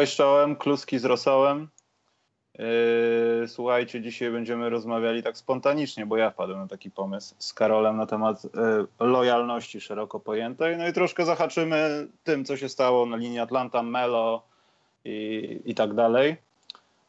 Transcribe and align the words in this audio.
Cześć 0.00 0.16
czołem, 0.16 0.56
kluski 0.56 0.98
z 0.98 1.04
rosołem. 1.04 1.68
Yy, 2.58 3.48
słuchajcie, 3.48 4.00
dzisiaj 4.02 4.30
będziemy 4.30 4.70
rozmawiali 4.70 5.22
tak 5.22 5.36
spontanicznie, 5.36 6.06
bo 6.06 6.16
ja 6.16 6.30
wpadłem 6.30 6.58
na 6.58 6.66
taki 6.66 6.90
pomysł 6.90 7.34
z 7.38 7.54
Karolem 7.54 7.96
na 7.96 8.06
temat 8.06 8.44
yy, 8.44 9.06
lojalności 9.06 9.80
szeroko 9.80 10.20
pojętej. 10.20 10.76
No 10.76 10.88
i 10.88 10.92
troszkę 10.92 11.24
zahaczymy 11.24 12.08
tym, 12.24 12.44
co 12.44 12.56
się 12.56 12.68
stało 12.68 13.06
na 13.06 13.16
linii 13.16 13.38
Atlanta, 13.38 13.82
Melo 13.82 14.42
i, 15.04 15.60
i 15.64 15.74
tak 15.74 15.94
dalej. 15.94 16.36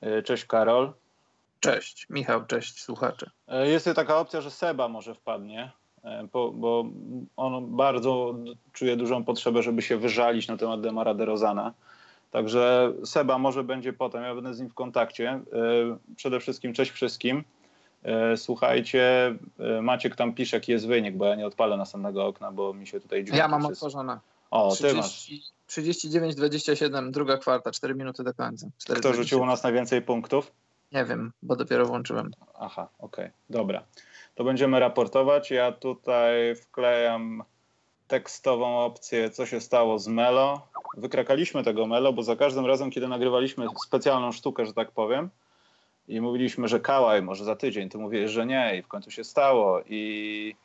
Yy, 0.02 0.23
cześć 0.23 0.46
Karol. 0.46 0.91
Cześć, 1.60 2.10
Michał, 2.10 2.46
cześć 2.46 2.82
słuchacze. 2.82 3.30
Jest 3.63 3.90
taka 3.96 4.18
opcja, 4.18 4.41
że 4.41 4.52
Seba 4.52 4.88
może 4.88 5.16
wpadnie, 5.16 5.71
bo, 6.34 6.52
bo 6.52 6.85
on 7.38 7.76
bardzo 7.76 8.35
czuje 8.73 8.96
dużą 8.96 9.23
potrzebę, 9.23 9.63
żeby 9.63 9.82
się 9.82 9.98
wyżalić 9.98 10.48
na 10.48 10.57
temat 10.57 10.82
Demara 10.82 11.13
DeRozana. 11.13 11.73
Także 12.32 12.93
Seba 13.05 13.37
może 13.37 13.63
będzie 13.63 13.93
potem, 13.93 14.24
ja 14.24 14.35
będę 14.35 14.54
z 14.54 14.60
nim 14.60 14.70
w 14.70 14.74
kontakcie. 14.74 15.29
E, 15.29 15.41
przede 16.15 16.40
wszystkim 16.40 16.73
cześć 16.73 16.91
wszystkim. 16.91 17.43
E, 18.04 18.38
słuchajcie, 18.38 19.35
e, 19.60 19.82
Maciek 19.82 20.15
tam 20.15 20.34
pisze, 20.34 20.57
jaki 20.57 20.71
jest 20.71 20.88
wynik, 20.88 21.15
bo 21.15 21.26
ja 21.26 21.35
nie 21.35 21.48
odpalę 21.48 21.77
następnego 21.77 22.26
okna, 22.26 22.51
bo 22.51 22.73
mi 22.73 22.88
się 22.88 22.99
tutaj 22.99 23.26
Ja 23.34 23.48
mam 23.48 23.65
otworzone. 23.65 24.20
O, 24.51 24.71
30, 24.71 24.88
ty 24.88 25.01
masz. 25.01 25.32
39-27, 25.68 27.12
druga 27.12 27.38
kwarta, 27.38 27.71
4 27.71 27.96
minuty 27.96 28.23
do 28.23 28.34
końca. 28.34 28.68
4, 28.77 28.99
Kto 28.99 29.13
rzucił 29.13 29.41
u 29.41 29.45
nas 29.45 29.63
najwięcej 29.63 30.01
punktów? 30.01 30.51
Nie 30.91 31.05
wiem, 31.05 31.32
bo 31.43 31.55
dopiero 31.55 31.85
włączyłem. 31.85 32.32
Aha, 32.60 32.88
okej, 32.99 33.26
okay, 33.26 33.32
dobra. 33.49 33.84
To 34.35 34.43
będziemy 34.43 34.79
raportować. 34.79 35.51
Ja 35.51 35.71
tutaj 35.71 36.55
wklejam 36.55 37.43
tekstową 38.07 38.79
opcję, 38.79 39.29
co 39.29 39.45
się 39.45 39.62
stało 39.62 39.99
z 39.99 40.07
Melo. 40.07 40.68
Wykrakaliśmy 40.98 41.64
tego 41.64 41.88
Melo, 41.88 42.14
bo 42.14 42.24
za 42.24 42.36
każdym 42.36 42.66
razem, 42.66 42.92
kiedy 42.92 43.08
nagrywaliśmy 43.08 43.66
specjalną 43.86 44.32
sztukę, 44.32 44.66
że 44.66 44.74
tak 44.74 44.92
powiem, 44.92 45.30
i 46.08 46.22
mówiliśmy, 46.22 46.68
że 46.68 46.80
kałaj, 46.80 47.22
może 47.22 47.46
za 47.46 47.56
tydzień, 47.56 47.90
ty 47.90 47.98
mówisz, 47.98 48.32
że 48.32 48.46
nie 48.46 48.78
i 48.80 48.82
w 48.82 48.88
końcu 48.88 49.12
się 49.12 49.24
stało 49.24 49.82
i, 49.90 50.56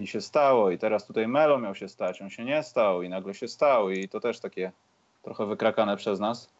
i 0.00 0.06
się 0.06 0.20
stało 0.20 0.70
i 0.70 0.78
teraz 0.78 1.06
tutaj 1.06 1.28
Melo 1.28 1.58
miał 1.58 1.74
się 1.74 1.88
stać, 1.88 2.22
on 2.22 2.30
się 2.30 2.44
nie 2.44 2.62
stał 2.62 3.02
i 3.02 3.08
nagle 3.08 3.34
się 3.34 3.48
stał 3.48 3.90
i 3.90 4.08
to 4.08 4.20
też 4.20 4.40
takie 4.40 4.72
trochę 5.22 5.46
wykrakane 5.46 5.96
przez 5.96 6.20
nas. 6.20 6.50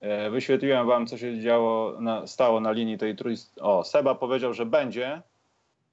E, 0.00 0.30
wyświetliłem 0.30 0.86
wam, 0.86 1.06
co 1.06 1.18
się 1.18 1.40
działo, 1.40 2.00
na, 2.00 2.26
stało 2.26 2.60
na 2.60 2.72
linii 2.72 2.98
tej 2.98 3.16
trójstronnej. 3.16 3.72
O, 3.72 3.84
Seba 3.84 4.14
powiedział, 4.14 4.54
że 4.54 4.66
będzie, 4.66 5.22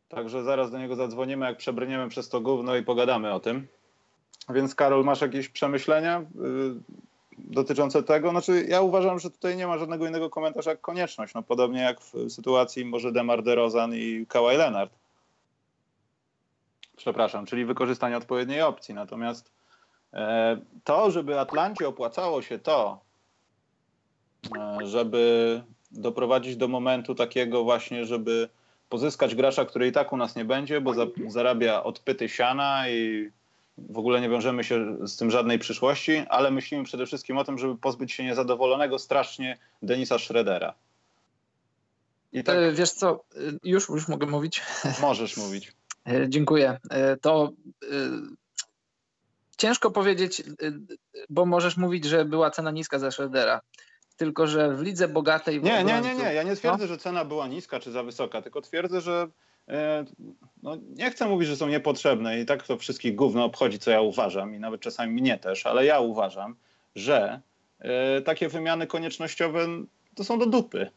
Także 0.10 0.44
zaraz 0.44 0.72
do 0.72 0.78
niego 0.78 0.96
zadzwonimy, 0.96 1.46
jak 1.46 1.58
przebrniemy 1.58 2.10
przez 2.10 2.30
to 2.30 2.42
gówno 2.42 2.76
i 2.76 2.84
pogadamy 2.84 3.34
o 3.34 3.40
tym. 3.40 3.68
Więc 4.50 4.76
Karol, 4.76 5.04
masz 5.04 5.22
jakieś 5.22 5.50
przemyślenia 5.50 6.22
y, 6.22 6.24
dotyczące 7.38 8.04
tego? 8.04 8.30
Znaczy, 8.30 8.66
ja 8.70 8.82
uważam, 8.82 9.20
że 9.20 9.32
tutaj 9.32 9.58
nie 9.58 9.68
ma 9.68 9.78
żadnego 9.78 10.08
innego 10.08 10.30
komentarza 10.30 10.70
jak 10.70 10.82
konieczność. 10.82 11.34
No, 11.34 11.44
podobnie 11.44 11.82
jak 11.82 12.02
w 12.02 12.14
sytuacji 12.30 12.86
może 12.86 13.12
Demar 13.12 13.44
DeRozan 13.44 13.94
i 13.96 14.26
Kawhi 14.30 14.58
Leonard. 14.58 14.92
Przepraszam, 16.98 17.46
czyli 17.46 17.66
wykorzystanie 17.66 18.18
odpowiedniej 18.18 18.62
opcji. 18.62 18.94
Natomiast 18.94 19.52
e, 20.14 20.58
to, 20.84 21.12
żeby 21.12 21.40
Atlancie 21.40 21.88
opłacało 21.88 22.42
się 22.42 22.60
to, 22.60 23.00
e, 24.58 24.88
żeby 24.88 25.64
doprowadzić 25.92 26.56
do 26.56 26.68
momentu 26.68 27.16
takiego 27.16 27.64
właśnie, 27.64 28.06
żeby 28.06 28.50
pozyskać 28.90 29.36
gracza, 29.36 29.66
który 29.66 29.88
i 29.88 29.92
tak 29.92 30.14
u 30.14 30.18
nas 30.18 30.36
nie 30.36 30.46
będzie, 30.46 30.82
bo 30.82 30.94
za, 30.94 31.06
zarabia 31.28 31.84
odpyty 31.84 32.30
siana 32.30 32.90
i 32.90 33.30
w 33.78 33.98
ogóle 33.98 34.22
nie 34.22 34.30
wiążemy 34.30 34.64
się 34.64 34.98
z 35.08 35.18
tym 35.18 35.32
żadnej 35.32 35.60
przyszłości, 35.60 36.26
ale 36.30 36.52
myślimy 36.52 36.84
przede 36.84 37.06
wszystkim 37.06 37.38
o 37.38 37.44
tym, 37.44 37.58
żeby 37.58 37.78
pozbyć 37.78 38.12
się 38.12 38.24
niezadowolonego 38.24 39.00
strasznie 39.00 39.58
Denisa 39.82 40.20
Schroedera. 40.20 40.74
Tak... 42.46 42.56
E, 42.56 42.72
wiesz 42.72 42.92
co, 42.92 43.24
e, 43.36 43.40
już, 43.64 43.90
już 43.90 44.08
mogę 44.08 44.28
mówić? 44.28 44.62
Możesz 45.02 45.38
mówić. 45.38 45.74
E, 46.08 46.30
dziękuję. 46.30 46.80
To 47.22 47.52
ciężko 49.58 49.92
powiedzieć, 49.92 50.44
bo 51.30 51.46
możesz 51.46 51.78
mówić, 51.78 52.06
że 52.06 52.26
była 52.26 52.52
cena 52.52 52.72
niska 52.72 53.00
za 53.00 53.12
Schroedera 53.12 53.62
tylko 54.18 54.48
że 54.48 54.76
w 54.76 54.82
lidze 54.82 55.08
bogatej... 55.08 55.62
Nie, 55.62 55.84
nie, 55.84 56.02
nie, 56.02 56.16
nie, 56.16 56.34
ja 56.34 56.44
nie 56.44 56.56
twierdzę, 56.56 56.84
no? 56.84 56.88
że 56.88 56.98
cena 56.98 57.26
była 57.26 57.48
niska 57.48 57.80
czy 57.80 57.92
za 57.92 58.04
wysoka, 58.04 58.42
tylko 58.42 58.62
twierdzę, 58.62 59.02
że 59.02 59.28
no, 60.64 60.78
nie 60.96 61.12
chcę 61.12 61.28
mówić, 61.28 61.48
że 61.48 61.56
są 61.56 61.68
niepotrzebne 61.68 62.40
i 62.40 62.46
tak 62.46 62.64
to 62.64 62.78
wszystkich 62.78 63.16
gówno 63.16 63.46
obchodzi, 63.46 63.80
co 63.80 63.92
ja 63.92 64.02
uważam 64.02 64.56
i 64.56 64.60
nawet 64.60 64.82
czasami 64.82 65.14
mnie 65.14 65.38
też, 65.38 65.66
ale 65.66 65.86
ja 65.86 66.00
uważam, 66.00 66.56
że 66.96 67.42
e, 67.80 68.22
takie 68.22 68.50
wymiany 68.50 68.88
koniecznościowe 68.88 69.68
to 70.16 70.24
są 70.24 70.40
do 70.40 70.46
dupy. 70.46 70.90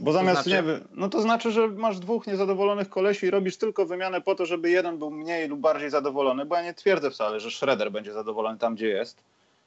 Bo 0.00 0.12
zamiast, 0.12 0.44
to 0.44 0.50
znaczy? 0.50 0.66
nie 0.66 0.80
no 0.92 1.08
to 1.08 1.20
znaczy, 1.22 1.50
że 1.50 1.68
masz 1.68 1.98
dwóch 1.98 2.26
niezadowolonych 2.26 2.88
kolesi 2.88 3.26
i 3.26 3.30
robisz 3.30 3.56
tylko 3.56 3.86
wymianę 3.86 4.20
po 4.20 4.34
to, 4.34 4.46
żeby 4.46 4.70
jeden 4.70 4.98
był 4.98 5.10
mniej 5.10 5.48
lub 5.48 5.60
bardziej 5.60 5.90
zadowolony, 5.90 6.46
bo 6.46 6.56
ja 6.56 6.62
nie 6.62 6.74
twierdzę 6.74 7.10
wcale, 7.10 7.40
że 7.40 7.50
Shredder 7.50 7.92
będzie 7.92 8.12
zadowolony 8.12 8.58
tam, 8.58 8.74
gdzie 8.74 8.88
jest 8.88 9.24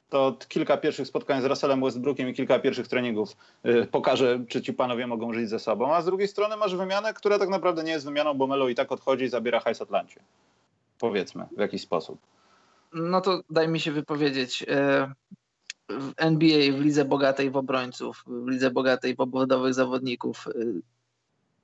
to 0.10 0.38
kilka 0.48 0.78
pierwszych 0.78 1.08
spotkań 1.08 1.42
z 1.42 1.46
Russellem 1.46 1.82
Westbrookiem 1.82 2.30
i 2.30 2.34
kilka 2.34 2.60
pierwszych 2.60 2.88
treningów 2.88 3.38
y, 3.66 3.88
pokaże, 3.92 4.40
czy 4.48 4.62
ci 4.62 4.74
panowie 4.74 5.08
mogą 5.08 5.34
żyć 5.34 5.50
ze 5.50 5.60
sobą. 5.60 5.96
A 5.96 6.02
z 6.02 6.06
drugiej 6.06 6.28
strony 6.28 6.58
masz 6.58 6.76
wymianę, 6.76 7.14
która 7.14 7.40
tak 7.40 7.50
naprawdę 7.50 7.84
nie 7.84 7.92
jest 7.92 8.06
wymianą, 8.06 8.34
bo 8.34 8.48
Melo 8.48 8.70
i 8.70 8.76
tak 8.76 8.92
odchodzi 8.92 9.26
i 9.26 9.30
zabiera 9.30 9.60
hajs 9.60 9.82
Atlancie. 9.82 10.20
Powiedzmy, 11.00 11.46
w 11.58 11.60
jakiś 11.60 11.82
sposób. 11.82 12.20
No 12.94 13.22
to 13.22 13.42
daj 13.50 13.68
mi 13.68 13.80
się 13.80 13.92
wypowiedzieć. 13.92 14.62
Y, 14.62 14.66
w 15.90 16.14
NBA, 16.18 16.72
w 16.72 16.82
lidze 16.82 17.06
bogatej 17.06 17.52
w 17.52 17.58
obrońców, 17.58 18.24
w 18.28 18.48
lidze 18.48 18.72
bogatej 18.72 19.16
w 19.16 19.20
obwodowych 19.20 19.74
zawodników, 19.74 20.48
y, 20.48 20.82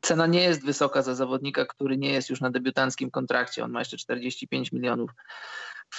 cena 0.01 0.27
nie 0.27 0.43
jest 0.43 0.65
wysoka 0.65 1.01
za 1.01 1.15
zawodnika, 1.15 1.65
który 1.65 1.97
nie 1.97 2.09
jest 2.09 2.29
już 2.29 2.41
na 2.41 2.49
debiutanckim 2.49 3.11
kontrakcie. 3.11 3.63
On 3.63 3.71
ma 3.71 3.79
jeszcze 3.79 3.97
45 3.97 4.71
milionów 4.71 5.11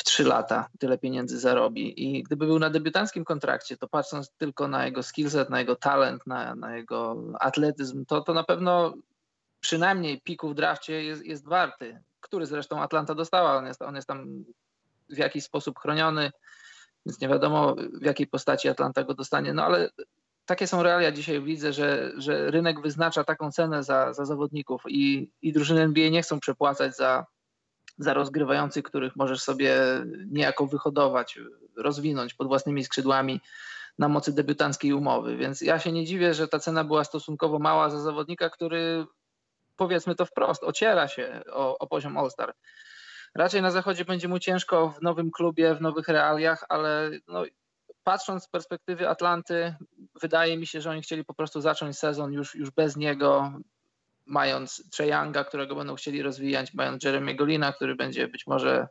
3 0.06 0.24
lata 0.24 0.68
tyle 0.78 0.98
pieniędzy 0.98 1.38
zarobi. 1.38 2.02
I 2.02 2.22
gdyby 2.22 2.46
był 2.46 2.58
na 2.58 2.70
debiutanckim 2.70 3.24
kontrakcie, 3.24 3.76
to 3.76 3.88
patrząc 3.88 4.30
tylko 4.38 4.68
na 4.68 4.84
jego 4.86 5.02
skillset, 5.02 5.50
na 5.50 5.60
jego 5.60 5.76
talent, 5.76 6.26
na, 6.26 6.54
na 6.54 6.76
jego 6.76 7.16
atletyzm, 7.40 8.04
to, 8.04 8.20
to 8.20 8.34
na 8.34 8.44
pewno 8.44 8.94
przynajmniej 9.60 10.20
piku 10.20 10.48
w 10.48 10.54
drafcie 10.54 11.04
jest, 11.04 11.24
jest 11.24 11.48
warty, 11.48 12.02
który 12.20 12.46
zresztą 12.46 12.82
Atlanta 12.82 13.14
dostała. 13.14 13.56
On 13.56 13.66
jest, 13.66 13.82
on 13.82 13.96
jest 13.96 14.08
tam 14.08 14.44
w 15.08 15.16
jakiś 15.16 15.44
sposób 15.44 15.78
chroniony, 15.78 16.30
więc 17.06 17.20
nie 17.20 17.28
wiadomo 17.28 17.74
w 18.00 18.04
jakiej 18.04 18.26
postaci 18.26 18.68
Atlanta 18.68 19.04
go 19.04 19.14
dostanie. 19.14 19.54
No 19.54 19.64
ale 19.64 19.90
takie 20.44 20.66
są 20.66 20.82
realia 20.82 21.12
dzisiaj 21.12 21.40
w 21.40 21.46
lidze, 21.46 21.72
że, 21.72 22.12
że 22.16 22.50
rynek 22.50 22.80
wyznacza 22.80 23.24
taką 23.24 23.52
cenę 23.52 23.84
za, 23.84 24.12
za 24.12 24.24
zawodników 24.24 24.82
i, 24.88 25.30
i 25.42 25.52
drużyny 25.52 25.82
NBA 25.82 26.10
nie 26.10 26.22
chcą 26.22 26.40
przepłacać 26.40 26.96
za, 26.96 27.26
za 27.98 28.14
rozgrywających, 28.14 28.84
których 28.84 29.16
możesz 29.16 29.42
sobie 29.42 29.76
niejako 30.30 30.66
wyhodować, 30.66 31.38
rozwinąć 31.76 32.34
pod 32.34 32.48
własnymi 32.48 32.84
skrzydłami 32.84 33.40
na 33.98 34.08
mocy 34.08 34.32
debiutanckiej 34.32 34.92
umowy. 34.92 35.36
Więc 35.36 35.60
ja 35.60 35.78
się 35.78 35.92
nie 35.92 36.04
dziwię, 36.04 36.34
że 36.34 36.48
ta 36.48 36.58
cena 36.58 36.84
była 36.84 37.04
stosunkowo 37.04 37.58
mała 37.58 37.90
za 37.90 38.00
zawodnika, 38.00 38.50
który 38.50 39.06
powiedzmy 39.76 40.14
to 40.14 40.26
wprost, 40.26 40.64
ociera 40.64 41.08
się 41.08 41.42
o, 41.52 41.78
o 41.78 41.86
poziom 41.86 42.18
All-Star. 42.18 42.54
Raczej 43.34 43.62
na 43.62 43.70
zachodzie 43.70 44.04
będzie 44.04 44.28
mu 44.28 44.38
ciężko 44.38 44.88
w 44.88 45.02
nowym 45.02 45.30
klubie, 45.30 45.74
w 45.74 45.80
nowych 45.80 46.08
realiach, 46.08 46.64
ale 46.68 47.10
no, 47.28 47.44
patrząc 48.02 48.44
z 48.44 48.48
perspektywy 48.48 49.08
Atlanty, 49.08 49.74
wydaje 50.22 50.56
mi 50.58 50.66
się, 50.66 50.80
że 50.80 50.90
oni 50.90 51.02
chcieli 51.02 51.24
po 51.24 51.34
prostu 51.34 51.60
zacząć 51.60 51.98
sezon 51.98 52.32
już, 52.32 52.54
już 52.54 52.70
bez 52.70 52.96
niego, 52.96 53.52
mając 54.26 54.90
Trae 54.90 55.08
Younga, 55.08 55.44
którego 55.44 55.74
będą 55.74 55.94
chcieli 55.94 56.22
rozwijać, 56.22 56.74
mając 56.74 57.04
Jeremy 57.04 57.34
Golina, 57.34 57.72
który 57.72 57.94
będzie 57.94 58.28
być 58.28 58.46
może 58.46 58.88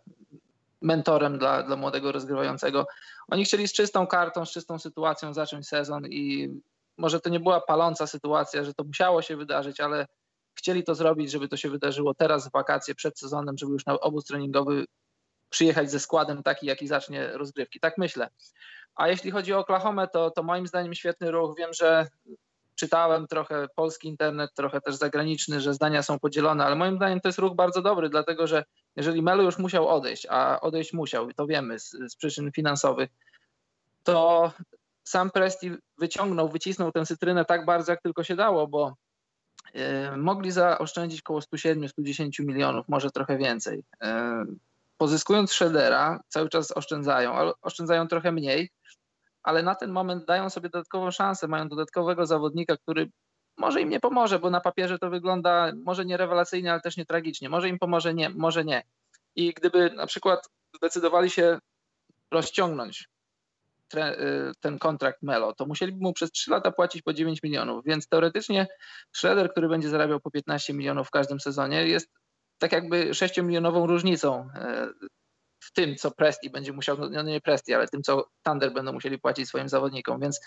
mentorem 0.81 1.37
dla, 1.37 1.63
dla 1.63 1.75
młodego 1.75 2.11
rozgrywającego. 2.11 2.87
Oni 3.27 3.45
chcieli 3.45 3.67
z 3.67 3.73
czystą 3.73 4.07
kartą, 4.07 4.45
z 4.45 4.51
czystą 4.51 4.79
sytuacją 4.79 5.33
zacząć 5.33 5.67
sezon 5.67 6.05
i 6.07 6.49
może 6.97 7.19
to 7.19 7.29
nie 7.29 7.39
była 7.39 7.61
paląca 7.61 8.07
sytuacja, 8.07 8.63
że 8.63 8.73
to 8.73 8.83
musiało 8.83 9.21
się 9.21 9.37
wydarzyć, 9.37 9.79
ale 9.79 10.07
chcieli 10.55 10.83
to 10.83 10.95
zrobić, 10.95 11.31
żeby 11.31 11.47
to 11.47 11.57
się 11.57 11.69
wydarzyło 11.69 12.13
teraz 12.13 12.47
w 12.47 12.51
wakacje, 12.51 12.95
przed 12.95 13.19
sezonem, 13.19 13.57
żeby 13.57 13.71
już 13.71 13.85
na 13.85 13.99
obóz 13.99 14.25
treningowy 14.25 14.85
przyjechać 15.49 15.91
ze 15.91 15.99
składem 15.99 16.43
taki, 16.43 16.65
jaki 16.65 16.87
zacznie 16.87 17.27
rozgrywki. 17.27 17.79
Tak 17.79 17.97
myślę. 17.97 18.29
A 18.95 19.07
jeśli 19.07 19.31
chodzi 19.31 19.53
o 19.53 19.59
Oklahomę, 19.59 20.07
to, 20.07 20.31
to 20.31 20.43
moim 20.43 20.67
zdaniem 20.67 20.93
świetny 20.93 21.31
ruch. 21.31 21.57
Wiem, 21.57 21.73
że 21.73 22.07
czytałem 22.75 23.27
trochę 23.27 23.67
polski 23.75 24.07
internet, 24.07 24.53
trochę 24.53 24.81
też 24.81 24.95
zagraniczny, 24.95 25.61
że 25.61 25.73
zdania 25.73 26.03
są 26.03 26.19
podzielone, 26.19 26.65
ale 26.65 26.75
moim 26.75 26.95
zdaniem 26.95 27.21
to 27.21 27.27
jest 27.27 27.39
ruch 27.39 27.55
bardzo 27.55 27.81
dobry, 27.81 28.09
dlatego 28.09 28.47
że 28.47 28.65
jeżeli 28.95 29.21
Melo 29.21 29.43
już 29.43 29.57
musiał 29.57 29.87
odejść, 29.87 30.27
a 30.29 30.61
odejść 30.61 30.93
musiał, 30.93 31.33
to 31.33 31.47
wiemy 31.47 31.79
z, 31.79 31.91
z 31.91 32.15
przyczyn 32.15 32.51
finansowych, 32.51 33.09
to 34.03 34.51
sam 35.03 35.31
Presti 35.31 35.71
wyciągnął, 35.97 36.49
wycisnął 36.49 36.91
tę 36.91 37.05
cytrynę 37.05 37.45
tak 37.45 37.65
bardzo, 37.65 37.91
jak 37.91 38.01
tylko 38.01 38.23
się 38.23 38.35
dało, 38.35 38.67
bo 38.67 38.95
y, 40.13 40.17
mogli 40.17 40.51
zaoszczędzić 40.51 41.21
około 41.21 41.39
107-110 41.39 42.45
milionów, 42.45 42.89
może 42.89 43.11
trochę 43.11 43.37
więcej. 43.37 43.79
Y, 43.79 44.07
pozyskując 44.97 45.51
Shreddera, 45.51 46.19
cały 46.27 46.49
czas 46.49 46.71
oszczędzają, 46.71 47.33
ale 47.33 47.51
oszczędzają 47.61 48.07
trochę 48.07 48.31
mniej, 48.31 48.69
ale 49.45 49.63
na 49.63 49.75
ten 49.75 49.91
moment 49.91 50.25
dają 50.25 50.49
sobie 50.49 50.69
dodatkową 50.69 51.11
szansę, 51.11 51.47
mają 51.47 51.69
dodatkowego 51.69 52.25
zawodnika, 52.25 52.77
który 52.77 53.09
może 53.57 53.81
im 53.81 53.89
nie 53.89 53.99
pomoże, 53.99 54.39
bo 54.39 54.49
na 54.49 54.61
papierze 54.61 54.99
to 54.99 55.09
wygląda 55.09 55.71
może 55.83 56.05
nie 56.05 56.17
rewelacyjnie, 56.17 56.71
ale 56.71 56.81
też 56.81 56.97
nie 56.97 57.05
tragicznie. 57.05 57.49
Może 57.49 57.69
im 57.69 57.79
pomoże, 57.79 58.13
nie, 58.13 58.29
może 58.29 58.65
nie. 58.65 58.83
I 59.35 59.53
gdyby 59.53 59.89
na 59.89 60.07
przykład 60.07 60.49
zdecydowali 60.75 61.29
się 61.29 61.59
rozciągnąć 62.31 63.09
y, 63.95 63.99
ten 64.59 64.79
kontrakt 64.79 65.23
Melo, 65.23 65.53
to 65.53 65.65
musieliby 65.65 65.97
mu 66.01 66.13
przez 66.13 66.31
3 66.31 66.51
lata 66.51 66.71
płacić 66.71 67.01
po 67.01 67.13
9 67.13 67.43
milionów, 67.43 67.85
więc 67.85 68.07
teoretycznie 68.07 68.67
Schroeder, 69.11 69.51
który 69.51 69.69
będzie 69.69 69.89
zarabiał 69.89 70.19
po 70.19 70.31
15 70.31 70.73
milionów 70.73 71.07
w 71.07 71.11
każdym 71.11 71.39
sezonie, 71.39 71.87
jest 71.87 72.11
tak 72.57 72.71
jakby 72.71 73.09
6-milionową 73.09 73.87
różnicą 73.87 74.49
y, 75.01 75.07
w 75.65 75.71
tym, 75.71 75.95
co 75.95 76.11
Presti 76.11 76.49
będzie 76.49 76.73
musiał, 76.73 76.97
no 77.09 77.21
nie 77.21 77.41
Presti, 77.41 77.73
ale 77.73 77.87
tym, 77.87 78.03
co 78.03 78.29
Thunder 78.43 78.73
będą 78.73 78.93
musieli 78.93 79.19
płacić 79.19 79.47
swoim 79.47 79.69
zawodnikom, 79.69 80.19
więc 80.19 80.39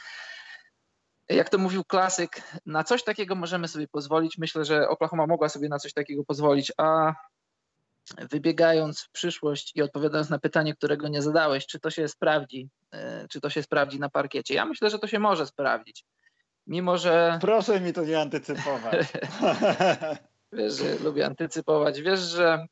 jak 1.28 1.48
to 1.48 1.58
mówił 1.58 1.84
klasyk, 1.84 2.42
na 2.66 2.84
coś 2.84 3.04
takiego 3.04 3.34
możemy 3.34 3.68
sobie 3.68 3.88
pozwolić. 3.88 4.38
Myślę, 4.38 4.64
że 4.64 4.88
Oklahoma 4.88 5.26
mogła 5.26 5.48
sobie 5.48 5.68
na 5.68 5.78
coś 5.78 5.92
takiego 5.92 6.24
pozwolić, 6.24 6.72
a 6.76 7.14
wybiegając 8.30 9.00
w 9.00 9.10
przyszłość 9.10 9.72
i 9.76 9.82
odpowiadając 9.82 10.30
na 10.30 10.38
pytanie, 10.38 10.74
którego 10.74 11.08
nie 11.08 11.22
zadałeś, 11.22 11.66
czy 11.66 11.80
to 11.80 11.90
się 11.90 12.08
sprawdzi, 12.08 12.68
e, 12.92 13.28
czy 13.28 13.40
to 13.40 13.50
się 13.50 13.62
sprawdzi 13.62 14.00
na 14.00 14.08
parkiecie. 14.08 14.54
Ja 14.54 14.64
myślę, 14.64 14.90
że 14.90 14.98
to 14.98 15.06
się 15.06 15.18
może 15.18 15.46
sprawdzić. 15.46 16.04
Mimo, 16.66 16.98
że. 16.98 17.38
Proszę 17.40 17.80
mi 17.80 17.92
to 17.92 18.04
nie 18.04 18.20
antycypować. 18.20 19.06
Wiesz, 20.52 20.74
że 20.74 20.98
lubię 20.98 21.26
antycypować. 21.26 22.00
Wiesz, 22.00 22.20
że 22.20 22.66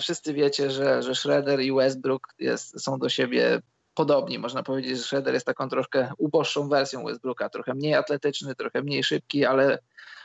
wszyscy 0.00 0.34
wiecie, 0.34 0.70
że, 0.70 1.02
że 1.02 1.14
Schroeder 1.14 1.60
i 1.60 1.72
Westbrook 1.72 2.28
jest, 2.38 2.82
są 2.84 2.98
do 2.98 3.08
siebie 3.08 3.62
podobni. 3.94 4.38
Można 4.38 4.62
powiedzieć, 4.62 4.98
że 4.98 5.04
Schroeder 5.04 5.34
jest 5.34 5.46
taką 5.46 5.68
troszkę 5.68 6.12
uboższą 6.18 6.68
wersją 6.68 7.04
Westbrooka, 7.04 7.48
trochę 7.48 7.74
mniej 7.74 7.94
atletyczny, 7.94 8.54
trochę 8.54 8.82
mniej 8.82 9.04
szybki, 9.04 9.44
ale, 9.44 9.78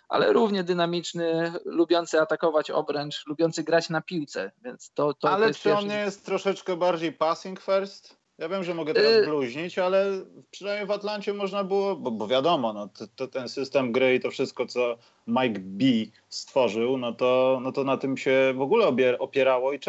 ale 0.09 0.33
równie 0.33 0.63
dynamiczny, 0.63 1.53
lubiący 1.65 2.21
atakować 2.21 2.71
obręcz, 2.71 3.27
lubiący 3.27 3.63
grać 3.63 3.89
na 3.89 4.01
piłce. 4.01 4.51
Więc 4.63 4.91
to, 4.93 5.13
to, 5.13 5.29
ale 5.29 5.47
to 5.47 5.53
czy 5.53 5.73
on 5.75 5.87
nie 5.87 5.99
jest 5.99 6.25
troszeczkę 6.25 6.75
bardziej 6.75 7.13
passing 7.13 7.59
first? 7.59 8.17
Ja 8.37 8.49
wiem, 8.49 8.63
że 8.63 8.73
mogę 8.73 8.93
teraz 8.93 9.13
y 9.13 9.25
bluźnić, 9.25 9.79
ale 9.79 10.25
przynajmniej 10.51 10.87
w 10.87 10.91
Atlancie 10.91 11.33
można 11.33 11.63
było, 11.63 11.95
bo, 11.95 12.11
bo 12.11 12.27
wiadomo, 12.27 12.73
no, 12.73 12.87
to, 12.87 13.05
to, 13.15 13.27
ten 13.27 13.49
system 13.49 13.91
gry 13.91 14.15
i 14.15 14.19
to 14.19 14.31
wszystko, 14.31 14.65
co 14.65 14.97
Mike 15.27 15.59
B 15.59 15.85
stworzył, 16.29 16.97
no 16.97 17.13
to, 17.13 17.59
no 17.61 17.71
to 17.71 17.83
na 17.83 17.97
tym 17.97 18.17
się 18.17 18.53
w 18.55 18.61
ogóle 18.61 18.87
opierało 19.19 19.73
i 19.73 19.79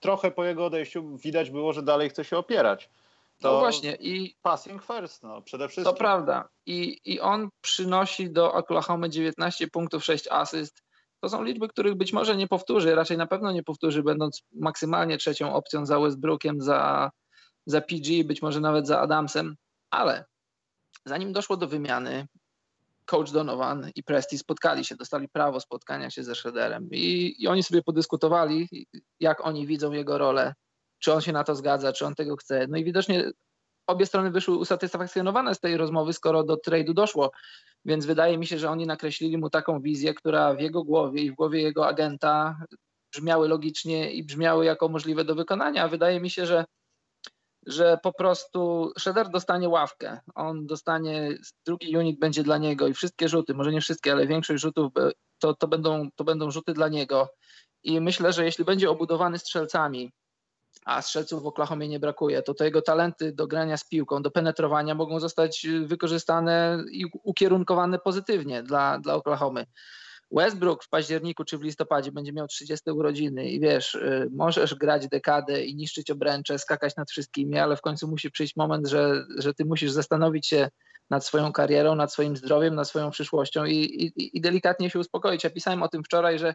trochę 0.00 0.30
po 0.30 0.44
jego 0.44 0.66
odejściu 0.66 1.16
widać 1.16 1.50
było, 1.50 1.72
że 1.72 1.82
dalej 1.82 2.10
chce 2.10 2.24
się 2.24 2.38
opierać. 2.38 2.90
To 3.40 3.52
no 3.52 3.58
właśnie 3.58 3.96
i 4.00 4.36
passing 4.42 4.82
first, 4.82 5.22
no 5.22 5.42
przede 5.42 5.68
wszystkim. 5.68 5.94
To 5.94 5.98
prawda. 5.98 6.48
I, 6.66 7.00
I 7.04 7.20
on 7.20 7.48
przynosi 7.60 8.30
do 8.30 8.52
Oklahoma 8.52 9.08
19 9.08 9.68
punktów, 9.68 10.04
6 10.04 10.28
asyst. 10.30 10.82
To 11.20 11.28
są 11.28 11.42
liczby, 11.42 11.68
których 11.68 11.94
być 11.94 12.12
może 12.12 12.36
nie 12.36 12.48
powtórzy, 12.48 12.94
raczej 12.94 13.16
na 13.16 13.26
pewno 13.26 13.52
nie 13.52 13.62
powtórzy, 13.62 14.02
będąc 14.02 14.42
maksymalnie 14.52 15.18
trzecią 15.18 15.54
opcją 15.54 15.86
za 15.86 16.00
Westbrookiem, 16.00 16.60
za, 16.60 17.10
za 17.66 17.80
PG, 17.80 18.24
być 18.24 18.42
może 18.42 18.60
nawet 18.60 18.86
za 18.86 19.00
Adamsem, 19.00 19.56
ale 19.90 20.24
zanim 21.04 21.32
doszło 21.32 21.56
do 21.56 21.68
wymiany, 21.68 22.26
coach 23.04 23.30
Donovan 23.30 23.90
i 23.94 24.02
Presti 24.02 24.38
spotkali 24.38 24.84
się, 24.84 24.96
dostali 24.96 25.28
prawo 25.28 25.60
spotkania 25.60 26.10
się 26.10 26.24
ze 26.24 26.34
Shredderem 26.34 26.88
i, 26.90 27.34
i 27.38 27.48
oni 27.48 27.62
sobie 27.62 27.82
podyskutowali, 27.82 28.68
jak 29.20 29.46
oni 29.46 29.66
widzą 29.66 29.92
jego 29.92 30.18
rolę 30.18 30.54
czy 31.04 31.12
on 31.12 31.20
się 31.20 31.32
na 31.32 31.44
to 31.44 31.54
zgadza, 31.54 31.92
czy 31.92 32.06
on 32.06 32.14
tego 32.14 32.36
chce. 32.36 32.66
No 32.68 32.76
i 32.76 32.84
widocznie 32.84 33.30
obie 33.86 34.06
strony 34.06 34.30
wyszły 34.30 34.56
usatysfakcjonowane 34.56 35.54
z 35.54 35.60
tej 35.60 35.76
rozmowy, 35.76 36.12
skoro 36.12 36.44
do 36.44 36.56
trade'u 36.56 36.94
doszło. 36.94 37.32
Więc 37.84 38.06
wydaje 38.06 38.38
mi 38.38 38.46
się, 38.46 38.58
że 38.58 38.70
oni 38.70 38.86
nakreślili 38.86 39.38
mu 39.38 39.50
taką 39.50 39.80
wizję, 39.80 40.14
która 40.14 40.54
w 40.54 40.60
jego 40.60 40.84
głowie 40.84 41.22
i 41.22 41.30
w 41.30 41.34
głowie 41.34 41.62
jego 41.62 41.86
agenta 41.86 42.58
brzmiały 43.12 43.48
logicznie 43.48 44.12
i 44.12 44.24
brzmiały 44.24 44.64
jako 44.64 44.88
możliwe 44.88 45.24
do 45.24 45.34
wykonania. 45.34 45.88
Wydaje 45.88 46.20
mi 46.20 46.30
się, 46.30 46.46
że, 46.46 46.64
że 47.66 47.98
po 48.02 48.12
prostu 48.12 48.92
Shedder 48.98 49.28
dostanie 49.28 49.68
ławkę. 49.68 50.20
On 50.34 50.66
dostanie, 50.66 51.38
drugi 51.66 51.96
unit 51.96 52.18
będzie 52.18 52.42
dla 52.42 52.58
niego 52.58 52.88
i 52.88 52.94
wszystkie 52.94 53.28
rzuty, 53.28 53.54
może 53.54 53.72
nie 53.72 53.80
wszystkie, 53.80 54.12
ale 54.12 54.26
większość 54.26 54.62
rzutów 54.62 54.92
to, 55.38 55.54
to, 55.54 55.68
będą, 55.68 56.08
to 56.16 56.24
będą 56.24 56.50
rzuty 56.50 56.72
dla 56.72 56.88
niego. 56.88 57.28
I 57.82 58.00
myślę, 58.00 58.32
że 58.32 58.44
jeśli 58.44 58.64
będzie 58.64 58.90
obudowany 58.90 59.38
strzelcami, 59.38 60.12
a 60.84 61.02
strzelców 61.02 61.42
w 61.42 61.46
Oklahomie 61.46 61.88
nie 61.88 62.00
brakuje, 62.00 62.42
to 62.42 62.54
te 62.54 62.64
jego 62.64 62.82
talenty 62.82 63.32
do 63.32 63.46
grania 63.46 63.76
z 63.76 63.88
piłką, 63.88 64.22
do 64.22 64.30
penetrowania 64.30 64.94
mogą 64.94 65.20
zostać 65.20 65.66
wykorzystane 65.84 66.84
i 66.90 67.04
ukierunkowane 67.22 67.98
pozytywnie 67.98 68.62
dla, 68.62 68.98
dla 68.98 69.14
Oklahomy. 69.14 69.66
Westbrook 70.34 70.84
w 70.84 70.88
październiku 70.88 71.44
czy 71.44 71.58
w 71.58 71.62
listopadzie 71.62 72.12
będzie 72.12 72.32
miał 72.32 72.46
30 72.46 72.90
urodziny 72.90 73.48
i 73.48 73.60
wiesz, 73.60 73.94
y, 73.94 74.28
możesz 74.32 74.74
grać 74.74 75.08
dekadę 75.08 75.64
i 75.64 75.74
niszczyć 75.76 76.10
obręcze, 76.10 76.58
skakać 76.58 76.96
nad 76.96 77.10
wszystkimi, 77.10 77.58
ale 77.58 77.76
w 77.76 77.80
końcu 77.80 78.08
musi 78.08 78.30
przyjść 78.30 78.56
moment, 78.56 78.88
że, 78.88 79.24
że 79.38 79.54
ty 79.54 79.64
musisz 79.64 79.90
zastanowić 79.90 80.46
się 80.46 80.68
nad 81.10 81.24
swoją 81.24 81.52
karierą, 81.52 81.94
nad 81.94 82.12
swoim 82.12 82.36
zdrowiem, 82.36 82.74
nad 82.74 82.88
swoją 82.88 83.10
przyszłością 83.10 83.64
i, 83.64 83.74
i, 83.74 84.36
i 84.36 84.40
delikatnie 84.40 84.90
się 84.90 84.98
uspokoić. 84.98 85.44
Ja 85.44 85.50
pisałem 85.50 85.82
o 85.82 85.88
tym 85.88 86.04
wczoraj, 86.04 86.38
że 86.38 86.54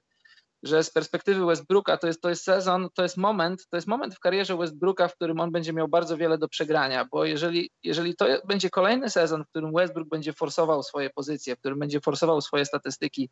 że 0.64 0.84
z 0.84 0.92
perspektywy 0.92 1.46
Westbrooka 1.46 1.98
to 1.98 2.08
jest, 2.08 2.22
to 2.22 2.30
jest 2.30 2.44
sezon, 2.44 2.88
to 2.94 3.04
jest 3.04 3.18
moment, 3.18 3.68
to 3.70 3.78
jest 3.78 3.88
moment 3.88 4.16
w 4.16 4.20
karierze 4.20 4.58
Westbrooka, 4.58 5.08
w 5.08 5.16
którym 5.16 5.40
on 5.40 5.52
będzie 5.52 5.74
miał 5.74 5.88
bardzo 5.88 6.18
wiele 6.18 6.38
do 6.38 6.48
przegrania, 6.48 7.06
bo 7.12 7.26
jeżeli, 7.26 7.70
jeżeli 7.84 8.16
to 8.16 8.26
będzie 8.48 8.70
kolejny 8.70 9.10
sezon, 9.10 9.44
w 9.44 9.50
którym 9.50 9.74
Westbrook 9.74 10.10
będzie 10.10 10.34
forsował 10.34 10.84
swoje 10.84 11.10
pozycje, 11.10 11.56
w 11.56 11.60
którym 11.60 11.80
będzie 11.80 12.02
forsował 12.02 12.42
swoje 12.42 12.66
statystyki, 12.66 13.30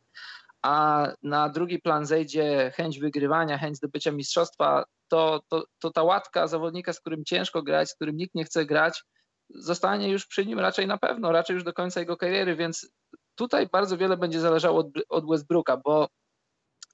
a 0.62 1.08
na 1.24 1.50
drugi 1.50 1.80
plan 1.80 2.06
zejdzie 2.06 2.72
chęć 2.76 3.00
wygrywania, 3.00 3.58
chęć 3.58 3.78
zdobycia 3.78 4.12
mistrzostwa, 4.12 4.84
to, 5.08 5.42
to, 5.50 5.64
to 5.80 5.92
ta 5.92 6.04
łatka 6.04 6.48
zawodnika, 6.48 6.94
z 6.94 7.00
którym 7.00 7.24
ciężko 7.26 7.64
grać, 7.64 7.90
z 7.90 7.96
którym 7.96 8.18
nikt 8.18 8.36
nie 8.36 8.44
chce 8.44 8.66
grać, 8.66 9.04
zostanie 9.50 10.10
już 10.10 10.26
przy 10.26 10.46
nim 10.46 10.60
raczej 10.60 10.88
na 10.88 10.98
pewno, 10.98 11.32
raczej 11.32 11.54
już 11.54 11.64
do 11.64 11.74
końca 11.74 12.00
jego 12.00 12.18
kariery, 12.18 12.56
więc 12.56 12.90
tutaj 13.36 13.68
bardzo 13.72 13.98
wiele 13.98 14.18
będzie 14.18 14.40
zależało 14.40 14.80
od, 14.80 14.88
od 15.10 15.30
Westbrooka, 15.30 15.78
bo 15.78 16.08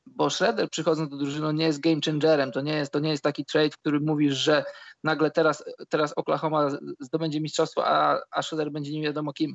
bo 0.06 0.30
Schroeder 0.30 0.70
przychodząc 0.70 1.10
do 1.10 1.18
drużyny 1.18 1.54
nie 1.54 1.66
jest 1.66 1.80
game 1.80 2.00
changerem, 2.06 2.52
to 2.52 2.62
nie 2.62 2.74
jest, 2.74 2.92
to 2.92 3.00
nie 3.00 3.10
jest 3.10 3.24
taki 3.24 3.46
trade, 3.46 3.70
w 3.70 3.78
którym 3.78 4.04
mówisz, 4.06 4.34
że 4.34 4.64
nagle 5.04 5.32
teraz, 5.32 5.64
teraz 5.90 6.14
Oklahoma 6.14 6.70
zdobędzie 7.00 7.42
mistrzostwo, 7.42 7.88
a, 7.88 8.20
a 8.32 8.42
Schroeder 8.42 8.72
będzie 8.72 8.92
nie 8.92 9.02
wiadomo 9.02 9.34
kim. 9.34 9.54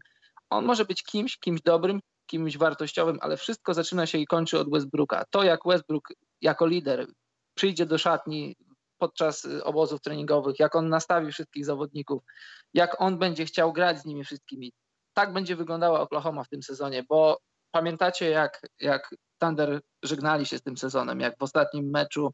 On 0.51 0.65
może 0.65 0.85
być 0.85 1.03
kimś, 1.03 1.39
kimś 1.39 1.63
dobrym, 1.63 2.01
kimś 2.27 2.59
wartościowym, 2.59 3.19
ale 3.21 3.37
wszystko 3.37 3.75
zaczyna 3.75 4.07
się 4.07 4.19
i 4.19 4.27
kończy 4.27 4.59
od 4.59 4.71
Westbrooka. 4.71 5.25
To 5.31 5.43
jak 5.43 5.61
Westbrook 5.67 6.09
jako 6.41 6.67
lider 6.67 7.07
przyjdzie 7.55 7.87
do 7.87 7.99
szatni 7.99 8.57
podczas 8.99 9.47
obozów 9.63 10.01
treningowych, 10.01 10.59
jak 10.59 10.77
on 10.77 10.89
nastawi 10.89 11.33
wszystkich 11.33 11.65
zawodników, 11.65 12.23
jak 12.75 13.01
on 13.01 13.19
będzie 13.19 13.45
chciał 13.45 13.73
grać 13.73 13.99
z 13.99 14.05
nimi 14.05 14.25
wszystkimi. 14.25 14.73
Tak 15.13 15.33
będzie 15.33 15.57
wyglądała 15.57 16.01
Oklahoma 16.01 16.45
w 16.45 16.49
tym 16.49 16.63
sezonie, 16.63 17.05
bo 17.09 17.39
pamiętacie 17.71 18.31
jak, 18.31 18.61
jak 18.81 19.15
Thunder 19.39 19.81
żegnali 20.03 20.47
się 20.47 20.59
z 20.59 20.63
tym 20.63 20.77
sezonem, 20.77 21.21
jak 21.21 21.39
w 21.39 21.43
ostatnim 21.43 21.91
meczu 21.91 22.33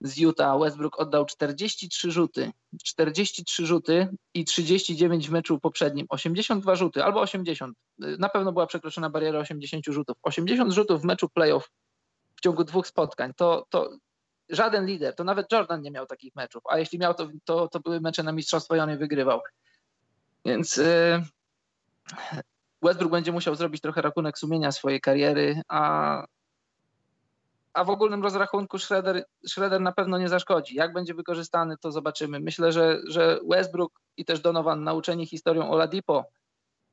z 0.00 0.18
Utah 0.18 0.58
Westbrook 0.60 1.00
oddał 1.00 1.24
43 1.24 2.10
rzuty, 2.10 2.52
43 2.84 3.66
rzuty 3.66 4.08
i 4.34 4.44
39 4.44 5.28
w 5.28 5.32
meczu 5.32 5.60
poprzednim, 5.60 6.06
82 6.08 6.74
rzuty 6.74 7.04
albo 7.04 7.20
80. 7.20 7.76
Na 7.98 8.28
pewno 8.28 8.52
była 8.52 8.66
przekroczona 8.66 9.10
bariera 9.10 9.38
80 9.38 9.84
rzutów. 9.86 10.16
80 10.22 10.72
rzutów 10.72 11.02
w 11.02 11.04
meczu 11.04 11.28
playoff 11.28 11.70
w 12.36 12.40
ciągu 12.40 12.64
dwóch 12.64 12.86
spotkań. 12.86 13.32
To, 13.36 13.66
to 13.70 13.90
żaden 14.48 14.86
lider, 14.86 15.14
to 15.14 15.24
nawet 15.24 15.52
Jordan 15.52 15.82
nie 15.82 15.90
miał 15.90 16.06
takich 16.06 16.36
meczów, 16.36 16.62
a 16.68 16.78
jeśli 16.78 16.98
miał, 16.98 17.14
to, 17.14 17.28
to, 17.44 17.68
to 17.68 17.80
były 17.80 18.00
mecze 18.00 18.22
na 18.22 18.32
mistrzostwo 18.32 18.76
i 18.76 18.80
on 18.80 18.90
je 18.90 18.96
wygrywał. 18.96 19.40
Więc 20.44 20.76
yy, 20.76 21.22
Westbrook 22.82 23.12
będzie 23.12 23.32
musiał 23.32 23.54
zrobić 23.54 23.80
trochę 23.82 24.02
rachunek 24.02 24.38
sumienia 24.38 24.72
swojej 24.72 25.00
kariery, 25.00 25.62
a, 25.68 26.24
a 27.72 27.84
w 27.84 27.90
ogólnym 27.90 28.22
rozrachunku 28.22 28.78
Schroeder, 28.78 29.24
Schroeder 29.46 29.80
na 29.80 29.92
pewno 29.92 30.18
nie 30.18 30.28
zaszkodzi. 30.28 30.74
Jak 30.74 30.92
będzie 30.92 31.14
wykorzystany, 31.14 31.76
to 31.76 31.92
zobaczymy. 31.92 32.40
Myślę, 32.40 32.72
że, 32.72 32.98
że 33.06 33.40
Westbrook 33.50 34.00
i 34.16 34.24
też 34.24 34.40
Donovan 34.40 34.84
nauczeni 34.84 35.26
historią 35.26 35.70
Oladipo, 35.70 36.24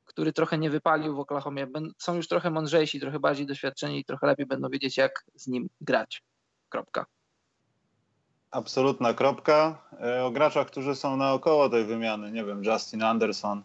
który 0.04 0.32
trochę 0.32 0.58
nie 0.58 0.70
wypalił 0.70 1.16
w 1.16 1.20
Oklahomie, 1.20 1.66
są 1.98 2.14
już 2.14 2.28
trochę 2.28 2.50
mądrzejsi, 2.50 3.00
trochę 3.00 3.20
bardziej 3.20 3.46
doświadczeni 3.46 3.98
i 3.98 4.04
trochę 4.04 4.26
lepiej 4.26 4.46
będą 4.46 4.68
wiedzieć, 4.68 4.96
jak 4.96 5.24
z 5.34 5.46
nim 5.46 5.68
grać. 5.80 6.22
Kropka. 6.68 7.06
Absolutna 8.50 9.14
kropka. 9.14 9.82
E, 10.00 10.24
o 10.24 10.30
graczach, 10.30 10.66
którzy 10.66 10.94
są 10.94 11.16
naokoło 11.16 11.68
tej 11.68 11.84
wymiany, 11.84 12.32
nie 12.32 12.44
wiem, 12.44 12.64
Justin 12.64 13.02
Anderson, 13.02 13.62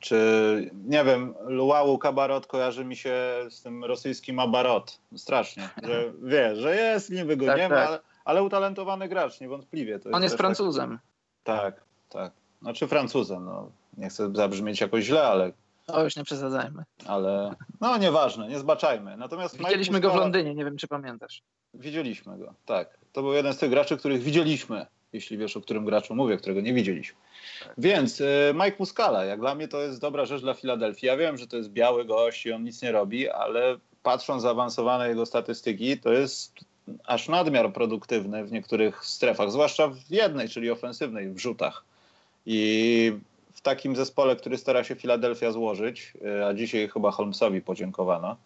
czy 0.00 0.70
nie 0.84 1.04
wiem, 1.04 1.34
Luau 1.46 1.98
Kabarot 1.98 2.46
kojarzy 2.46 2.84
mi 2.84 2.96
się 2.96 3.14
z 3.50 3.62
tym 3.62 3.84
rosyjskim 3.84 4.38
Abarot. 4.38 5.00
Strasznie, 5.16 5.68
że 5.82 6.12
wie, 6.32 6.56
że 6.56 6.76
jest, 6.76 7.10
niby 7.10 7.36
go 7.36 7.46
tak, 7.46 7.56
nie 7.56 7.68
tak. 7.68 7.70
ma, 7.70 7.86
ale, 7.86 8.00
ale 8.24 8.42
utalentowany 8.42 9.08
gracz, 9.08 9.40
niewątpliwie. 9.40 9.98
To 9.98 10.10
On 10.10 10.22
jest 10.22 10.36
Francuzem. 10.36 10.98
Tak, 11.44 11.74
tak, 11.74 11.84
tak. 12.08 12.32
Znaczy 12.62 12.86
Francuzem, 12.86 13.44
no. 13.44 13.70
Nie 13.96 14.08
chcę 14.08 14.30
zabrzmieć 14.34 14.80
jakoś 14.80 15.04
źle, 15.04 15.22
ale 15.22 15.52
O, 15.86 16.04
już 16.04 16.16
nie 16.16 16.24
przesadzajmy. 16.24 16.84
ale 17.06 17.54
no 17.80 17.96
nieważne, 17.96 18.48
nie 18.48 18.58
zbaczajmy. 18.58 19.16
Natomiast 19.16 19.58
Widzieliśmy 19.58 20.00
go 20.00 20.10
w 20.10 20.16
Londynie, 20.16 20.54
nie 20.54 20.64
wiem 20.64 20.76
czy 20.76 20.88
pamiętasz. 20.88 21.42
Widzieliśmy 21.74 22.38
go, 22.38 22.54
tak. 22.66 22.98
To 23.12 23.22
był 23.22 23.32
jeden 23.32 23.52
z 23.52 23.58
tych 23.58 23.70
graczy, 23.70 23.96
których 23.96 24.22
widzieliśmy, 24.22 24.86
jeśli 25.12 25.38
wiesz, 25.38 25.56
o 25.56 25.60
którym 25.60 25.84
graczu 25.84 26.14
mówię, 26.14 26.36
którego 26.36 26.60
nie 26.60 26.74
widzieliśmy. 26.74 27.18
Więc 27.78 28.20
y, 28.20 28.54
Mike 28.54 28.76
Muscala, 28.78 29.24
jak 29.24 29.40
dla 29.40 29.54
mnie 29.54 29.68
to 29.68 29.80
jest 29.80 30.00
dobra 30.00 30.24
rzecz 30.24 30.42
dla 30.42 30.54
Filadelfii. 30.54 31.06
Ja 31.06 31.16
wiem, 31.16 31.38
że 31.38 31.46
to 31.46 31.56
jest 31.56 31.70
biały 31.70 32.04
gość 32.04 32.46
i 32.46 32.52
on 32.52 32.64
nic 32.64 32.82
nie 32.82 32.92
robi, 32.92 33.28
ale 33.28 33.76
patrząc 34.02 34.42
zaawansowane 34.42 35.08
jego 35.08 35.26
statystyki, 35.26 35.98
to 35.98 36.12
jest 36.12 36.52
aż 37.06 37.28
nadmiar 37.28 37.72
produktywny 37.72 38.44
w 38.44 38.52
niektórych 38.52 39.04
strefach, 39.04 39.50
zwłaszcza 39.50 39.88
w 39.88 40.10
jednej, 40.10 40.48
czyli 40.48 40.70
ofensywnej, 40.70 41.28
w 41.28 41.38
rzutach. 41.38 41.84
I 42.46 43.12
w 43.54 43.60
takim 43.60 43.96
zespole, 43.96 44.36
który 44.36 44.58
stara 44.58 44.84
się 44.84 44.94
Filadelfia 44.94 45.52
złożyć, 45.52 46.12
y, 46.24 46.44
a 46.44 46.54
dzisiaj 46.54 46.88
chyba 46.88 47.10
Holmesowi 47.10 47.60
podziękowano, 47.60 48.36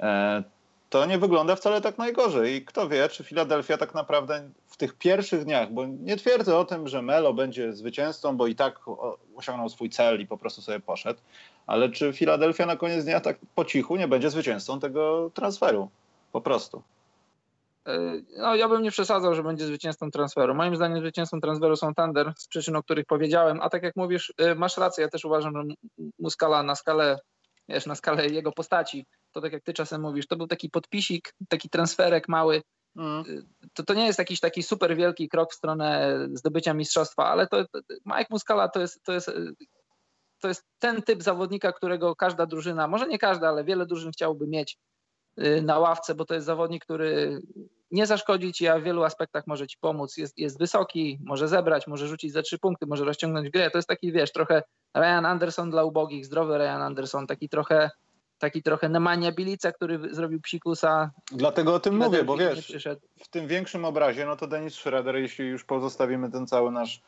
e, 0.00 0.42
to 0.90 1.06
nie 1.06 1.18
wygląda 1.18 1.56
wcale 1.56 1.80
tak 1.80 1.98
najgorzej. 1.98 2.54
I 2.54 2.64
kto 2.64 2.88
wie, 2.88 3.08
czy 3.08 3.24
Filadelfia 3.24 3.76
tak 3.76 3.94
naprawdę 3.94 4.50
w 4.76 4.78
tych 4.78 4.94
pierwszych 4.94 5.44
dniach, 5.44 5.72
bo 5.72 5.86
nie 5.86 6.16
twierdzę 6.16 6.58
o 6.58 6.64
tym, 6.64 6.88
że 6.88 7.02
Melo 7.02 7.34
będzie 7.34 7.72
zwycięzcą, 7.72 8.36
bo 8.36 8.46
i 8.46 8.54
tak 8.54 8.80
osiągnął 9.36 9.68
swój 9.68 9.90
cel 9.90 10.20
i 10.20 10.26
po 10.26 10.38
prostu 10.38 10.62
sobie 10.62 10.80
poszedł, 10.80 11.20
ale 11.66 11.90
czy 11.90 12.12
Filadelfia 12.12 12.66
na 12.66 12.76
koniec 12.76 13.04
dnia 13.04 13.20
tak 13.20 13.38
po 13.54 13.64
cichu 13.64 13.96
nie 13.96 14.08
będzie 14.08 14.30
zwycięzcą 14.30 14.80
tego 14.80 15.30
transferu? 15.34 15.90
Po 16.32 16.40
prostu. 16.40 16.82
Yy, 17.86 18.24
No, 18.38 18.54
ja 18.54 18.68
bym 18.68 18.82
nie 18.82 18.90
przesadzał, 18.90 19.34
że 19.34 19.42
będzie 19.42 19.66
zwycięzcą 19.66 20.10
transferu. 20.10 20.54
Moim 20.54 20.76
zdaniem 20.76 20.98
zwycięzcą 20.98 21.40
transferu 21.40 21.76
są 21.76 21.94
Thunder 21.94 22.32
z 22.36 22.48
przyczyn, 22.48 22.76
o 22.76 22.82
których 22.82 23.06
powiedziałem. 23.06 23.60
A 23.62 23.70
tak 23.70 23.82
jak 23.82 23.96
mówisz, 23.96 24.34
yy, 24.38 24.54
masz 24.54 24.76
rację. 24.76 25.02
Ja 25.02 25.08
też 25.08 25.24
uważam, 25.24 25.52
że 25.56 25.74
Muskala 26.18 26.62
na 26.62 26.74
skalę, 26.74 27.18
wiesz, 27.68 27.86
na 27.86 27.94
skalę 27.94 28.26
jego 28.26 28.52
postaci, 28.52 29.06
to 29.32 29.40
tak 29.40 29.52
jak 29.52 29.62
ty 29.62 29.72
czasem 29.72 30.00
mówisz, 30.00 30.26
to 30.26 30.36
był 30.36 30.46
taki 30.46 30.70
podpisik, 30.70 31.32
taki 31.48 31.70
transferek 31.70 32.28
mały. 32.28 32.62
To, 33.74 33.82
to 33.82 33.94
nie 33.94 34.06
jest 34.06 34.18
jakiś 34.18 34.40
taki 34.40 34.62
super 34.62 34.96
wielki 34.96 35.28
krok 35.28 35.52
w 35.52 35.54
stronę 35.54 36.18
zdobycia 36.32 36.74
mistrzostwa, 36.74 37.26
ale 37.26 37.46
to, 37.46 37.64
Mike 38.04 38.26
Muscala 38.30 38.68
to 38.68 38.80
jest, 38.80 39.02
to 39.02 39.12
jest 39.12 39.28
yy, 39.28 39.54
to 40.40 40.48
jest 40.48 40.64
ten 40.78 41.02
typ 41.02 41.22
zawodnika, 41.22 41.72
którego 41.72 42.16
każda 42.16 42.46
drużyna, 42.46 42.88
może 42.88 43.06
nie 43.06 43.18
każda, 43.18 43.48
ale 43.48 43.64
wiele 43.64 43.86
drużyn 43.86 44.12
chciałoby 44.12 44.46
mieć 44.46 44.78
y, 45.40 45.62
na 45.62 45.78
ławce, 45.78 46.14
bo 46.14 46.24
to 46.24 46.34
jest 46.34 46.46
zawodnik, 46.46 46.84
który 46.84 47.40
nie 47.90 48.06
zaszkodzi 48.06 48.52
ci, 48.52 48.68
a 48.68 48.78
w 48.78 48.82
wielu 48.82 49.04
aspektach 49.04 49.46
może 49.46 49.66
ci 49.66 49.76
pomóc. 49.80 50.16
Jest, 50.16 50.38
jest 50.38 50.58
wysoki, 50.58 51.18
może 51.24 51.48
zebrać, 51.48 51.86
może 51.86 52.08
rzucić 52.08 52.32
za 52.32 52.42
trzy 52.42 52.58
punkty, 52.58 52.86
może 52.86 53.04
rozciągnąć 53.04 53.50
grę. 53.50 53.70
To 53.70 53.78
jest 53.78 53.88
taki, 53.88 54.12
wiesz, 54.12 54.32
trochę 54.32 54.62
Ryan 54.96 55.26
Anderson 55.26 55.70
dla 55.70 55.84
ubogich, 55.84 56.26
zdrowy 56.26 56.58
Ryan 56.58 56.82
Anderson, 56.82 57.26
taki 57.26 57.48
trochę 57.48 57.90
taki 58.38 58.62
trochę 58.62 58.88
Nemanja 58.88 59.32
Bilica, 59.32 59.72
który 59.72 60.14
zrobił 60.14 60.40
psikusa. 60.40 61.10
Dlatego 61.32 61.74
o 61.74 61.80
tym 61.80 61.96
mówię, 61.96 62.24
bo 62.24 62.36
wiesz, 62.36 62.86
w 63.18 63.28
tym 63.28 63.46
większym 63.46 63.84
obrazie, 63.84 64.26
no 64.26 64.36
to 64.36 64.46
Denis 64.46 64.74
Schroeder, 64.74 65.16
jeśli 65.16 65.46
już 65.46 65.64
pozostawimy 65.64 66.30
ten 66.30 66.46
cały 66.46 66.72
nasz 66.72 67.00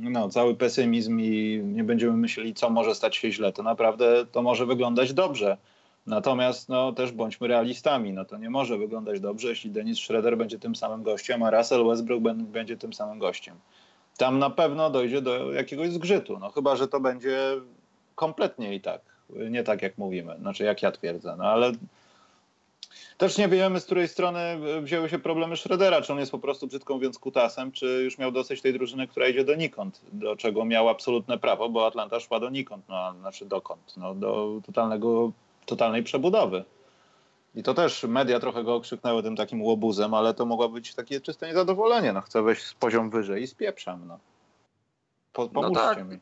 no, 0.00 0.28
cały 0.28 0.54
pesymizm 0.54 1.20
i 1.20 1.60
nie 1.64 1.84
będziemy 1.84 2.12
myśleli, 2.12 2.54
co 2.54 2.70
może 2.70 2.94
stać 2.94 3.16
się 3.16 3.32
źle, 3.32 3.52
to 3.52 3.62
naprawdę 3.62 4.26
to 4.32 4.42
może 4.42 4.66
wyglądać 4.66 5.12
dobrze. 5.12 5.56
Natomiast 6.06 6.68
no, 6.68 6.92
też 6.92 7.12
bądźmy 7.12 7.48
realistami, 7.48 8.12
no 8.12 8.24
to 8.24 8.36
nie 8.38 8.50
może 8.50 8.78
wyglądać 8.78 9.20
dobrze, 9.20 9.48
jeśli 9.48 9.70
Denis 9.70 9.98
Schroeder 9.98 10.36
będzie 10.36 10.58
tym 10.58 10.76
samym 10.76 11.02
gościem, 11.02 11.42
a 11.42 11.50
Russell 11.50 11.86
Westbrook 11.86 12.22
będzie 12.32 12.76
tym 12.76 12.92
samym 12.92 13.18
gościem. 13.18 13.56
Tam 14.16 14.38
na 14.38 14.50
pewno 14.50 14.90
dojdzie 14.90 15.22
do 15.22 15.52
jakiegoś 15.52 15.90
zgrzytu, 15.90 16.38
no 16.38 16.50
chyba, 16.50 16.76
że 16.76 16.88
to 16.88 17.00
będzie 17.00 17.38
kompletnie 18.14 18.74
i 18.74 18.80
tak, 18.80 19.00
nie 19.50 19.64
tak 19.64 19.82
jak 19.82 19.98
mówimy, 19.98 20.36
znaczy 20.40 20.64
jak 20.64 20.82
ja 20.82 20.92
twierdzę, 20.92 21.34
no 21.38 21.44
ale 21.44 21.72
też 23.18 23.38
nie 23.38 23.48
wiemy, 23.48 23.80
z 23.80 23.84
której 23.84 24.08
strony 24.08 24.40
wzięły 24.82 25.08
się 25.08 25.18
problemy 25.18 25.56
Schroedera. 25.56 26.02
Czy 26.02 26.12
on 26.12 26.18
jest 26.18 26.32
po 26.32 26.38
prostu, 26.38 26.66
brzydko 26.66 26.94
mówiąc, 26.94 27.18
kutasem, 27.18 27.72
czy 27.72 27.86
już 27.86 28.18
miał 28.18 28.32
dosyć 28.32 28.62
tej 28.62 28.72
drużyny, 28.72 29.08
która 29.08 29.28
idzie 29.28 29.44
donikąd, 29.44 30.00
do 30.12 30.36
czego 30.36 30.64
miał 30.64 30.88
absolutne 30.88 31.38
prawo, 31.38 31.68
bo 31.68 31.86
Atlanta 31.86 32.20
szła 32.20 32.40
donikąd, 32.40 32.88
no, 32.88 33.14
znaczy 33.20 33.46
dokąd? 33.46 33.96
No, 33.96 34.14
do 34.14 34.60
totalnego, 34.66 35.32
totalnej 35.66 36.02
przebudowy. 36.02 36.64
I 37.54 37.62
to 37.62 37.74
też 37.74 38.02
media 38.02 38.40
trochę 38.40 38.64
go 38.64 38.74
okrzyknęły 38.74 39.22
tym 39.22 39.36
takim 39.36 39.62
łobuzem, 39.62 40.14
ale 40.14 40.34
to 40.34 40.46
mogło 40.46 40.68
być 40.68 40.94
takie 40.94 41.20
czyste 41.20 41.46
niezadowolenie. 41.46 42.12
No, 42.12 42.20
chcę 42.20 42.42
wejść 42.42 42.62
z 42.62 42.74
poziom 42.74 43.10
wyżej 43.10 43.42
i 43.42 43.46
spieprzam. 43.46 44.06
No. 44.08 44.18
Po, 45.32 45.48
pomóżcie 45.48 45.80
tak. 45.80 46.08
mi. 46.08 46.18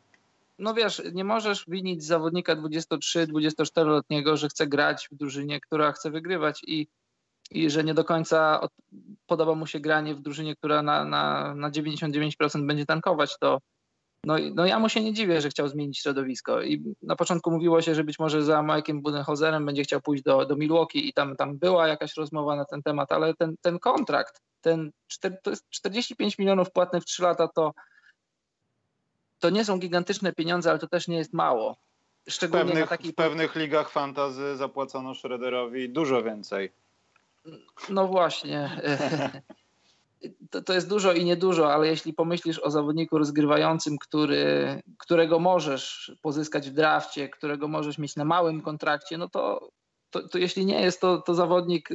No 0.60 0.74
wiesz, 0.74 1.02
nie 1.12 1.24
możesz 1.24 1.64
winić 1.68 2.04
zawodnika 2.04 2.56
23-24-letniego, 2.56 4.36
że 4.36 4.48
chce 4.48 4.66
grać 4.66 5.08
w 5.12 5.16
drużynie, 5.16 5.60
która 5.60 5.92
chce 5.92 6.10
wygrywać 6.10 6.60
i, 6.66 6.86
i 7.50 7.70
że 7.70 7.84
nie 7.84 7.94
do 7.94 8.04
końca 8.04 8.60
od, 8.60 8.72
podoba 9.26 9.54
mu 9.54 9.66
się 9.66 9.80
granie 9.80 10.14
w 10.14 10.20
drużynie, 10.20 10.56
która 10.56 10.82
na, 10.82 11.04
na, 11.04 11.54
na 11.54 11.70
99% 11.70 12.66
będzie 12.66 12.86
tankować, 12.86 13.38
to 13.40 13.58
no, 14.24 14.36
no 14.54 14.66
ja 14.66 14.78
mu 14.78 14.88
się 14.88 15.02
nie 15.02 15.12
dziwię, 15.12 15.40
że 15.40 15.48
chciał 15.48 15.68
zmienić 15.68 15.98
środowisko. 15.98 16.62
I 16.62 16.94
na 17.02 17.16
początku 17.16 17.50
mówiło 17.50 17.82
się, 17.82 17.94
że 17.94 18.04
być 18.04 18.18
może 18.18 18.42
za 18.42 18.62
Mike'em 18.62 19.02
Budenholzerem 19.02 19.66
będzie 19.66 19.82
chciał 19.82 20.00
pójść 20.00 20.22
do, 20.22 20.46
do 20.46 20.56
Milwaukee 20.56 21.08
i 21.08 21.12
tam, 21.12 21.36
tam 21.36 21.58
była 21.58 21.88
jakaś 21.88 22.16
rozmowa 22.16 22.56
na 22.56 22.64
ten 22.64 22.82
temat, 22.82 23.12
ale 23.12 23.34
ten, 23.34 23.54
ten 23.60 23.78
kontrakt, 23.78 24.40
ten 24.60 24.90
czter, 25.06 25.40
to 25.42 25.50
jest 25.50 25.64
45 25.70 26.38
milionów 26.38 26.72
płatne 26.72 27.00
w 27.00 27.04
3 27.04 27.22
lata, 27.22 27.48
to 27.48 27.72
to 29.40 29.50
nie 29.50 29.64
są 29.64 29.78
gigantyczne 29.78 30.32
pieniądze, 30.32 30.70
ale 30.70 30.78
to 30.78 30.88
też 30.88 31.08
nie 31.08 31.16
jest 31.16 31.32
mało. 31.32 31.76
W 32.26 32.32
Szczególnie 32.32 32.64
na 32.64 32.70
pewnych, 32.70 32.88
takiej. 32.88 33.12
w 33.12 33.14
pewnych 33.14 33.56
ligach 33.56 33.90
fantazy 33.90 34.56
zapłacono 34.56 35.14
Schroederowi 35.14 35.88
dużo 35.88 36.22
więcej. 36.22 36.72
No 37.88 38.06
właśnie. 38.06 38.80
To, 40.50 40.62
to 40.62 40.72
jest 40.72 40.88
dużo 40.88 41.12
i 41.12 41.24
niedużo, 41.24 41.72
ale 41.72 41.86
jeśli 41.86 42.12
pomyślisz 42.12 42.58
o 42.58 42.70
zawodniku 42.70 43.18
rozgrywającym, 43.18 43.98
który, 43.98 44.82
którego 44.98 45.38
możesz 45.38 46.12
pozyskać 46.22 46.70
w 46.70 46.74
drafcie, 46.74 47.28
którego 47.28 47.68
możesz 47.68 47.98
mieć 47.98 48.16
na 48.16 48.24
małym 48.24 48.62
kontrakcie, 48.62 49.18
no 49.18 49.28
to, 49.28 49.70
to, 50.10 50.28
to 50.28 50.38
jeśli 50.38 50.66
nie 50.66 50.80
jest 50.80 51.00
to, 51.00 51.18
to 51.18 51.34
zawodnik, 51.34 51.88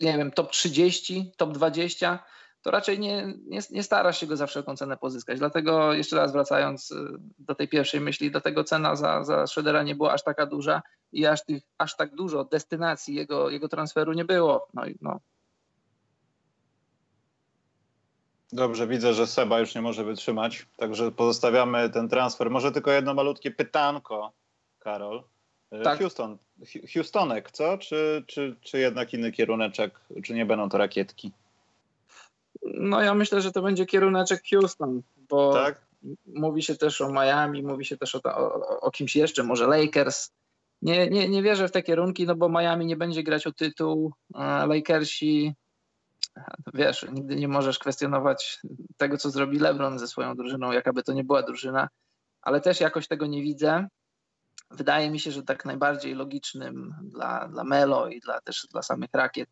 nie 0.00 0.18
wiem, 0.18 0.30
top 0.30 0.50
30, 0.50 1.32
top 1.36 1.52
20, 1.52 2.24
to 2.62 2.70
raczej 2.70 2.98
nie, 2.98 3.34
nie, 3.46 3.60
nie 3.70 3.82
starasz 3.82 4.20
się 4.20 4.26
go 4.26 4.36
za 4.36 4.46
wszelką 4.46 4.76
cenę 4.76 4.96
pozyskać. 4.96 5.38
Dlatego 5.38 5.94
jeszcze 5.94 6.16
raz 6.16 6.32
wracając 6.32 6.90
y, 6.90 6.96
do 7.38 7.54
tej 7.54 7.68
pierwszej 7.68 8.00
myśli, 8.00 8.30
dlatego 8.30 8.64
cena 8.64 8.96
za, 8.96 9.24
za 9.24 9.46
Schroedera 9.46 9.82
nie 9.82 9.94
była 9.94 10.12
aż 10.12 10.24
taka 10.24 10.46
duża 10.46 10.82
i 11.12 11.26
aż, 11.26 11.44
tych, 11.44 11.62
aż 11.78 11.96
tak 11.96 12.14
dużo 12.14 12.44
destynacji 12.44 13.14
jego, 13.14 13.50
jego 13.50 13.68
transferu 13.68 14.12
nie 14.12 14.24
było. 14.24 14.68
No, 14.74 14.82
no, 15.00 15.20
Dobrze, 18.52 18.86
widzę, 18.86 19.14
że 19.14 19.26
Seba 19.26 19.60
już 19.60 19.74
nie 19.74 19.82
może 19.82 20.04
wytrzymać, 20.04 20.66
także 20.76 21.12
pozostawiamy 21.12 21.90
ten 21.90 22.08
transfer. 22.08 22.50
Może 22.50 22.72
tylko 22.72 22.90
jedno 22.90 23.14
malutkie 23.14 23.50
pytanko, 23.50 24.32
Karol. 24.78 25.22
E, 25.70 25.82
Tak. 25.82 25.98
Houston, 25.98 26.38
Houstonek, 26.94 27.50
co? 27.50 27.78
Czy, 27.78 28.24
czy, 28.26 28.56
czy 28.60 28.78
jednak 28.78 29.14
inny 29.14 29.32
kieruneczek? 29.32 30.00
Czy 30.24 30.34
nie 30.34 30.46
będą 30.46 30.68
to 30.68 30.78
rakietki? 30.78 31.32
No 32.62 33.02
ja 33.02 33.14
myślę, 33.14 33.40
że 33.40 33.52
to 33.52 33.62
będzie 33.62 33.86
kieruneczek 33.86 34.42
Houston, 34.50 35.02
bo 35.28 35.52
Tak? 35.52 35.80
mówi 36.26 36.62
się 36.62 36.76
też 36.76 37.00
o 37.00 37.12
Miami, 37.12 37.62
mówi 37.62 37.84
się 37.84 37.96
też 37.96 38.14
o, 38.14 38.20
ta- 38.20 38.38
o, 38.38 38.80
o 38.80 38.90
kimś 38.90 39.16
jeszcze, 39.16 39.42
może 39.42 39.66
Lakers. 39.66 40.30
Nie, 40.82 41.10
nie, 41.10 41.28
nie 41.28 41.42
wierzę 41.42 41.68
w 41.68 41.72
te 41.72 41.82
kierunki, 41.82 42.26
no 42.26 42.34
bo 42.34 42.48
Miami 42.48 42.86
nie 42.86 42.96
będzie 42.96 43.22
grać 43.22 43.46
o 43.46 43.52
tytuł, 43.52 44.12
a 44.34 44.66
Lakersi, 44.66 45.54
wiesz, 46.74 47.06
nigdy 47.12 47.36
nie 47.36 47.48
możesz 47.48 47.78
kwestionować 47.78 48.60
tego, 48.96 49.16
co 49.16 49.30
zrobi 49.30 49.58
LeBron 49.58 49.98
ze 49.98 50.08
swoją 50.08 50.36
drużyną, 50.36 50.72
jakaby 50.72 51.02
to 51.02 51.12
nie 51.12 51.24
była 51.24 51.42
drużyna, 51.42 51.88
ale 52.42 52.60
też 52.60 52.80
jakoś 52.80 53.08
tego 53.08 53.26
nie 53.26 53.42
widzę. 53.42 53.88
Wydaje 54.70 55.10
mi 55.10 55.20
się, 55.20 55.30
że 55.30 55.42
tak 55.42 55.64
najbardziej 55.64 56.14
logicznym 56.14 56.94
dla, 57.02 57.48
dla 57.48 57.64
Melo 57.64 58.08
i 58.08 58.20
dla, 58.20 58.40
też 58.40 58.66
dla 58.70 58.82
samych 58.82 59.10
rakiet 59.12 59.48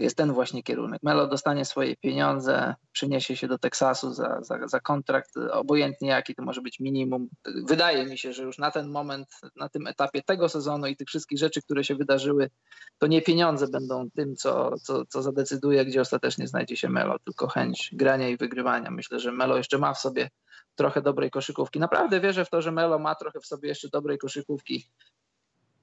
jest 0.00 0.16
ten 0.16 0.32
właśnie 0.32 0.62
kierunek. 0.62 1.02
Melo 1.02 1.26
dostanie 1.26 1.64
swoje 1.64 1.96
pieniądze, 1.96 2.74
przyniesie 2.92 3.36
się 3.36 3.48
do 3.48 3.58
Teksasu 3.58 4.12
za, 4.12 4.38
za, 4.42 4.68
za 4.68 4.80
kontrakt, 4.80 5.30
obojętnie 5.52 6.08
jaki 6.08 6.34
to 6.34 6.42
może 6.42 6.60
być 6.60 6.80
minimum. 6.80 7.28
Wydaje 7.68 8.06
mi 8.06 8.18
się, 8.18 8.32
że 8.32 8.42
już 8.42 8.58
na 8.58 8.70
ten 8.70 8.90
moment, 8.90 9.28
na 9.56 9.68
tym 9.68 9.86
etapie 9.86 10.22
tego 10.22 10.48
sezonu 10.48 10.86
i 10.86 10.96
tych 10.96 11.08
wszystkich 11.08 11.38
rzeczy, 11.38 11.62
które 11.62 11.84
się 11.84 11.94
wydarzyły, 11.94 12.50
to 12.98 13.06
nie 13.06 13.22
pieniądze 13.22 13.68
będą 13.68 14.10
tym, 14.10 14.36
co, 14.36 14.78
co, 14.78 15.06
co 15.06 15.22
zadecyduje, 15.22 15.84
gdzie 15.84 16.00
ostatecznie 16.00 16.48
znajdzie 16.48 16.76
się 16.76 16.88
Melo, 16.88 17.18
tylko 17.18 17.48
chęć 17.48 17.90
grania 17.92 18.28
i 18.28 18.36
wygrywania. 18.36 18.90
Myślę, 18.90 19.20
że 19.20 19.32
Melo 19.32 19.56
jeszcze 19.56 19.78
ma 19.78 19.94
w 19.94 19.98
sobie 19.98 20.30
trochę 20.74 21.02
dobrej 21.02 21.30
koszykówki. 21.30 21.80
Naprawdę 21.80 22.20
wierzę 22.20 22.44
w 22.44 22.50
to, 22.50 22.62
że 22.62 22.72
Melo 22.72 22.98
ma 22.98 23.14
trochę 23.14 23.40
w 23.40 23.46
sobie 23.46 23.68
jeszcze 23.68 23.88
dobrej 23.88 24.18
koszykówki, 24.18 24.90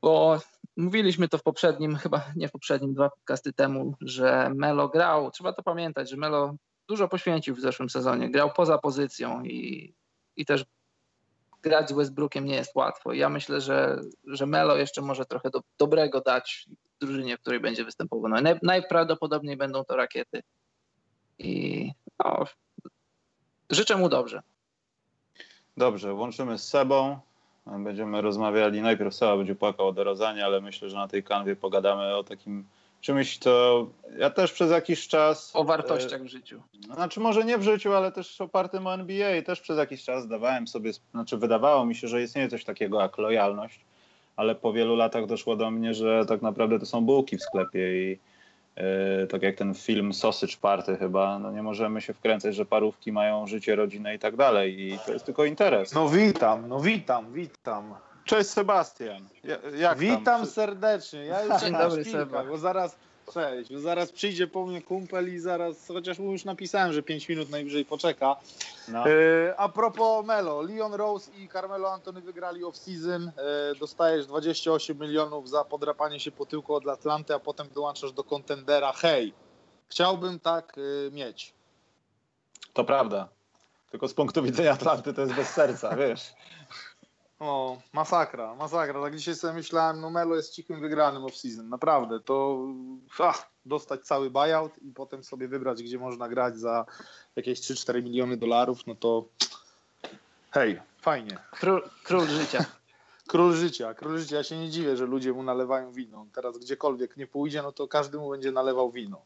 bo 0.02 0.40
mówiliśmy 0.78 1.28
to 1.28 1.38
w 1.38 1.44
poprzednim, 1.44 1.96
chyba 1.96 2.26
nie 2.36 2.48
w 2.48 2.52
poprzednim, 2.52 2.94
dwa 2.94 3.10
podcasty 3.10 3.54
temu, 3.54 3.96
że 4.02 4.52
Melo 4.56 4.90
grał, 4.90 5.32
trzeba 5.32 5.54
to 5.54 5.64
pamiętać, 5.64 6.10
że 6.10 6.18
Melo 6.18 6.56
dużo 6.88 7.08
poświęcił 7.08 7.56
w 7.56 7.60
zeszłym 7.60 7.90
sezonie, 7.90 8.32
grał 8.32 8.52
poza 8.54 8.78
pozycją 8.78 9.44
i, 9.44 9.94
i 10.36 10.46
też 10.46 10.66
grać 11.62 11.90
z 11.90 11.94
Westbrookiem 11.94 12.46
nie 12.46 12.56
jest 12.56 12.76
łatwo. 12.76 13.14
Ja 13.14 13.30
myślę, 13.30 13.62
że, 13.62 14.02
że 14.24 14.46
Melo 14.46 14.78
jeszcze 14.78 15.02
może 15.02 15.26
trochę 15.26 15.50
do, 15.50 15.62
dobrego 15.78 16.22
dać 16.22 16.70
drużynie, 17.00 17.38
w 17.38 17.42
której 17.42 17.60
będzie 17.60 17.86
występował. 17.86 18.30
No, 18.30 18.42
naj, 18.42 18.60
najprawdopodobniej 18.64 19.58
będą 19.58 19.84
to 19.84 19.96
rakiety. 19.96 20.44
I 21.40 21.92
no, 22.26 22.44
życzę 23.70 23.98
mu 23.98 24.10
dobrze. 24.10 24.42
Dobrze, 25.78 26.14
łączymy 26.14 26.58
z 26.58 26.68
Sebą. 26.68 27.20
Będziemy 27.80 28.22
rozmawiali. 28.22 28.82
Najpierw 28.82 29.16
Seba 29.16 29.38
będzie 29.38 29.56
płakał 29.56 29.88
o 29.88 29.94
DeRozanie, 29.94 30.46
ale 30.46 30.62
myślę, 30.62 30.90
że 30.90 30.98
na 30.98 31.08
tej 31.08 31.24
kanwie 31.24 31.56
pogadamy 31.56 32.16
o 32.16 32.24
takim 32.24 32.66
czymś, 33.02 33.38
to 33.38 33.88
ja 34.18 34.30
też 34.30 34.52
przez 34.52 34.72
jakiś 34.72 35.08
czas... 35.08 35.52
O 35.56 35.64
wartościach 35.64 36.24
w 36.24 36.28
życiu. 36.28 36.62
Znaczy 36.94 37.20
może 37.20 37.46
nie 37.46 37.58
w 37.58 37.64
życiu, 37.64 37.94
ale 37.94 38.12
też 38.12 38.42
opartym 38.42 38.88
o 38.88 38.94
NBA. 38.94 39.42
Też 39.42 39.62
przez 39.62 39.78
jakiś 39.78 40.04
czas 40.04 40.28
dawałem 40.28 40.68
sobie, 40.68 40.92
znaczy 41.12 41.38
wydawało 41.38 41.86
mi 41.86 41.96
się, 41.96 42.08
że 42.08 42.24
istnieje 42.24 42.50
coś 42.50 42.64
takiego 42.64 43.02
jak 43.02 43.18
lojalność, 43.18 43.80
ale 44.36 44.56
po 44.56 44.74
wielu 44.74 44.96
latach 44.96 45.26
doszło 45.26 45.56
do 45.56 45.72
mnie, 45.72 45.94
że 45.94 46.26
tak 46.26 46.42
naprawdę 46.42 46.80
to 46.80 46.86
są 46.86 47.02
bułki 47.06 47.38
w 47.38 47.44
sklepie 47.44 48.12
i 48.12 48.20
tak 49.30 49.42
jak 49.42 49.56
ten 49.56 49.74
film 49.74 50.14
Sausage 50.14 50.58
Party 50.62 50.98
chyba, 50.98 51.40
no 51.40 51.52
nie 51.52 51.64
możemy 51.64 52.02
się 52.02 52.14
wkręcać, 52.14 52.56
że 52.56 52.66
parówki 52.66 53.12
mają 53.12 53.48
życie, 53.48 53.76
rodzinę 53.76 54.16
i 54.16 54.20
tak 54.20 54.36
dalej 54.36 54.82
i 54.82 55.00
to 55.06 55.14
jest 55.14 55.26
tylko 55.26 55.46
interes. 55.46 55.94
No 55.94 56.10
witam, 56.10 56.68
no 56.68 56.80
witam, 56.80 57.34
witam. 57.34 57.96
Cześć 58.26 58.50
Sebastian. 58.50 59.28
Jak 59.78 59.98
witam 59.98 60.24
tam? 60.24 60.46
serdecznie. 60.46 61.26
Ja 61.26 61.44
już 61.46 61.62
Dzień 61.62 61.74
dobry 61.74 62.06
Seba. 62.06 62.44
Bo 62.44 62.58
zaraz, 62.58 62.98
cześć, 63.34 63.74
zaraz 63.74 64.12
przyjdzie 64.12 64.48
po 64.48 64.66
mnie 64.66 64.82
kumpel 64.82 65.34
i 65.34 65.40
zaraz, 65.40 65.88
chociaż 65.88 66.20
mu 66.20 66.32
już 66.32 66.46
napisałem, 66.46 66.94
że 66.94 67.04
5 67.04 67.30
minut 67.30 67.50
najwyżej 67.50 67.86
poczeka. 67.86 68.36
No. 68.88 69.10
E, 69.10 69.56
a 69.58 69.70
propos 69.70 70.26
Melo, 70.26 70.62
Leon 70.62 70.94
Rose 70.94 71.32
i 71.32 71.50
Carmelo 71.50 71.94
Antony 71.94 72.22
wygrali 72.22 72.64
off-season. 72.64 73.30
E, 73.38 73.76
dostajesz 73.76 74.28
28 74.28 75.00
milionów 75.00 75.50
za 75.50 75.64
podrapanie 75.64 76.20
się 76.20 76.32
po 76.32 76.46
tyłku 76.46 76.74
od 76.74 76.88
Atlanty, 76.88 77.34
a 77.34 77.40
potem 77.40 77.68
dołączasz 77.70 78.12
do 78.12 78.24
kontendera. 78.24 78.94
Hej, 78.94 79.34
chciałbym 79.90 80.40
tak 80.40 80.76
e, 80.78 81.12
mieć. 81.12 81.54
To 82.74 82.84
prawda. 82.84 83.28
Tylko 83.92 84.08
z 84.08 84.14
punktu 84.14 84.44
widzenia 84.44 84.72
Atlanty 84.72 85.14
to 85.14 85.22
jest 85.22 85.34
bez 85.34 85.50
serca, 85.50 85.96
wiesz. 86.08 86.34
O, 87.40 87.78
masakra, 87.94 88.56
masakra. 88.56 89.02
Tak 89.02 89.16
dzisiaj 89.16 89.36
sobie 89.36 89.54
myślałem, 89.54 90.02
no 90.02 90.10
Melo 90.10 90.36
jest 90.36 90.54
cichym 90.54 90.82
wygranym 90.82 91.24
off-season. 91.24 91.70
Naprawdę, 91.70 92.20
to 92.20 92.60
ach, 93.20 93.50
dostać 93.66 94.02
cały 94.02 94.30
buyout 94.30 94.78
i 94.78 94.92
potem 94.92 95.24
sobie 95.24 95.48
wybrać, 95.48 95.84
gdzie 95.84 96.00
można 96.00 96.30
grać 96.30 96.58
za 96.58 96.86
jakieś 97.36 97.60
3-4 97.60 98.04
miliony 98.04 98.38
dolarów, 98.38 98.88
no 98.88 98.96
to 98.96 99.26
hej, 100.52 100.80
fajnie. 101.02 101.38
Król, 101.52 101.90
król 102.04 102.28
życia. 102.28 102.66
Król 103.28 103.54
życia, 103.54 103.94
król 103.94 104.20
życia. 104.20 104.36
Ja 104.36 104.44
się 104.44 104.58
nie 104.58 104.70
dziwię, 104.70 104.98
że 104.98 105.06
ludzie 105.06 105.34
mu 105.34 105.44
nalewają 105.44 105.92
wino. 105.92 106.26
Teraz 106.34 106.58
gdziekolwiek 106.58 107.18
nie 107.18 107.28
pójdzie, 107.28 107.62
no 107.62 107.72
to 107.72 107.88
każdy 107.88 108.18
mu 108.18 108.30
będzie 108.30 108.52
nalewał 108.52 108.92
wino. 108.92 109.22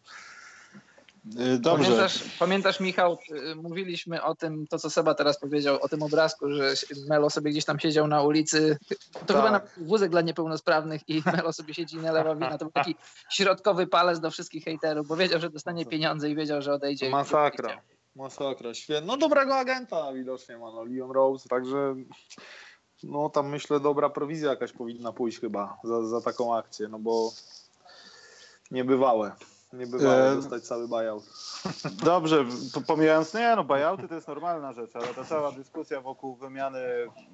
Y, 1.26 1.60
dobrze. 1.60 1.86
Pamiętasz, 1.86 2.24
pamiętasz, 2.40 2.80
Michał, 2.80 3.18
y, 3.52 3.56
mówiliśmy 3.56 4.24
o 4.24 4.36
tym, 4.36 4.68
to 4.68 4.80
co 4.80 4.90
Seba 4.90 5.14
teraz 5.14 5.40
powiedział, 5.40 5.78
o 5.82 5.90
tym 5.90 6.04
obrazku, 6.04 6.52
że 6.52 6.74
Melo 7.10 7.30
sobie 7.30 7.52
gdzieś 7.52 7.66
tam 7.66 7.80
siedział 7.80 8.08
na 8.08 8.22
ulicy. 8.22 8.78
To 9.14 9.20
tak. 9.20 9.38
chyba 9.38 9.52
na 9.52 9.62
wózek 9.78 10.12
dla 10.12 10.22
niepełnosprawnych 10.22 11.10
i 11.10 11.22
Melo 11.36 11.54
sobie 11.54 11.74
siedzi 11.74 11.98
i 11.98 12.00
nalewa 12.00 12.36
wina. 12.36 12.58
To 12.58 12.66
był 12.66 12.72
taki 12.72 12.96
środkowy 13.30 13.88
palec 13.88 14.20
do 14.20 14.32
wszystkich 14.32 14.64
hejterów, 14.64 15.08
bo 15.08 15.16
wiedział, 15.16 15.40
że 15.40 15.50
dostanie 15.50 15.86
pieniądze 15.86 16.30
i 16.30 16.36
wiedział, 16.36 16.62
że 16.62 16.74
odejdzie. 16.74 17.10
Masakra. 17.10 17.82
Masakra, 18.16 18.74
świetnie. 18.74 19.08
No 19.08 19.18
dobrego 19.18 19.56
agenta 19.56 20.14
widocznie 20.14 20.58
ma, 20.58 20.72
no, 20.72 20.84
Leon 20.84 21.12
Rose, 21.12 21.50
także 21.50 21.96
no 23.04 23.30
tam 23.30 23.50
myślę 23.50 23.80
dobra 23.80 24.10
prowizja 24.10 24.50
jakaś 24.50 24.72
powinna 24.72 25.12
pójść 25.12 25.40
chyba 25.40 25.78
za, 25.84 26.08
za 26.08 26.22
taką 26.22 26.56
akcję, 26.56 26.88
no 26.88 27.00
bo 27.00 27.32
niebywałe. 28.72 29.32
Nie 29.74 29.88
bywało 29.88 30.32
e... 30.32 30.36
dostać 30.36 30.64
cały 30.64 30.88
buyout. 30.88 31.24
Dobrze, 32.06 32.46
pomijając, 32.88 33.34
nie 33.34 33.54
no, 33.56 33.64
buyouty 33.64 34.08
to 34.08 34.16
jest 34.16 34.28
normalna 34.28 34.74
rzecz, 34.74 34.96
ale 34.96 35.08
ta 35.08 35.26
cała 35.26 35.52
dyskusja 35.52 36.02
wokół 36.02 36.36
wymiany 36.36 36.80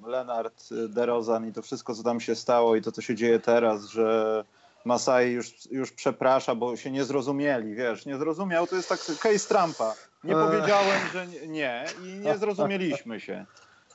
Lenart, 0.06 0.64
DeRozan 0.88 1.48
i 1.48 1.52
to 1.52 1.62
wszystko, 1.62 1.94
co 1.94 2.02
tam 2.02 2.20
się 2.20 2.34
stało 2.34 2.76
i 2.76 2.82
to, 2.82 2.92
co 2.92 3.02
się 3.02 3.14
dzieje 3.14 3.40
teraz, 3.40 3.84
że 3.84 4.44
Masai 4.84 5.30
już, 5.30 5.52
już 5.70 5.92
przeprasza, 5.92 6.54
bo 6.54 6.76
się 6.76 6.90
nie 6.90 7.04
zrozumieli, 7.04 7.74
wiesz, 7.74 8.06
nie 8.06 8.18
zrozumiał, 8.18 8.66
to 8.66 8.76
jest 8.76 8.88
tak 8.88 8.98
case 8.98 9.48
Trumpa. 9.48 9.94
Nie 10.24 10.36
e... 10.36 10.46
powiedziałem, 10.46 11.00
że 11.12 11.26
nie 11.26 11.84
i 12.04 12.06
nie 12.06 12.38
zrozumieliśmy 12.42 13.20
się. 13.20 13.46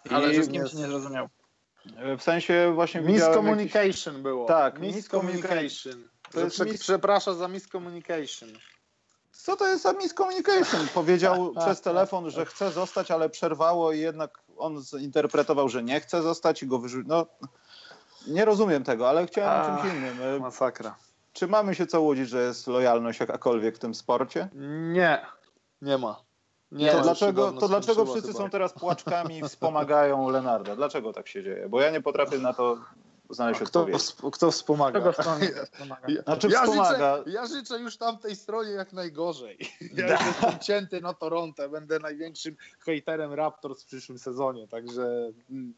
I 0.05 0.13
ale 0.13 0.33
że 0.33 0.43
z 0.43 0.49
kim 0.49 0.67
się 0.67 0.77
nie 0.77 0.87
zrozumiał? 0.87 1.29
W 2.17 2.23
sensie 2.23 2.71
właśnie 2.75 3.01
Miscommunication 3.01 4.13
jakiś... 4.13 4.23
było. 4.23 4.45
Tak, 4.45 4.79
miscommunication. 4.79 6.12
To 6.33 6.39
jest 6.39 6.65
mis... 6.65 6.81
Przepraszam 6.81 7.37
za 7.37 7.47
miscommunication. 7.47 8.49
Co 9.31 9.55
to 9.55 9.67
jest 9.67 9.83
za 9.83 9.93
miscommunication? 9.93 10.87
Powiedział 10.93 11.53
przez 11.65 11.81
telefon, 11.81 12.29
że 12.29 12.45
chce 12.45 12.71
zostać, 12.71 13.11
ale 13.11 13.29
przerwało 13.29 13.91
i 13.91 13.99
jednak 13.99 14.39
on 14.57 14.83
zinterpretował, 14.83 15.69
że 15.69 15.83
nie 15.83 15.99
chce 15.99 16.21
zostać 16.21 16.63
i 16.63 16.67
go 16.67 16.79
wyrzucił. 16.79 17.07
No, 17.07 17.25
nie 18.27 18.45
rozumiem 18.45 18.83
tego, 18.83 19.09
ale 19.09 19.27
chciałem 19.27 19.61
o 19.61 19.81
czymś 19.81 19.93
innym. 19.95 20.41
Masakra. 20.41 20.95
Czy 21.33 21.47
mamy 21.47 21.75
się 21.75 21.87
co 21.87 22.01
łudzić, 22.01 22.29
że 22.29 22.43
jest 22.43 22.67
lojalność 22.67 23.19
jakakolwiek 23.19 23.75
w 23.75 23.79
tym 23.79 23.95
sporcie? 23.95 24.49
Nie, 24.93 25.25
nie 25.81 25.97
ma. 25.97 26.21
Nie, 26.71 26.91
to 26.91 27.01
dlaczego, 27.01 27.51
to 27.51 27.67
dlaczego 27.67 28.05
wszyscy 28.05 28.31
chyba. 28.31 28.43
są 28.43 28.49
teraz 28.49 28.73
płaczkami 28.79 29.39
i 29.39 29.43
wspomagają 29.43 30.29
Lenarda? 30.29 30.75
Dlaczego 30.75 31.13
tak 31.13 31.27
się 31.27 31.43
dzieje? 31.43 31.69
Bo 31.69 31.81
ja 31.81 31.91
nie 31.91 32.01
potrafię 32.01 32.37
na 32.37 32.53
to 32.53 32.77
znaleźć 33.33 33.59
kto, 33.59 33.79
odpowiedź. 33.79 34.15
Kto 34.33 34.51
wspomaga? 34.51 34.99
Kto 34.99 35.13
wspomaga? 35.13 36.07
Znaczy 36.23 36.47
ja, 36.49 36.61
wspomaga. 36.61 37.17
Życzę, 37.17 37.31
ja 37.31 37.45
życzę 37.45 37.79
już 37.79 37.97
tamtej 37.97 38.35
stronie 38.35 38.71
jak 38.71 38.93
najgorzej. 38.93 39.57
Ja 39.97 40.11
już 40.11 40.25
jestem 40.25 40.59
cięty 40.59 41.01
na 41.01 41.13
Toronto, 41.13 41.69
będę 41.69 41.99
największym 41.99 42.55
hejterem 42.79 43.33
Raptors 43.33 43.83
w 43.83 43.85
przyszłym 43.85 44.19
sezonie, 44.19 44.67
także 44.67 45.31
mm, 45.49 45.73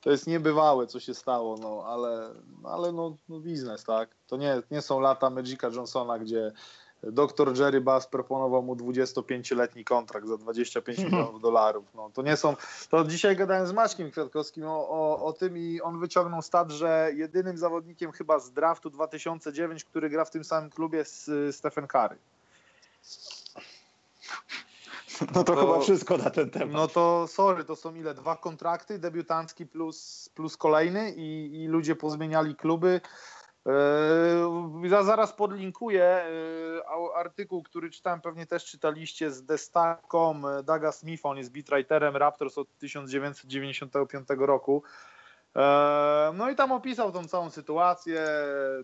to 0.00 0.10
jest 0.10 0.26
niebywałe, 0.26 0.86
co 0.86 1.00
się 1.00 1.14
stało, 1.14 1.56
no 1.56 1.82
ale, 1.86 2.30
ale 2.64 2.92
no, 2.92 3.16
no 3.28 3.40
biznes, 3.40 3.84
tak? 3.84 4.10
To 4.26 4.36
nie, 4.36 4.62
nie 4.70 4.82
są 4.82 5.00
lata 5.00 5.30
Magica 5.30 5.68
Johnsona, 5.68 6.18
gdzie 6.18 6.52
Doktor 7.02 7.58
Jerry 7.58 7.80
Bass 7.80 8.06
proponował 8.06 8.62
mu 8.62 8.74
25-letni 8.74 9.84
kontrakt 9.84 10.28
za 10.28 10.36
25 10.36 10.98
milionów 10.98 11.40
dolarów. 11.40 11.84
No, 11.94 12.10
to 12.14 12.22
nie 12.22 12.36
są. 12.36 12.56
To 12.88 13.04
dzisiaj 13.04 13.36
gadałem 13.36 13.66
z 13.66 13.72
Maćkiem 13.72 14.10
Kwiatkowskim 14.10 14.64
o, 14.66 14.88
o, 14.88 15.24
o, 15.24 15.32
tym 15.32 15.58
i 15.58 15.80
on 15.80 16.00
wyciągnął 16.00 16.42
stat, 16.42 16.70
że 16.70 17.10
jedynym 17.14 17.58
zawodnikiem 17.58 18.12
chyba 18.12 18.38
z 18.38 18.52
draftu 18.52 18.90
2009, 18.90 19.84
który 19.84 20.10
gra 20.10 20.24
w 20.24 20.30
tym 20.30 20.44
samym 20.44 20.70
klubie 20.70 20.98
jest 20.98 21.30
Stephen 21.52 21.86
Curry. 21.86 22.18
No 25.20 25.44
to, 25.44 25.54
to, 25.54 25.60
chyba 25.60 25.80
wszystko 25.80 26.16
na 26.16 26.30
ten 26.30 26.50
temat. 26.50 26.72
No 26.72 26.88
to 26.88 27.26
sorry, 27.28 27.64
to 27.64 27.76
są 27.76 27.94
ile? 27.94 28.14
Dwa 28.14 28.36
kontrakty, 28.36 28.98
debiutancki 28.98 29.66
plus, 29.66 30.28
plus 30.34 30.56
kolejny 30.56 31.12
i, 31.16 31.54
i 31.62 31.66
ludzie 31.66 31.96
pozmieniali 31.96 32.56
kluby. 32.56 33.00
Yy, 33.66 34.88
ja 34.88 35.02
zaraz 35.02 35.32
podlinkuję 35.32 36.24
yy, 36.76 37.14
artykuł, 37.14 37.62
który 37.62 37.90
czytałem, 37.90 38.20
pewnie 38.20 38.46
też 38.46 38.64
czytaliście 38.64 39.30
z 39.30 39.44
Destak.com 39.44 40.46
Daga 40.64 40.92
Smith, 40.92 41.26
on 41.26 41.36
jest 41.38 41.52
beatwriterem 41.52 42.16
Raptors 42.16 42.58
od 42.58 42.78
1995 42.78 44.28
roku. 44.38 44.82
Yy, 45.56 45.62
no 46.34 46.50
i 46.50 46.56
tam 46.56 46.72
opisał 46.72 47.12
tą 47.12 47.24
całą 47.24 47.50
sytuację, 47.50 48.26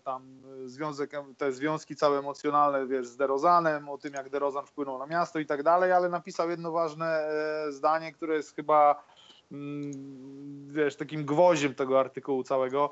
tam 0.05 0.43
związek, 0.65 1.13
te 1.37 1.53
związki 1.53 1.97
całe 1.97 2.19
emocjonalne, 2.19 2.87
wiesz, 2.87 3.07
z 3.07 3.17
Derozanem, 3.17 3.89
o 3.89 3.99
tym 3.99 4.15
jak 4.15 4.31
Derozan 4.31 4.67
wpłynął 4.67 4.99
na 4.99 5.07
miasto 5.07 5.39
i 5.39 5.47
tak 5.47 5.63
dalej, 5.63 5.93
ale 5.93 6.09
napisał 6.09 6.51
jedno 6.51 6.73
ważne 6.73 7.29
zdanie, 7.69 8.13
które 8.13 8.37
jest 8.37 8.57
chyba, 8.57 9.05
mm, 9.53 10.73
wiesz, 10.73 10.97
takim 10.97 11.25
gwoździem 11.25 11.75
tego 11.75 12.01
artykułu 12.01 12.43
całego 12.43 12.91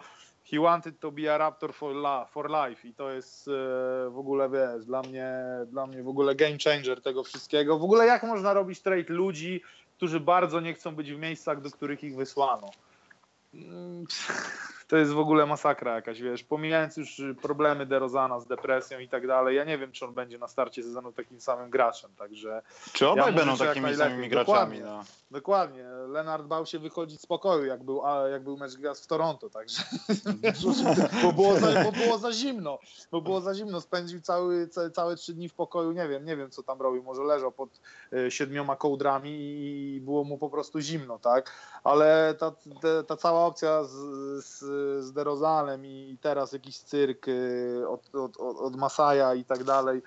he 0.53 0.61
wanted 0.61 1.01
to 1.01 1.11
be 1.11 1.35
a 1.35 1.38
Raptor 1.38 1.73
for, 1.73 1.95
la, 1.95 2.25
for 2.25 2.51
life 2.51 2.88
i 2.88 2.95
to 2.95 3.11
jest 3.11 3.49
e, 3.49 3.51
w 4.11 4.19
ogóle, 4.19 4.51
wiesz, 4.51 4.85
dla 4.85 5.03
mnie, 5.03 5.35
dla 5.67 5.87
mnie 5.87 6.03
w 6.03 6.09
ogóle 6.09 6.35
game 6.35 6.57
changer 6.65 7.03
tego 7.03 7.25
wszystkiego. 7.25 7.79
W 7.79 7.85
ogóle 7.85 8.07
jak 8.07 8.23
można 8.23 8.53
robić 8.53 8.81
trade 8.81 9.12
ludzi, 9.15 9.62
którzy 9.97 10.21
bardzo 10.21 10.61
nie 10.61 10.75
chcą 10.75 10.95
być 10.95 11.12
w 11.12 11.19
miejscach, 11.19 11.61
do 11.61 11.71
których 11.71 12.05
ich 12.05 12.17
wysłano? 12.17 12.71
To 14.92 14.96
jest 14.96 15.12
w 15.12 15.18
ogóle 15.18 15.46
masakra 15.46 15.94
jakaś, 15.94 16.20
wiesz, 16.20 16.44
pomijając 16.44 16.96
już 16.96 17.22
problemy 17.42 17.87
DeRozana 17.87 18.40
z 18.40 18.46
depresją 18.46 18.98
i 18.98 19.09
tak 19.09 19.26
dalej, 19.26 19.57
ja 19.57 19.64
nie 19.64 19.78
wiem, 19.78 19.92
czy 19.92 20.05
on 20.05 20.14
będzie 20.14 20.38
na 20.38 20.48
starcie 20.48 20.83
sezonu 20.83 21.12
takim 21.12 21.40
samym 21.40 21.70
graczem, 21.70 22.11
także... 22.18 22.62
Czy 22.92 23.09
obaj 23.09 23.26
Ja 23.26 23.33
będą 23.33 23.57
takimi 23.57 23.96
samymi 23.96 24.28
graczami? 24.28 24.78
Dokładnie. 24.78 24.81
No. 24.81 25.05
Dokładnie, 25.31 25.85
Leonard 26.09 26.46
bał 26.46 26.66
się 26.66 26.78
wychodzić 26.78 27.20
z 27.20 27.26
pokoju, 27.26 27.64
jak 27.64 27.83
był, 27.83 28.07
a, 28.07 28.28
jak 28.28 28.44
był 28.44 28.57
mecz 28.57 28.74
gwiazd 28.74 29.05
w 29.05 29.07
Toronto, 29.07 29.50
także 29.50 29.83
wiesz, 30.42 30.64
bo, 31.22 31.33
było 31.33 31.57
za, 31.57 31.85
bo 31.85 31.92
było 31.92 32.18
za 32.18 32.33
zimno, 32.33 32.78
bo 33.11 33.20
było 33.20 33.40
za 33.40 33.55
zimno, 33.55 33.81
spędził 33.81 34.20
cały, 34.20 34.68
ca, 34.68 34.90
całe 34.90 35.16
trzy 35.16 35.35
dni 35.35 35.48
w 35.48 35.55
pokoju, 35.55 35.92
nie 35.92 36.09
wiem, 36.09 36.24
nie 36.24 36.37
wiem 36.37 36.50
co 36.50 36.62
tam 36.62 36.81
robił, 36.83 37.02
może 37.02 37.22
leżał 37.22 37.52
pod 37.52 37.81
e, 38.12 38.31
siedmioma 38.31 38.76
kołdrami 38.76 39.31
i 39.31 40.00
było 40.00 40.24
mu 40.24 40.38
po 40.38 40.50
prostu 40.50 40.81
zimno, 40.81 41.18
tak, 41.18 41.52
ale 41.85 42.35
ta, 42.38 42.50
ta, 42.83 43.02
ta 43.02 43.16
cała 43.16 43.46
opcja 43.46 43.85
z, 43.85 43.90
z, 44.44 44.64
z 45.01 45.12
DeRozanem 45.12 45.87
i 45.87 46.18
teraz 46.21 46.53
jakiś 46.53 46.79
cyrk 46.79 47.27
e, 47.29 47.88
od, 47.88 48.14
od, 48.14 48.37
od, 48.38 48.77
Masaja 48.77 49.35
i 49.35 49.45
tak 49.45 49.64
dalej, 49.64 50.03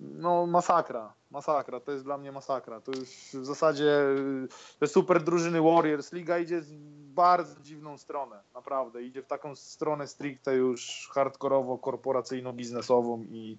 no 0.00 0.46
masakra, 0.46 1.12
masakra, 1.30 1.80
to 1.80 1.92
jest 1.92 2.04
dla 2.04 2.18
mnie 2.18 2.32
masakra. 2.32 2.80
To 2.80 2.92
już 2.92 3.08
w 3.42 3.44
zasadzie 3.44 4.00
y, 4.00 4.48
te 4.78 4.86
super 4.86 5.22
drużyny 5.22 5.62
Warriors, 5.62 6.12
liga 6.12 6.38
idzie 6.38 6.60
w 6.60 6.72
bardzo 7.14 7.60
dziwną 7.60 7.98
stronę, 7.98 8.40
naprawdę. 8.54 9.02
Idzie 9.02 9.22
w 9.22 9.26
taką 9.26 9.54
stronę 9.54 10.06
stricte 10.06 10.54
już 10.54 11.08
hardkorowo, 11.12 11.76
korporacyjno-biznesową 11.76 13.24
i 13.30 13.58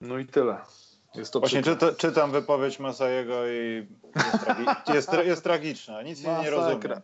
no 0.00 0.18
i 0.18 0.26
tyle. 0.26 0.58
Właśnie 1.34 1.62
czytam 1.96 2.30
wypowiedź 2.30 2.78
Masajego 2.78 3.46
i 3.46 3.86
jest, 4.16 4.44
tragi- 4.44 4.74
jest, 4.94 5.12
jest 5.12 5.44
tragiczna. 5.44 6.02
Nic 6.02 6.22
nie 6.22 6.28
Masakra. 6.28 6.50
rozumiem. 6.50 7.00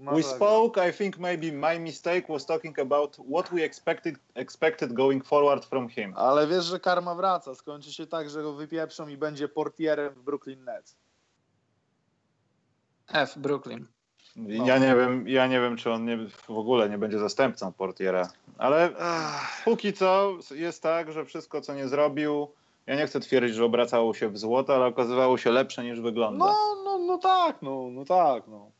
We 0.00 0.22
spoke, 0.22 0.88
I 0.88 0.92
think 0.92 1.18
maybe 1.18 1.52
my 1.52 1.78
mistake 1.78 2.28
was 2.28 2.46
talking 2.46 2.78
about 2.78 3.16
what 3.16 3.52
we 3.52 3.62
expected, 3.62 4.18
expected 4.34 4.92
going 4.94 5.24
forward 5.24 5.64
from 5.64 5.88
him. 5.88 6.14
Ale 6.16 6.46
wiesz, 6.46 6.64
że 6.64 6.80
karma 6.80 7.14
wraca. 7.14 7.54
Skończy 7.54 7.92
się 7.92 8.06
tak, 8.06 8.30
że 8.30 8.42
go 8.42 8.52
wypieprzą 8.52 9.08
i 9.08 9.16
będzie 9.16 9.48
portierem 9.48 10.14
w 10.14 10.22
Brooklyn 10.22 10.64
Nets. 10.64 10.96
F, 13.12 13.38
Brooklyn. 13.38 13.86
No. 14.36 14.66
Ja 14.66 14.78
nie 14.78 14.96
wiem, 14.96 15.28
ja 15.28 15.46
nie 15.46 15.60
wiem, 15.60 15.76
czy 15.76 15.90
on 15.90 16.04
nie, 16.04 16.18
w 16.28 16.50
ogóle 16.50 16.88
nie 16.88 16.98
będzie 16.98 17.18
zastępcą 17.18 17.72
portiera, 17.72 18.28
ale 18.58 18.90
póki 19.64 19.92
co 19.92 20.32
jest 20.50 20.82
tak, 20.82 21.12
że 21.12 21.24
wszystko, 21.24 21.60
co 21.60 21.74
nie 21.74 21.88
zrobił, 21.88 22.48
ja 22.86 22.96
nie 22.96 23.06
chcę 23.06 23.20
twierdzić, 23.20 23.54
że 23.54 23.64
obracało 23.64 24.14
się 24.14 24.28
w 24.28 24.38
złoto, 24.38 24.74
ale 24.74 24.86
okazywało 24.86 25.38
się 25.38 25.50
lepsze 25.50 25.84
niż 25.84 26.00
wygląda. 26.00 26.44
No, 26.44 26.82
no, 26.84 26.98
no 26.98 27.18
tak, 27.18 27.62
no, 27.62 27.88
no 27.90 28.04
tak, 28.04 28.48
no. 28.48 28.70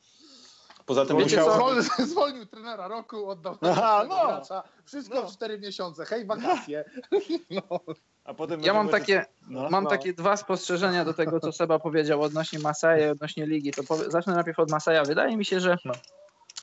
Poza 0.90 1.06
tym 1.06 1.16
Wiecie 1.18 1.36
co? 1.36 1.54
Zwolnił, 1.54 1.82
zwolnił 2.12 2.46
trenera 2.46 2.88
roku, 2.88 3.30
oddał 3.30 3.56
Aha, 3.62 4.04
no. 4.08 4.26
gracza. 4.26 4.62
Wszystko 4.84 5.14
No. 5.14 5.28
w 5.28 5.32
4 5.32 5.58
miesiące. 5.58 6.04
Hej, 6.04 6.26
wakacje. 6.26 6.84
No. 7.50 7.80
A 8.24 8.34
potem 8.34 8.60
Ja 8.60 8.74
mam 8.74 8.86
będzie- 8.88 9.00
takie, 9.00 9.24
No. 9.48 9.70
mam 9.70 9.84
no. 9.84 9.90
takie 9.90 10.12
dwa 10.12 10.36
spostrzeżenia 10.36 11.04
do 11.04 11.14
tego, 11.14 11.40
co 11.40 11.52
Seba 11.52 11.78
powiedział 11.78 12.22
odnośnie 12.22 12.58
Masaja 12.58 13.06
i 13.06 13.10
odnośnie 13.10 13.46
ligi. 13.46 13.70
To 13.70 13.82
powie, 13.82 14.10
zacznę 14.10 14.34
najpierw 14.34 14.58
od 14.58 14.70
Masaja. 14.70 15.04
Wydaje 15.04 15.36
mi 15.36 15.44
się, 15.44 15.60
że, 15.60 15.76
No. 15.84 15.92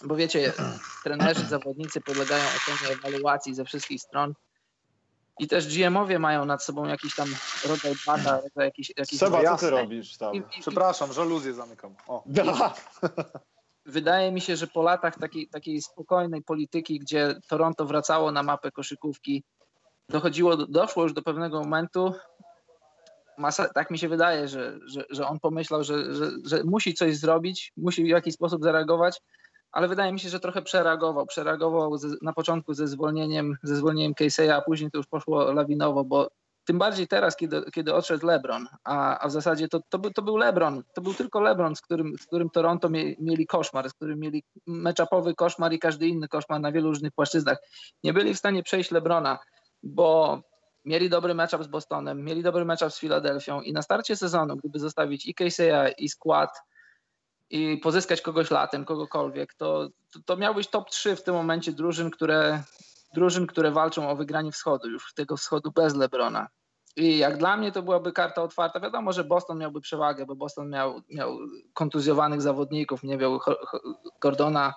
bo 0.03 0.15
wiecie, 0.15 0.53
trenerzy, 1.03 1.45
zawodnicy 1.45 2.01
podlegają 2.01 2.43
ocenie 2.43 2.93
ewaluacji 2.95 3.55
ze 3.55 3.65
wszystkich 3.65 4.01
stron 4.01 4.33
i 5.39 5.47
też 5.47 5.77
GM-owie 5.77 6.19
mają 6.19 6.45
nad 6.45 6.63
sobą 6.63 6.85
jakiś 6.85 7.15
tam 7.15 7.27
rodzaj 7.69 7.93
bata, 8.07 8.41
rodzaj 8.41 8.65
jakiś, 8.65 8.91
jakiś 8.97 9.19
Seba, 9.19 9.43
co 9.43 9.57
ty 9.57 9.69
robisz 9.69 10.17
tam? 10.17 10.33
I, 10.35 10.37
i, 10.37 10.61
Przepraszam, 10.61 11.13
żaluzję 11.13 11.53
zamykam. 11.53 11.95
O. 12.07 12.23
Da. 12.25 12.43
wydaje 13.87 14.31
mi 14.31 14.41
się, 14.41 14.55
że 14.55 14.67
po 14.67 14.81
latach 14.81 15.15
takiej, 15.19 15.47
takiej 15.47 15.81
spokojnej 15.81 16.43
polityki, 16.43 16.99
gdzie 16.99 17.35
Toronto 17.49 17.85
wracało 17.85 18.31
na 18.31 18.43
mapę 18.43 18.71
koszykówki, 18.71 19.43
dochodziło, 20.09 20.57
do- 20.57 20.67
doszło 20.67 21.03
już 21.03 21.13
do 21.13 21.21
pewnego 21.21 21.59
momentu, 21.59 22.13
masa, 23.37 23.69
tak 23.69 23.91
mi 23.91 23.99
się 23.99 24.09
wydaje, 24.09 24.47
że, 24.47 24.79
że, 24.85 25.05
że 25.09 25.27
on 25.27 25.39
pomyślał, 25.39 25.83
że, 25.83 26.15
że, 26.15 26.31
że 26.45 26.63
musi 26.63 26.93
coś 26.93 27.17
zrobić, 27.17 27.73
musi 27.77 28.03
w 28.03 28.07
jakiś 28.07 28.33
sposób 28.33 28.63
zareagować, 28.63 29.21
ale 29.71 29.87
wydaje 29.87 30.13
mi 30.13 30.19
się, 30.19 30.29
że 30.29 30.39
trochę 30.39 30.61
przereagował. 30.61 31.25
Przereagował 31.25 31.97
ze, 31.97 32.07
na 32.21 32.33
początku 32.33 32.73
ze 32.73 32.87
zwolnieniem, 32.87 33.57
ze 33.63 33.75
zwolnieniem 33.75 34.13
Casey'a, 34.13 34.51
a 34.51 34.61
później 34.61 34.91
to 34.91 34.97
już 34.97 35.07
poszło 35.07 35.51
lawinowo, 35.53 36.03
bo 36.03 36.29
tym 36.67 36.77
bardziej 36.77 37.07
teraz, 37.07 37.35
kiedy, 37.35 37.71
kiedy 37.71 37.93
odszedł 37.93 38.27
LeBron, 38.27 38.67
a, 38.83 39.19
a 39.19 39.27
w 39.27 39.31
zasadzie 39.31 39.67
to, 39.67 39.79
to, 39.89 39.99
był, 39.99 40.11
to 40.11 40.21
był 40.21 40.37
LeBron, 40.37 40.83
to 40.93 41.01
był 41.01 41.13
tylko 41.13 41.41
LeBron, 41.41 41.75
z 41.75 41.81
którym, 41.81 42.13
z 42.17 42.25
którym 42.25 42.49
Toronto 42.49 42.89
mie, 42.89 43.15
mieli 43.19 43.47
koszmar, 43.47 43.89
z 43.89 43.93
którym 43.93 44.19
mieli 44.19 44.43
meczapowy 44.67 45.35
koszmar 45.35 45.73
i 45.73 45.79
każdy 45.79 46.07
inny 46.07 46.27
koszmar 46.27 46.61
na 46.61 46.71
wielu 46.71 46.89
różnych 46.89 47.13
płaszczyznach. 47.13 47.57
Nie 48.03 48.13
byli 48.13 48.33
w 48.33 48.37
stanie 48.37 48.63
przejść 48.63 48.91
LeBrona, 48.91 49.39
bo 49.83 50.41
mieli 50.85 51.09
dobry 51.09 51.33
matchup 51.33 51.63
z 51.63 51.67
Bostonem, 51.67 52.23
mieli 52.23 52.43
dobry 52.43 52.65
matchup 52.65 52.91
z 52.91 52.99
Filadelfią 52.99 53.61
i 53.61 53.73
na 53.73 53.81
starcie 53.81 54.15
sezonu, 54.15 54.57
gdyby 54.57 54.79
zostawić 54.79 55.25
i 55.25 55.35
Casey'a 55.35 55.91
i 55.97 56.09
skład 56.09 56.49
i 57.49 57.77
pozyskać 57.77 58.21
kogoś 58.21 58.51
latem, 58.51 58.85
kogokolwiek, 58.85 59.53
to, 59.53 59.89
to, 60.13 60.19
to 60.25 60.37
miał 60.37 60.55
być 60.55 60.67
top 60.67 60.89
3 60.89 61.15
w 61.15 61.23
tym 61.23 61.33
momencie 61.33 61.71
drużyn, 61.71 62.11
które, 62.11 62.63
drużyn, 63.13 63.47
które 63.47 63.71
walczą 63.71 64.09
o 64.09 64.15
wygranie 64.15 64.51
wschodu, 64.51 64.89
już 64.89 65.13
tego 65.13 65.37
wschodu 65.37 65.71
bez 65.71 65.95
LeBrona. 65.95 66.47
I 66.95 67.17
jak 67.17 67.37
dla 67.37 67.57
mnie 67.57 67.71
to 67.71 67.83
byłaby 67.83 68.11
karta 68.11 68.43
otwarta. 68.43 68.79
Wiadomo, 68.79 69.13
że 69.13 69.23
Boston 69.23 69.57
miałby 69.57 69.81
przewagę, 69.81 70.25
bo 70.25 70.35
Boston 70.35 70.69
miał, 70.69 71.01
miał 71.09 71.37
kontuzjowanych 71.73 72.41
zawodników, 72.41 73.03
nie 73.03 73.17
miał 73.17 73.39
Gordona, 74.21 74.73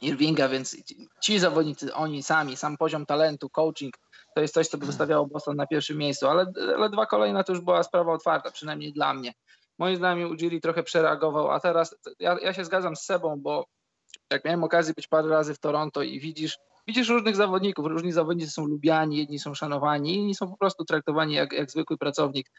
Irvinga, 0.00 0.48
więc 0.48 0.84
ci- 0.84 1.08
ci 1.20 1.38
zawodnicy, 1.38 1.94
oni 1.94 2.22
sami, 2.22 2.56
sam 2.56 2.76
poziom 2.76 3.06
talentu, 3.06 3.50
coaching, 3.50 3.94
to 4.34 4.40
jest 4.40 4.54
coś, 4.54 4.68
co 4.68 4.78
by 4.78 4.86
wystawiało 4.86 5.26
Boston 5.26 5.56
na 5.56 5.66
pierwszym 5.66 5.98
miejscu, 5.98 6.28
ale, 6.28 6.52
ale 6.76 6.90
dwa 6.90 7.06
kolejne 7.06 7.44
to 7.44 7.52
już 7.52 7.60
była 7.60 7.82
sprawa 7.82 8.12
otwarta, 8.12 8.50
przynajmniej 8.50 8.92
dla 8.92 9.14
mnie. 9.14 9.34
Moim 9.78 9.96
zdaniem 9.96 10.30
Ujiri 10.30 10.60
trochę 10.60 10.82
przereagował, 10.82 11.50
a 11.50 11.60
teraz 11.60 11.96
ja, 12.18 12.36
ja 12.42 12.52
się 12.52 12.64
zgadzam 12.64 12.96
z 12.96 13.02
Sebą, 13.02 13.40
bo 13.40 13.66
jak 14.30 14.44
miałem 14.44 14.64
okazję 14.64 14.94
być 14.94 15.08
parę 15.08 15.28
razy 15.28 15.54
w 15.54 15.58
Toronto 15.58 16.02
i 16.02 16.20
widzisz, 16.20 16.58
widzisz 16.86 17.08
różnych 17.08 17.36
zawodników, 17.36 17.86
różni 17.86 18.12
zawodnicy 18.12 18.50
są 18.50 18.66
lubiani, 18.66 19.16
jedni 19.16 19.38
są 19.38 19.54
szanowani, 19.54 20.14
inni 20.14 20.34
są 20.34 20.50
po 20.50 20.56
prostu 20.56 20.84
traktowani 20.84 21.34
jak, 21.34 21.52
jak 21.52 21.70
zwykły 21.70 21.98
pracownik. 21.98 22.50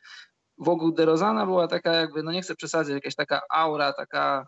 Wokół 0.57 0.91
DeRozana 0.91 1.45
była 1.45 1.67
taka 1.67 1.93
jakby, 1.93 2.23
no 2.23 2.31
nie 2.31 2.41
chcę 2.41 2.55
przesadzić, 2.55 2.93
jakaś 2.93 3.15
taka 3.15 3.41
aura, 3.49 3.93
taka 3.93 4.47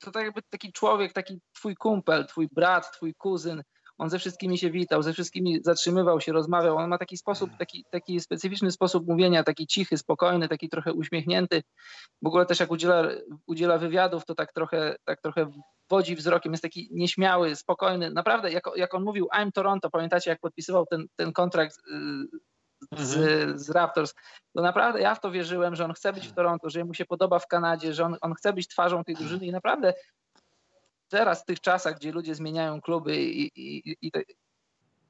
to 0.00 0.10
tak 0.10 0.24
jakby 0.24 0.42
taki 0.42 0.72
człowiek, 0.72 1.12
taki 1.12 1.40
twój 1.52 1.76
kumpel, 1.76 2.26
twój 2.26 2.48
brat, 2.52 2.92
twój 2.92 3.14
kuzyn, 3.14 3.62
on 3.98 4.10
ze 4.10 4.18
wszystkimi 4.18 4.58
się 4.58 4.70
witał, 4.70 5.02
ze 5.02 5.12
wszystkimi 5.12 5.58
zatrzymywał 5.62 6.20
się, 6.20 6.32
rozmawiał, 6.32 6.76
on 6.76 6.88
ma 6.88 6.98
taki 6.98 7.16
sposób, 7.16 7.50
taki, 7.58 7.84
taki 7.90 8.20
specyficzny 8.20 8.70
sposób 8.70 9.08
mówienia, 9.08 9.44
taki 9.44 9.66
cichy, 9.66 9.98
spokojny, 9.98 10.48
taki 10.48 10.68
trochę 10.68 10.92
uśmiechnięty. 10.92 11.62
W 12.22 12.26
ogóle 12.26 12.46
też 12.46 12.60
jak 12.60 12.70
udziela, 12.70 13.08
udziela 13.46 13.78
wywiadów, 13.78 14.24
to 14.24 14.34
tak 14.34 14.52
trochę, 14.52 14.96
tak 15.04 15.20
trochę 15.20 15.50
wodzi 15.90 16.16
wzrokiem, 16.16 16.52
jest 16.52 16.62
taki 16.62 16.88
nieśmiały, 16.92 17.56
spokojny. 17.56 18.10
Naprawdę, 18.10 18.52
jak, 18.52 18.64
jak 18.76 18.94
on 18.94 19.02
mówił 19.02 19.28
I'm 19.34 19.52
Toronto, 19.52 19.90
pamiętacie 19.90 20.30
jak 20.30 20.40
podpisywał 20.40 20.86
ten, 20.86 21.06
ten 21.16 21.32
kontrakt 21.32 21.78
y, 21.78 23.04
z, 23.04 23.60
z 23.60 23.70
Raptors, 23.70 24.14
to 24.54 24.62
naprawdę 24.62 25.00
ja 25.00 25.14
w 25.14 25.20
to 25.20 25.30
wierzyłem, 25.30 25.76
że 25.76 25.84
on 25.84 25.92
chce 25.92 26.12
być 26.12 26.26
w 26.26 26.32
Toronto, 26.32 26.70
że 26.70 26.84
mu 26.84 26.94
się 26.94 27.04
podoba 27.04 27.38
w 27.38 27.46
Kanadzie, 27.46 27.94
że 27.94 28.04
on, 28.04 28.16
on 28.20 28.34
chce 28.34 28.52
być 28.52 28.68
twarzą 28.68 29.04
tej 29.04 29.14
drużyny 29.14 29.46
i 29.46 29.52
naprawdę 29.52 29.94
teraz 31.08 31.42
w 31.42 31.44
tych 31.44 31.60
czasach, 31.60 31.96
gdzie 31.96 32.12
ludzie 32.12 32.34
zmieniają 32.34 32.80
kluby 32.80 33.16
i, 33.16 33.50
i, 33.56 33.96
i, 34.02 34.12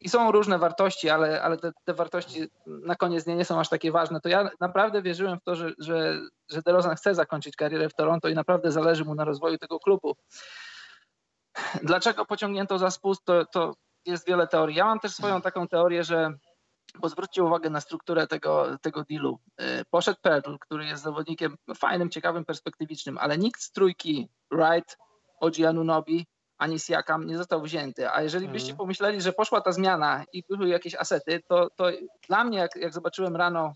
i 0.01 0.09
są 0.09 0.33
różne 0.33 0.59
wartości, 0.59 1.11
ale, 1.11 1.43
ale 1.43 1.57
te, 1.57 1.73
te 1.85 1.95
wartości 1.95 2.49
na 2.67 2.97
koniec 2.97 3.25
dnia 3.25 3.35
nie 3.35 3.45
są 3.45 3.61
aż 3.61 3.69
takie 3.69 3.93
ważne, 3.93 4.21
to 4.21 4.29
ja 4.29 4.51
naprawdę 4.61 5.03
wierzyłem 5.03 5.39
w 5.39 5.43
to, 5.43 5.57
że, 5.57 5.73
że, 5.79 6.21
że 6.51 6.63
DeRozan 6.63 6.97
chce 6.97 7.15
zakończyć 7.15 7.57
karierę 7.57 7.89
w 7.89 7.95
Toronto 7.95 8.29
i 8.29 8.35
naprawdę 8.35 8.73
zależy 8.73 9.05
mu 9.05 9.15
na 9.15 9.25
rozwoju 9.25 9.59
tego 9.59 9.81
klubu. 9.81 10.17
Dlaczego 11.83 12.27
pociągnięto 12.27 12.79
za 12.79 12.91
spust, 12.91 13.25
to, 13.25 13.47
to 13.47 13.75
jest 14.07 14.27
wiele 14.27 14.47
teorii. 14.47 14.77
Ja 14.77 14.85
mam 14.85 15.01
też 15.01 15.13
swoją 15.13 15.41
taką 15.41 15.69
teorię, 15.69 16.05
że 16.05 16.33
bo 16.99 17.09
zwróćcie 17.09 17.43
uwagę 17.43 17.71
na 17.71 17.81
strukturę 17.81 18.27
tego, 18.27 18.79
tego 18.79 19.05
dealu. 19.05 19.39
Y, 19.61 19.85
Poszedł 19.91 20.19
Pedl, 20.23 20.59
który 20.61 20.85
jest 20.85 21.03
zawodnikiem 21.03 21.57
fajnym, 21.77 22.11
ciekawym, 22.11 22.45
perspektywicznym, 22.45 23.19
ale 23.19 23.39
nikt 23.39 23.61
z 23.61 23.73
trójki 23.73 24.29
Wright, 24.51 24.99
Oji 25.41 25.67
Anunobi 25.67 26.27
ani 26.59 26.79
Siakam 26.79 27.27
nie 27.27 27.37
został 27.37 27.63
wzięty. 27.63 28.11
A 28.11 28.23
jeżeli 28.23 28.49
byście 28.49 28.75
pomyśleli, 28.75 29.21
że 29.21 29.33
poszła 29.33 29.61
ta 29.61 29.73
zmiana 29.73 30.25
i 30.33 30.43
były 30.49 30.69
jakieś 30.69 30.95
asety, 30.95 31.43
to, 31.49 31.71
to 31.77 31.91
dla 32.29 32.45
mnie, 32.45 32.59
jak, 32.59 32.77
jak 32.77 32.95
zobaczyłem 32.95 33.37
rano, 33.37 33.73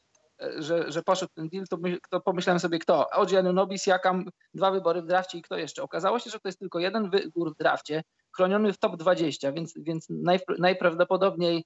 że, 0.59 0.93
że 0.93 1.03
poszedł 1.03 1.33
ten 1.35 1.49
deal, 1.49 1.65
to, 1.71 1.77
my, 1.77 1.99
to 2.11 2.21
pomyślałem 2.21 2.61
sobie 2.61 2.79
kto? 2.79 3.11
Oji 3.11 3.37
Anunobi, 3.37 3.79
Siakam, 3.79 4.25
dwa 4.55 4.71
wybory 4.71 5.03
w 5.03 5.07
drafcie 5.07 5.39
i 5.39 5.43
kto 5.43 5.57
jeszcze? 5.57 5.83
Okazało 5.83 6.19
się, 6.19 6.31
że 6.31 6.41
to 6.41 6.49
jest 6.49 6.59
tylko 6.59 6.79
jeden 6.79 7.11
wybór 7.11 7.55
w 7.55 7.59
drafcie, 7.59 8.03
chroniony 8.37 8.73
w 8.73 8.79
top 8.79 8.97
20, 8.97 9.53
więc, 9.53 9.75
więc 9.77 10.11
najpr- 10.11 10.59
najprawdopodobniej 10.59 11.65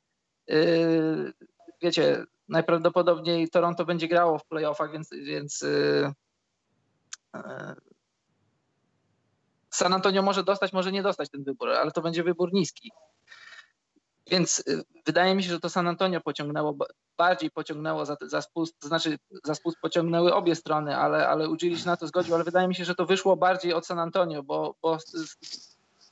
Yy, 0.49 1.33
wiecie, 1.83 2.25
najprawdopodobniej 2.49 3.49
Toronto 3.49 3.85
będzie 3.85 4.09
grało 4.09 4.39
w 4.39 4.47
playoffach, 4.47 4.93
więc, 4.93 5.11
więc 5.11 5.61
yy, 5.61 6.13
yy, 7.35 7.43
San 9.71 9.93
Antonio 9.93 10.23
może 10.23 10.45
dostać, 10.45 10.73
może 10.73 10.93
nie 10.93 11.03
dostać 11.03 11.31
ten 11.31 11.45
wybór, 11.45 11.71
ale 11.71 11.91
to 11.91 12.03
będzie 12.03 12.23
wybór 12.23 12.53
niski. 12.53 12.91
Więc 14.31 14.59
y, 14.69 14.85
wydaje 15.07 15.35
mi 15.35 15.43
się, 15.43 15.51
że 15.51 15.61
to 15.61 15.71
San 15.71 15.89
Antonio 15.89 16.21
pociągnęło, 16.21 16.77
bardziej 17.19 17.51
pociągnęło 17.51 18.07
za, 18.07 18.17
za 18.23 18.43
spust, 18.43 18.79
to 18.79 18.89
znaczy 18.89 19.19
za 19.45 19.55
spust 19.55 19.79
pociągnęły 19.81 20.35
obie 20.35 20.55
strony, 20.55 20.97
ale, 20.97 21.29
ale 21.29 21.49
Udzielić 21.49 21.85
na 21.85 21.97
to 21.97 22.07
zgodził, 22.07 22.35
ale 22.35 22.45
wydaje 22.45 22.69
mi 22.69 22.75
się, 22.75 22.85
że 22.85 22.95
to 22.95 23.07
wyszło 23.07 23.37
bardziej 23.37 23.73
od 23.73 23.87
San 23.87 23.99
Antonio, 23.99 24.43
bo, 24.43 24.75
bo, 24.83 24.99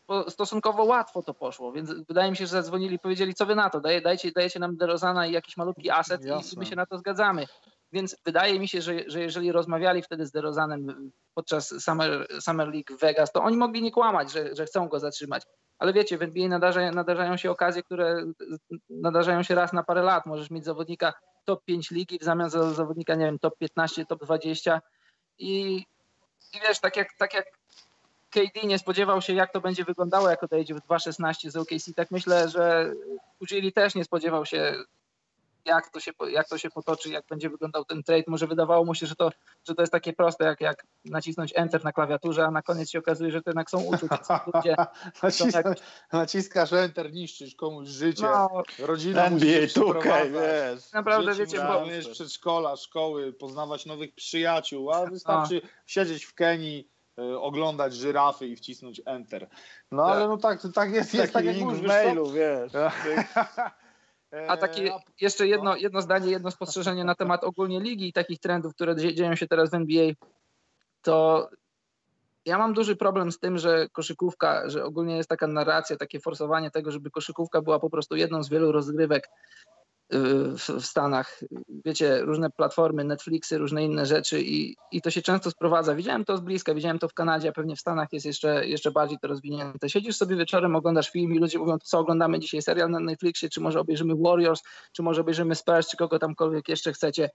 bo 0.08 0.30
stosunkowo 0.30 0.84
łatwo 0.84 1.22
to 1.22 1.34
poszło, 1.34 1.72
więc 1.72 1.92
wydaje 2.08 2.30
mi 2.30 2.36
się, 2.36 2.46
że 2.46 2.50
zadzwonili 2.50 2.94
i 2.94 2.98
powiedzieli, 2.98 3.34
co 3.34 3.46
wy 3.46 3.54
na 3.54 3.70
to, 3.70 3.80
Daj, 3.80 4.02
dajcie, 4.02 4.32
dajecie 4.32 4.58
nam 4.58 4.76
DeRozana 4.76 5.26
i 5.26 5.32
jakiś 5.32 5.56
malutki 5.56 5.90
aset 5.90 6.24
i 6.24 6.58
my 6.58 6.66
się 6.66 6.76
na 6.76 6.86
to 6.86 6.98
zgadzamy. 6.98 7.46
Więc 7.92 8.16
wydaje 8.24 8.60
mi 8.60 8.68
się, 8.68 8.82
że, 8.82 8.94
że 9.06 9.20
jeżeli 9.20 9.52
rozmawiali 9.52 10.02
wtedy 10.02 10.26
z 10.26 10.32
DeRozanem 10.32 11.10
podczas 11.34 11.74
Summer, 11.84 12.26
Summer 12.40 12.68
League 12.68 12.96
Vegas, 13.00 13.32
to 13.32 13.42
oni 13.42 13.56
mogli 13.56 13.82
nie 13.82 13.92
kłamać, 13.92 14.32
że, 14.32 14.56
że 14.56 14.66
chcą 14.66 14.88
go 14.88 15.00
zatrzymać. 15.00 15.42
Ale 15.78 15.92
wiecie, 15.92 16.18
w 16.18 16.22
NBA 16.22 16.48
nadarza, 16.48 16.90
nadarzają 16.90 17.36
się 17.36 17.50
okazje, 17.50 17.82
które 17.82 18.24
nadarzają 18.90 19.42
się 19.42 19.54
raz 19.54 19.72
na 19.72 19.82
parę 19.82 20.02
lat. 20.02 20.26
Możesz 20.26 20.50
mieć 20.50 20.64
zawodnika 20.64 21.12
top 21.44 21.64
5 21.64 21.90
ligi 21.90 22.18
w 22.18 22.22
zamian 22.22 22.50
za 22.50 22.74
zawodnika, 22.74 23.14
nie 23.14 23.24
wiem, 23.24 23.38
top 23.38 23.58
15, 23.58 24.06
top 24.06 24.24
20 24.24 24.80
i, 25.38 25.76
i 26.54 26.60
wiesz, 26.68 26.80
tak 26.80 26.96
jak, 26.96 27.12
tak 27.18 27.34
jak 27.34 27.46
KD 28.30 28.66
nie 28.66 28.78
spodziewał 28.78 29.22
się, 29.22 29.34
jak 29.34 29.52
to 29.52 29.60
będzie 29.60 29.84
wyglądało, 29.84 30.30
jak 30.30 30.42
odejdzie 30.42 30.74
w 30.74 30.78
2.16 30.78 31.50
z 31.50 31.56
OKC, 31.56 31.94
tak 31.96 32.10
myślę, 32.10 32.48
że 32.48 32.92
Ujili 33.40 33.72
też 33.72 33.94
nie 33.94 34.04
spodziewał 34.04 34.46
się 34.46 34.74
jak 35.66 35.90
to, 35.90 36.00
się, 36.00 36.12
jak 36.30 36.48
to 36.48 36.58
się 36.58 36.70
potoczy, 36.70 37.10
jak 37.10 37.26
będzie 37.26 37.50
wyglądał 37.50 37.84
ten 37.84 38.02
trade. 38.02 38.24
Może 38.26 38.46
wydawało 38.46 38.84
mu 38.84 38.94
się, 38.94 39.06
że 39.06 39.16
to, 39.16 39.30
że 39.68 39.74
to 39.74 39.82
jest 39.82 39.92
takie 39.92 40.12
proste, 40.12 40.44
jak, 40.44 40.60
jak 40.60 40.86
nacisnąć 41.04 41.52
Enter 41.56 41.84
na 41.84 41.92
klawiaturze, 41.92 42.44
a 42.44 42.50
na 42.50 42.62
koniec 42.62 42.90
się 42.90 42.98
okazuje, 42.98 43.30
że 43.32 43.42
to 43.42 43.50
jednak 43.50 43.70
są 43.70 43.82
uczucia. 43.82 44.40
Ludzie, 44.54 44.76
Nacisnąć, 45.22 45.78
Naciskasz 46.12 46.72
Enter, 46.72 47.12
niszczysz 47.12 47.54
komuś 47.54 47.88
życie, 47.88 48.22
no, 48.22 48.62
rodzinę 48.78 49.24
NBA, 49.24 49.66
tukaj, 49.74 50.30
wiesz. 50.30 50.92
Naprawdę, 50.92 51.34
wiecie, 51.34 51.58
bo... 51.58 51.78
Umiesz 51.78 52.08
przedszkola, 52.08 52.76
szkoły, 52.76 53.32
poznawać 53.32 53.86
nowych 53.86 54.14
przyjaciół, 54.14 54.92
a 54.92 55.06
wystarczy 55.06 55.60
no. 55.64 55.68
siedzieć 55.86 56.24
w 56.24 56.34
Kenii, 56.34 56.90
y, 57.18 57.38
oglądać 57.40 57.94
żyrafy 57.94 58.46
i 58.46 58.56
wcisnąć 58.56 59.02
Enter. 59.06 59.48
No 59.92 60.06
tak. 60.06 60.12
ale 60.12 60.28
no 60.28 60.36
tak, 60.36 60.60
tak 60.74 60.92
jest, 60.92 61.14
jest 61.14 61.32
tak 61.32 61.44
jak 61.44 61.56
w 61.56 61.82
mailu, 61.82 62.30
wiesz. 62.30 62.72
A 64.48 64.56
takie 64.56 64.92
jeszcze 65.20 65.46
jedno, 65.46 65.76
jedno 65.76 66.00
zdanie, 66.00 66.30
jedno 66.30 66.50
spostrzeżenie 66.50 67.04
na 67.04 67.14
temat 67.14 67.44
ogólnie 67.44 67.80
ligi 67.80 68.08
i 68.08 68.12
takich 68.12 68.38
trendów, 68.40 68.74
które 68.74 68.96
dzieją 68.96 69.34
się 69.34 69.46
teraz 69.46 69.70
w 69.70 69.74
NBA, 69.74 70.12
to 71.02 71.48
ja 72.44 72.58
mam 72.58 72.74
duży 72.74 72.96
problem 72.96 73.32
z 73.32 73.38
tym, 73.38 73.58
że 73.58 73.88
koszykówka, 73.88 74.70
że 74.70 74.84
ogólnie 74.84 75.16
jest 75.16 75.28
taka 75.28 75.46
narracja, 75.46 75.96
takie 75.96 76.20
forsowanie 76.20 76.70
tego, 76.70 76.90
żeby 76.90 77.10
koszykówka 77.10 77.62
była 77.62 77.78
po 77.78 77.90
prostu 77.90 78.16
jedną 78.16 78.42
z 78.42 78.48
wielu 78.48 78.72
rozgrywek 78.72 79.28
w 80.10 80.84
Stanach. 80.86 81.40
Wiecie, 81.84 82.20
różne 82.20 82.50
platformy, 82.50 83.04
Netflixy, 83.04 83.58
różne 83.58 83.84
inne 83.84 84.06
rzeczy 84.06 84.42
i, 84.42 84.76
i 84.92 85.02
to 85.02 85.10
się 85.10 85.22
często 85.22 85.50
sprowadza. 85.50 85.94
Widziałem 85.94 86.24
to 86.24 86.36
z 86.36 86.40
bliska, 86.40 86.74
widziałem 86.74 86.98
to 86.98 87.08
w 87.08 87.14
Kanadzie, 87.14 87.48
a 87.48 87.52
pewnie 87.52 87.76
w 87.76 87.80
Stanach 87.80 88.12
jest 88.12 88.26
jeszcze, 88.26 88.66
jeszcze 88.66 88.90
bardziej 88.90 89.18
to 89.18 89.28
rozwinięte. 89.28 89.90
Siedzisz 89.90 90.16
sobie 90.16 90.36
wieczorem, 90.36 90.76
oglądasz 90.76 91.10
film 91.10 91.34
i 91.34 91.38
ludzie 91.38 91.58
mówią, 91.58 91.78
co 91.84 91.98
oglądamy 91.98 92.38
dzisiaj, 92.40 92.62
serial 92.62 92.90
na 92.90 93.00
Netflixie, 93.00 93.48
czy 93.48 93.60
może 93.60 93.80
obejrzymy 93.80 94.14
Warriors, 94.16 94.62
czy 94.92 95.02
może 95.02 95.20
obejrzymy 95.20 95.54
Spurs, 95.54 95.88
czy 95.88 95.96
kogo 95.96 96.18
tamkolwiek 96.18 96.68
jeszcze 96.68 96.92
chcecie. 96.92 97.30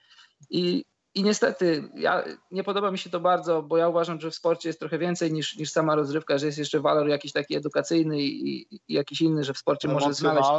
I 0.49 0.85
i 1.15 1.23
niestety, 1.23 1.89
ja, 1.95 2.23
nie 2.51 2.63
podoba 2.63 2.91
mi 2.91 2.97
się 2.97 3.09
to 3.09 3.19
bardzo, 3.19 3.63
bo 3.63 3.77
ja 3.77 3.87
uważam, 3.87 4.21
że 4.21 4.31
w 4.31 4.35
sporcie 4.35 4.69
jest 4.69 4.79
trochę 4.79 4.97
więcej 4.97 5.33
niż, 5.33 5.57
niż 5.57 5.71
sama 5.71 5.95
rozrywka, 5.95 6.37
że 6.37 6.45
jest 6.45 6.57
jeszcze 6.57 6.79
walor 6.79 7.07
jakiś 7.07 7.31
taki 7.31 7.55
edukacyjny 7.55 8.21
i, 8.21 8.61
i 8.75 8.79
jakiś 8.87 9.21
inny, 9.21 9.43
że 9.43 9.53
w 9.53 9.57
sporcie 9.57 9.87
może 9.87 10.13
znaleźć. 10.13 10.49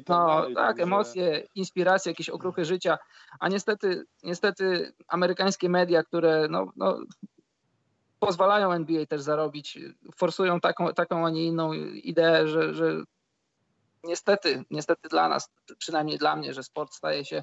I 0.00 0.04
tak, 0.04 0.16
no, 0.18 0.26
dalej, 0.26 0.54
tak 0.54 0.80
emocje, 0.80 1.46
inspiracje, 1.54 2.10
jakieś 2.12 2.28
okruchy 2.28 2.64
życia. 2.64 2.98
A 3.40 3.48
niestety, 3.48 4.04
niestety 4.22 4.92
amerykańskie 5.08 5.68
media, 5.68 6.02
które 6.02 6.48
no, 6.50 6.72
no, 6.76 6.98
pozwalają 8.18 8.72
NBA 8.72 9.06
też 9.06 9.20
zarobić, 9.20 9.78
forsują 10.16 10.60
taką, 10.60 10.92
taką 10.94 11.26
a 11.26 11.30
nie 11.30 11.44
inną 11.44 11.72
ideę, 12.02 12.48
że, 12.48 12.74
że 12.74 13.02
niestety, 14.04 14.64
niestety 14.70 15.08
dla 15.08 15.28
nas, 15.28 15.50
przynajmniej 15.78 16.18
dla 16.18 16.36
mnie, 16.36 16.54
że 16.54 16.62
sport 16.62 16.94
staje 16.94 17.24
się 17.24 17.42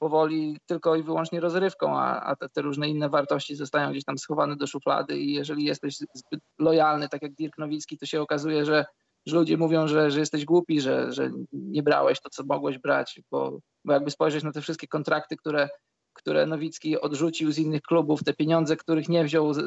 powoli 0.00 0.58
tylko 0.66 0.96
i 0.96 1.02
wyłącznie 1.02 1.40
rozrywką, 1.40 1.98
a, 1.98 2.20
a 2.20 2.36
te, 2.36 2.48
te, 2.48 2.62
różne 2.62 2.88
inne 2.88 3.08
wartości 3.08 3.56
zostają 3.56 3.90
gdzieś 3.90 4.04
tam 4.04 4.18
schowane 4.18 4.56
do 4.56 4.66
szuflady 4.66 5.18
i 5.18 5.32
jeżeli 5.32 5.64
jesteś 5.64 5.96
zbyt 5.96 6.40
lojalny, 6.58 7.08
tak 7.08 7.22
jak 7.22 7.34
Dirk 7.34 7.58
Nowicki, 7.58 7.98
to 7.98 8.06
się 8.06 8.20
okazuje, 8.20 8.64
że, 8.64 8.84
że 9.26 9.36
ludzie 9.36 9.56
mówią, 9.56 9.88
że, 9.88 10.10
że 10.10 10.20
jesteś 10.20 10.44
głupi, 10.44 10.80
że, 10.80 11.12
że 11.12 11.30
nie 11.52 11.82
brałeś 11.82 12.20
to, 12.20 12.30
co 12.30 12.44
mogłeś 12.44 12.78
brać, 12.78 13.20
bo, 13.30 13.58
bo 13.84 13.92
jakby 13.92 14.10
spojrzeć 14.10 14.44
na 14.44 14.52
te 14.52 14.60
wszystkie 14.60 14.88
kontrakty, 14.88 15.36
które, 15.36 15.68
które 16.12 16.46
Nowicki 16.46 17.00
odrzucił 17.00 17.52
z 17.52 17.58
innych 17.58 17.82
klubów, 17.82 18.24
te 18.24 18.34
pieniądze, 18.34 18.76
których 18.76 19.08
nie 19.08 19.24
wziął 19.24 19.54
z, 19.54 19.60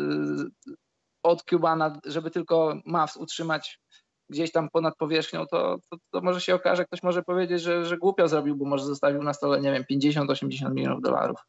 od 1.24 1.44
Cubana, 1.44 2.00
żeby 2.06 2.32
tylko 2.32 2.76
Mavs 2.86 3.18
utrzymać 3.18 3.80
gdzieś 4.30 4.52
tam 4.52 4.70
ponad 4.70 4.96
powierzchnią, 4.96 5.48
to, 5.48 5.78
to, 5.90 5.98
to, 6.12 6.22
może 6.22 6.42
się 6.42 6.56
okaże, 6.56 6.86
ktoś 6.86 7.04
może 7.04 7.24
powiedzieć, 7.24 7.62
że, 7.62 7.86
że 7.86 7.98
głupio 7.98 8.28
zrobił, 8.28 8.56
bo 8.56 8.66
może 8.66 8.86
zostawił 8.86 9.24
na 9.24 9.34
stole, 9.34 9.62
nie 9.62 9.72
wiem, 9.72 9.84
50-80 9.92 10.74
milionów 10.74 11.02
dolarów. 11.02 11.46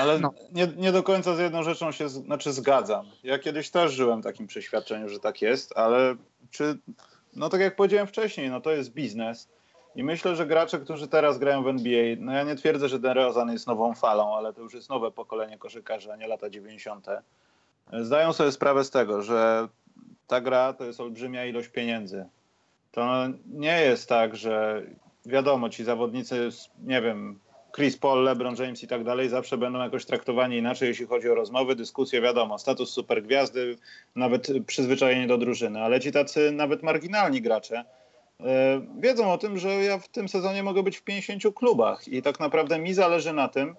Ale 0.00 0.18
no. 0.18 0.30
nie, 0.52 0.68
nie 0.76 0.92
do 0.92 1.02
końca 1.02 1.34
z 1.34 1.38
jedną 1.38 1.62
rzeczą 1.62 1.92
się 1.92 2.08
znaczy 2.08 2.52
zgadzam. 2.52 3.06
Ja 3.22 3.38
kiedyś 3.38 3.70
też 3.70 3.92
żyłem 3.92 4.22
takim 4.22 4.46
przeświadczeniu, 4.46 5.08
że 5.08 5.20
tak 5.20 5.42
jest, 5.42 5.76
ale 5.76 6.16
czy, 6.50 6.78
no 7.36 7.48
tak 7.48 7.60
jak 7.60 7.76
powiedziałem 7.76 8.06
wcześniej, 8.06 8.50
no 8.50 8.60
to 8.60 8.70
jest 8.70 8.92
biznes. 8.92 9.48
I 9.96 10.04
myślę, 10.04 10.36
że 10.36 10.46
gracze, 10.46 10.78
którzy 10.78 11.08
teraz 11.08 11.38
grają 11.38 11.62
w 11.62 11.68
NBA, 11.68 12.16
no 12.18 12.32
ja 12.32 12.42
nie 12.42 12.56
twierdzę, 12.56 12.88
że 12.88 12.98
DeRozan 12.98 13.52
jest 13.52 13.66
nową 13.66 13.94
falą, 13.94 14.36
ale 14.36 14.52
to 14.52 14.60
już 14.60 14.74
jest 14.74 14.88
nowe 14.88 15.10
pokolenie 15.10 15.58
koszykarzy, 15.58 16.12
a 16.12 16.16
nie 16.16 16.26
lata 16.26 16.50
90. 16.50 17.06
Zdają 18.00 18.32
sobie 18.32 18.52
sprawę 18.52 18.84
z 18.84 18.90
tego, 18.90 19.22
że 19.22 19.68
ta 20.26 20.40
gra 20.40 20.72
to 20.72 20.84
jest 20.84 21.00
olbrzymia 21.00 21.46
ilość 21.46 21.68
pieniędzy. 21.68 22.26
To 22.90 23.28
nie 23.46 23.80
jest 23.80 24.08
tak, 24.08 24.36
że 24.36 24.82
wiadomo, 25.26 25.70
ci 25.70 25.84
zawodnicy, 25.84 26.48
nie 26.84 27.02
wiem, 27.02 27.38
Chris 27.76 27.96
Paul, 27.96 28.24
LeBron 28.24 28.56
James 28.58 28.82
i 28.82 28.86
tak 28.88 29.04
dalej, 29.04 29.28
zawsze 29.28 29.58
będą 29.58 29.78
jakoś 29.78 30.04
traktowani 30.04 30.56
inaczej, 30.56 30.88
jeśli 30.88 31.06
chodzi 31.06 31.30
o 31.30 31.34
rozmowy, 31.34 31.76
dyskusje, 31.76 32.20
wiadomo, 32.20 32.58
status 32.58 32.90
supergwiazdy, 32.90 33.76
nawet 34.16 34.48
przyzwyczajenie 34.66 35.26
do 35.26 35.38
drużyny, 35.38 35.82
ale 35.82 36.00
ci 36.00 36.12
tacy 36.12 36.52
nawet 36.52 36.82
marginalni 36.82 37.42
gracze 37.42 37.84
yy, 38.40 38.46
wiedzą 38.98 39.32
o 39.32 39.38
tym, 39.38 39.58
że 39.58 39.68
ja 39.68 39.98
w 39.98 40.08
tym 40.08 40.28
sezonie 40.28 40.62
mogę 40.62 40.82
być 40.82 40.96
w 40.96 41.02
50 41.02 41.42
klubach 41.54 42.08
i 42.08 42.22
tak 42.22 42.40
naprawdę 42.40 42.78
mi 42.78 42.94
zależy 42.94 43.32
na 43.32 43.48
tym, 43.48 43.76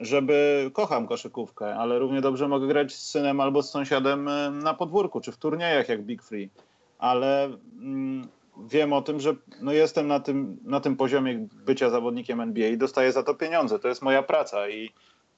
żeby 0.00 0.70
kocham 0.72 1.06
koszykówkę, 1.06 1.74
ale 1.76 1.98
równie 1.98 2.20
dobrze 2.20 2.48
mogę 2.48 2.66
grać 2.66 2.92
z 2.94 3.10
synem 3.10 3.40
albo 3.40 3.62
z 3.62 3.70
sąsiadem 3.70 4.28
e, 4.28 4.50
na 4.50 4.74
podwórku 4.74 5.20
czy 5.20 5.32
w 5.32 5.36
turniejach 5.36 5.88
jak 5.88 6.02
Big 6.02 6.22
Free. 6.22 6.50
Ale 6.98 7.44
mm, 7.44 8.28
wiem 8.70 8.92
o 8.92 9.02
tym, 9.02 9.20
że 9.20 9.34
no 9.60 9.72
jestem 9.72 10.06
na 10.06 10.20
tym, 10.20 10.56
na 10.64 10.80
tym 10.80 10.96
poziomie 10.96 11.46
bycia 11.52 11.90
zawodnikiem 11.90 12.40
NBA 12.40 12.68
i 12.68 12.78
dostaję 12.78 13.12
za 13.12 13.22
to 13.22 13.34
pieniądze. 13.34 13.78
To 13.78 13.88
jest 13.88 14.02
moja 14.02 14.22
praca 14.22 14.68
i 14.68 14.90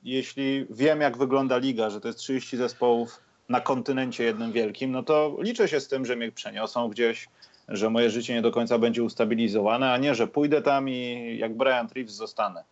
jeśli 0.02 0.66
wiem, 0.70 1.00
jak 1.00 1.18
wygląda 1.18 1.56
liga, 1.56 1.90
że 1.90 2.00
to 2.00 2.08
jest 2.08 2.18
30 2.18 2.56
zespołów 2.56 3.20
na 3.48 3.60
kontynencie 3.60 4.24
jednym 4.24 4.52
wielkim, 4.52 4.92
no 4.92 5.02
to 5.02 5.36
liczę 5.40 5.68
się 5.68 5.80
z 5.80 5.88
tym, 5.88 6.06
że 6.06 6.16
mnie 6.16 6.32
przeniosą 6.32 6.88
gdzieś, 6.88 7.28
że 7.68 7.90
moje 7.90 8.10
życie 8.10 8.34
nie 8.34 8.42
do 8.42 8.50
końca 8.50 8.78
będzie 8.78 9.02
ustabilizowane, 9.02 9.92
a 9.92 9.98
nie, 9.98 10.14
że 10.14 10.26
pójdę 10.26 10.62
tam 10.62 10.88
i 10.88 11.36
jak 11.38 11.56
Brian 11.56 11.88
Reeves 11.94 12.14
zostanę. 12.14 12.64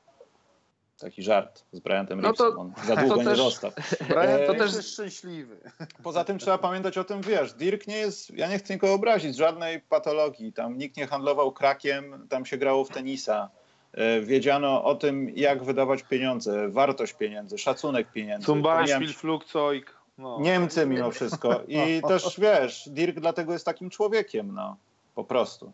Taki 1.01 1.23
żart 1.23 1.65
z 1.73 1.81
Bryantem 1.81 2.21
no 2.21 2.33
to, 2.33 2.49
On 2.57 2.73
za 2.87 2.97
długo 3.07 3.23
nie 3.23 3.37
został. 3.37 3.71
Brian 4.09 4.41
to 4.47 4.55
też 4.55 4.75
jest 4.75 4.93
szczęśliwy. 4.93 5.57
Poza 6.03 6.25
tym 6.25 6.39
trzeba 6.39 6.59
pamiętać 6.59 6.99
o 6.99 7.05
tym, 7.05 7.21
wiesz, 7.21 7.53
Dirk 7.53 7.87
nie 7.87 7.97
jest, 7.97 8.31
ja 8.31 8.49
nie 8.49 8.59
chcę 8.59 8.75
nikogo 8.75 8.95
obrazić, 8.95 9.37
żadnej 9.37 9.81
patologii. 9.81 10.53
Tam 10.53 10.79
nikt 10.79 10.97
nie 10.97 11.07
handlował 11.07 11.53
krakiem, 11.53 12.27
tam 12.29 12.47
się 12.47 12.59
grało 12.59 12.85
w 12.85 12.89
tenisa. 12.89 13.51
E, 13.93 14.21
wiedziano 14.21 14.85
o 14.85 14.95
tym, 14.95 15.33
jak 15.37 15.65
wydawać 15.65 16.03
pieniądze, 16.03 16.69
wartość 16.69 17.13
pieniędzy, 17.13 17.59
szacunek 17.59 18.13
pieniędzy. 18.13 18.47
Zum 18.47 18.63
Beispiel 18.63 19.13
Flugzeug. 19.13 20.01
No. 20.19 20.39
Niemcy 20.41 20.87
mimo 20.87 21.11
wszystko. 21.11 21.61
I 21.69 22.03
też, 22.09 22.41
wiesz, 22.41 22.89
Dirk 22.89 23.21
dlatego 23.21 23.53
jest 23.53 23.65
takim 23.65 23.91
człowiekiem, 23.91 24.55
no. 24.55 24.77
Po 25.15 25.25
prostu. 25.25 25.73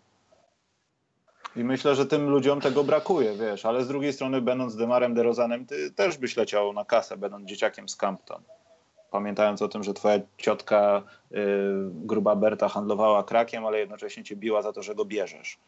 I 1.56 1.64
myślę, 1.64 1.94
że 1.94 2.06
tym 2.06 2.30
ludziom 2.30 2.60
tego 2.60 2.84
brakuje, 2.84 3.34
wiesz, 3.34 3.66
ale 3.66 3.84
z 3.84 3.88
drugiej 3.88 4.12
strony, 4.12 4.40
będąc 4.40 4.76
Demarem 4.76 5.14
DeRozanem, 5.14 5.66
ty 5.66 5.90
też 5.90 6.18
byś 6.18 6.36
leciał 6.36 6.72
na 6.72 6.84
kasę, 6.84 7.16
będąc 7.16 7.48
dzieciakiem 7.48 7.88
z 7.88 7.96
Campton. 7.96 8.42
Pamiętając 9.10 9.62
o 9.62 9.68
tym, 9.68 9.82
że 9.82 9.94
twoja 9.94 10.18
ciotka 10.38 11.02
y, 11.32 11.36
gruba 11.90 12.36
Berta 12.36 12.68
handlowała 12.68 13.24
krakiem, 13.24 13.66
ale 13.66 13.78
jednocześnie 13.78 14.24
cię 14.24 14.36
biła 14.36 14.62
za 14.62 14.72
to, 14.72 14.82
że 14.82 14.94
go 14.94 15.04
bierzesz. 15.04 15.58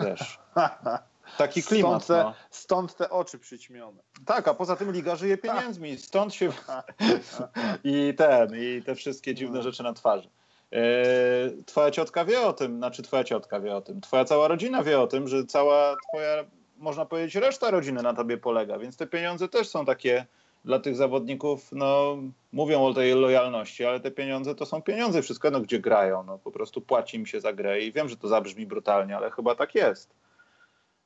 Wiesz. 0.00 0.38
taki 1.38 1.62
klimat. 1.62 2.04
Stąd 2.04 2.06
te, 2.06 2.24
no. 2.24 2.34
stąd 2.50 2.96
te 2.96 3.10
oczy 3.10 3.38
przyćmione. 3.38 4.02
Tak, 4.26 4.48
a 4.48 4.54
poza 4.54 4.76
tym 4.76 4.92
liga 4.92 5.16
żyje 5.16 5.38
pieniędzmi, 5.38 5.98
stąd 5.98 6.34
się 6.34 6.52
i 7.84 8.14
ten, 8.16 8.50
i 8.56 8.82
te 8.82 8.94
wszystkie 8.94 9.34
dziwne 9.34 9.56
No. 9.56 9.62
rzeczy 9.62 9.82
na 9.82 9.92
twarzy. 9.92 10.28
E, 10.72 10.82
Twoja 11.66 11.90
ciotka 11.90 12.24
wie 12.24 12.40
o 12.40 12.52
tym, 12.52 12.76
znaczy 12.76 13.02
twoja 13.02 13.24
ciotka 13.24 13.60
wie 13.60 13.76
o 13.76 13.80
tym, 13.80 14.00
twoja 14.00 14.24
cała 14.24 14.48
rodzina 14.48 14.82
wie 14.82 15.00
o 15.00 15.06
tym, 15.06 15.28
że 15.28 15.44
cała 15.44 15.96
twoja, 16.08 16.44
można 16.76 17.06
powiedzieć, 17.06 17.34
reszta 17.34 17.70
rodziny 17.70 18.02
na 18.02 18.14
tobie 18.14 18.38
polega, 18.38 18.78
więc 18.78 18.96
te 18.96 19.06
pieniądze 19.06 19.48
też 19.48 19.68
są 19.68 19.84
takie 19.84 20.26
dla 20.64 20.78
tych 20.78 20.96
zawodników, 20.96 21.72
no 21.72 22.16
mówią 22.52 22.84
o 22.84 22.94
tej 22.94 23.14
lojalności, 23.14 23.84
ale 23.84 24.00
te 24.00 24.10
pieniądze 24.10 24.54
to 24.54 24.66
są 24.66 24.82
pieniądze, 24.82 25.22
wszystko 25.22 25.50
no 25.50 25.60
gdzie 25.60 25.80
grają, 25.80 26.22
no 26.22 26.38
po 26.38 26.50
prostu 26.50 26.80
płaci 26.80 27.16
im 27.16 27.26
się 27.26 27.40
za 27.40 27.52
grę 27.52 27.80
i 27.80 27.92
wiem, 27.92 28.08
że 28.08 28.16
to 28.16 28.28
zabrzmi 28.28 28.66
brutalnie, 28.66 29.16
ale 29.16 29.30
chyba 29.30 29.54
tak 29.54 29.74
jest. 29.74 30.14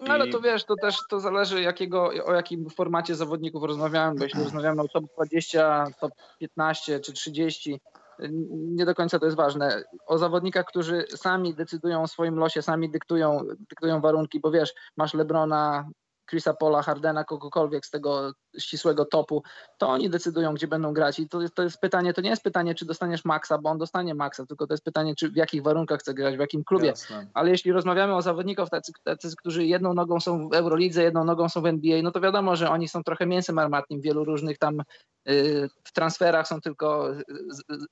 No 0.01 0.14
ale 0.14 0.29
to 0.29 0.40
wiesz, 0.40 0.64
to 0.64 0.75
też 0.77 0.96
to 1.09 1.20
zależy 1.20 1.62
jakiego, 1.62 2.11
o 2.25 2.35
jakim 2.35 2.70
formacie 2.70 3.14
zawodników 3.14 3.64
rozmawiamy, 3.64 4.18
bo 4.18 4.25
jeśli 4.25 4.42
rozmawiamy 4.42 4.83
o 4.83 4.88
top 4.88 5.05
20, 5.14 5.87
top 6.01 6.12
15 6.38 7.01
czy 7.01 7.12
30, 7.12 7.81
nie 8.51 8.85
do 8.85 8.95
końca 8.95 9.19
to 9.19 9.25
jest 9.25 9.37
ważne. 9.37 9.83
O 10.07 10.19
zawodnikach, 10.19 10.67
którzy 10.67 11.05
sami 11.09 11.55
decydują 11.55 12.03
o 12.03 12.09
swoim 12.09 12.37
losie, 12.37 12.63
sami 12.63 12.91
dyktują, 12.91 13.41
dyktują 13.59 14.01
warunki, 14.01 14.41
bo 14.41 14.51
wiesz, 14.51 14.75
masz 14.97 15.15
Lebrona, 15.15 15.89
Chrisa 16.33 16.55
Paula, 16.55 16.83
Hardena, 16.83 17.25
kogokolwiek 17.25 17.87
z 17.87 17.90
tego 17.90 18.33
ścisłego 18.59 19.05
topu, 19.05 19.42
to 19.79 19.88
oni 19.88 20.11
decydują, 20.11 20.55
gdzie 20.55 20.68
będą 20.68 20.92
grać. 20.92 21.18
I 21.18 21.29
to 21.29 21.40
jest, 21.40 21.55
to 21.55 21.62
jest 21.62 21.81
pytanie, 21.81 22.12
to 22.12 22.21
nie 22.21 22.31
jest 22.31 22.42
pytanie, 22.42 22.75
czy 22.75 22.85
dostaniesz 22.85 23.25
maksa, 23.25 23.59
bo 23.59 23.71
on 23.71 23.79
dostanie 23.79 24.14
maksa, 24.14 24.47
tylko 24.47 24.66
to 24.66 24.75
jest 24.75 24.85
pytanie, 24.85 25.14
czy 25.14 25.31
w 25.31 25.37
jakich 25.37 25.62
warunkach 25.62 26.01
chce 26.01 26.14
grać, 26.14 26.37
w 26.37 26.40
jakim 26.40 26.64
klubie. 26.64 26.87
Jasne. 26.87 27.27
Ale 27.35 27.51
jeśli 27.51 27.73
rozmawiamy 27.73 28.14
o 28.14 28.23
zawodnikach, 28.23 28.68
tacy, 28.71 28.92
tacy, 29.05 29.29
którzy 29.37 29.66
jedną 29.66 29.95
nogą 29.95 30.21
są 30.21 30.49
w 30.49 30.55
Eurolidze, 30.55 31.03
jedną 31.03 31.25
nogą 31.25 31.49
są 31.49 31.62
w 31.62 31.66
NBA, 31.66 32.03
no 32.03 32.11
to 32.11 32.21
wiadomo, 32.21 32.57
że 32.57 32.71
oni 32.71 32.88
są 32.88 33.03
trochę 33.03 33.27
mięsem 33.27 33.59
armatnim 33.59 34.01
w 34.01 34.05
wielu 34.05 34.25
różnych 34.25 34.59
tam 34.59 34.81
y, 35.29 35.68
w 35.85 35.92
transferach 35.92 36.49
są 36.49 36.61
tylko 36.61 37.09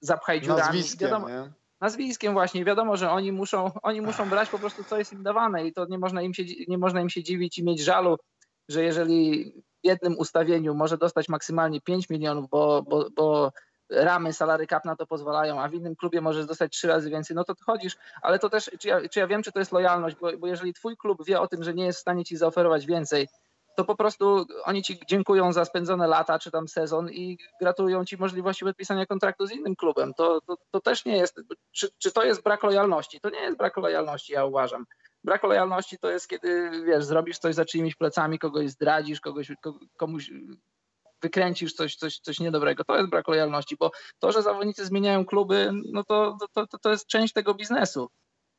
zapchaj 0.00 0.40
dziurami. 0.40 0.61
Nazwiskiem, 0.61 1.09
Wiadomo, 1.09 1.29
nie? 1.29 1.53
Nazwiskiem 1.81 2.33
właśnie, 2.33 2.64
wiadomo, 2.64 2.97
że 2.97 3.11
oni 3.11 3.33
muszą, 3.33 3.71
oni 3.83 4.01
muszą 4.01 4.29
brać 4.29 4.49
po 4.49 4.59
prostu 4.59 4.85
co 4.85 4.99
jest 4.99 5.12
im 5.12 5.23
dawane 5.23 5.66
i 5.66 5.73
to 5.73 5.87
nie 5.87 5.99
można 5.99 6.23
im 6.23 6.35
się, 6.35 6.43
nie 6.69 6.79
można 6.79 7.01
im 7.01 7.11
się 7.11 7.23
dziwić 7.23 7.59
i 7.59 7.64
mieć 7.64 7.81
żalu, 7.81 8.16
że 8.69 8.85
jeżeli 8.85 9.53
w 9.85 9.87
jednym 9.87 10.19
ustawieniu 10.19 10.75
może 10.75 10.99
dostać 10.99 11.29
maksymalnie 11.29 11.81
5 11.81 12.11
milionów, 12.11 12.51
bo, 12.51 12.83
bo, 12.83 13.11
bo 13.16 13.53
ramy 13.90 14.33
salary 14.33 14.66
cap 14.66 14.85
na 14.85 14.97
to 14.97 15.07
pozwalają, 15.07 15.61
a 15.61 15.69
w 15.69 15.75
innym 15.75 15.97
klubie 15.97 16.21
możesz 16.21 16.47
dostać 16.47 16.73
trzy 16.73 16.88
razy 16.88 17.11
więcej, 17.11 17.37
no 17.37 17.45
to 17.45 17.55
chodzisz, 17.66 17.97
ale 18.23 18.38
to 18.38 18.51
też, 18.51 18.71
czy 18.79 18.88
ja, 18.88 19.09
czy 19.09 19.21
ja 19.21 19.27
wiem, 19.27 19.43
czy 19.43 19.53
to 19.53 19.59
jest 19.59 19.73
lojalność, 19.73 20.16
bo, 20.16 20.38
bo 20.38 20.47
jeżeli 20.47 20.75
twój 20.75 20.97
klub 20.97 21.25
wie 21.25 21.40
o 21.40 21.49
tym, 21.49 21.64
że 21.64 21.75
nie 21.75 21.87
jest 21.87 21.99
w 21.99 22.03
stanie 22.03 22.25
ci 22.25 22.37
zaoferować 22.37 22.87
więcej, 22.87 23.29
to 23.81 23.85
po 23.85 23.97
prostu 23.97 24.47
oni 24.64 24.83
ci 24.83 25.01
dziękują 25.09 25.53
za 25.53 25.64
spędzone 25.64 26.07
lata 26.07 26.38
czy 26.38 26.51
tam 26.51 26.69
sezon 26.69 27.11
i 27.11 27.38
gratulują 27.61 28.05
ci 28.05 28.16
możliwości 28.16 28.64
podpisania 28.64 29.07
kontraktu 29.07 29.47
z 29.47 29.53
innym 29.53 29.77
klubem. 29.77 30.14
To, 30.14 30.40
to, 30.40 30.57
to 30.71 30.81
też 30.81 31.05
nie 31.05 31.16
jest. 31.16 31.40
Czy, 31.73 31.88
czy 31.99 32.12
to 32.12 32.25
jest 32.25 32.43
brak 32.43 32.62
lojalności? 32.62 33.21
To 33.21 33.31
nie 33.31 33.40
jest 33.40 33.59
brak 33.59 33.77
lojalności, 33.77 34.33
ja 34.33 34.45
uważam. 34.45 34.87
Brak 35.25 35.43
lojalności 35.43 35.99
to 35.99 36.11
jest, 36.11 36.29
kiedy 36.29 36.71
wiesz, 36.87 37.05
zrobisz 37.05 37.38
coś 37.38 37.55
za 37.55 37.64
czyimiś 37.64 37.95
plecami, 37.95 38.38
kogoś 38.38 38.71
zdradzisz, 38.71 39.21
kogoś, 39.21 39.53
ko- 39.62 39.79
komuś 39.97 40.31
wykręcisz 41.23 41.73
coś, 41.73 41.97
coś, 41.97 42.19
coś 42.19 42.40
niedobrego. 42.40 42.85
To 42.85 42.97
jest 42.97 43.11
brak 43.11 43.29
lojalności, 43.29 43.77
bo 43.77 43.90
to, 44.19 44.33
że 44.33 44.43
zawodnicy 44.43 44.87
zmieniają 44.87 45.25
kluby, 45.25 45.71
no 45.93 46.05
to, 46.05 46.38
to, 46.55 46.66
to, 46.66 46.79
to 46.79 46.90
jest 46.90 47.07
część 47.07 47.33
tego 47.33 47.55
biznesu 47.55 48.09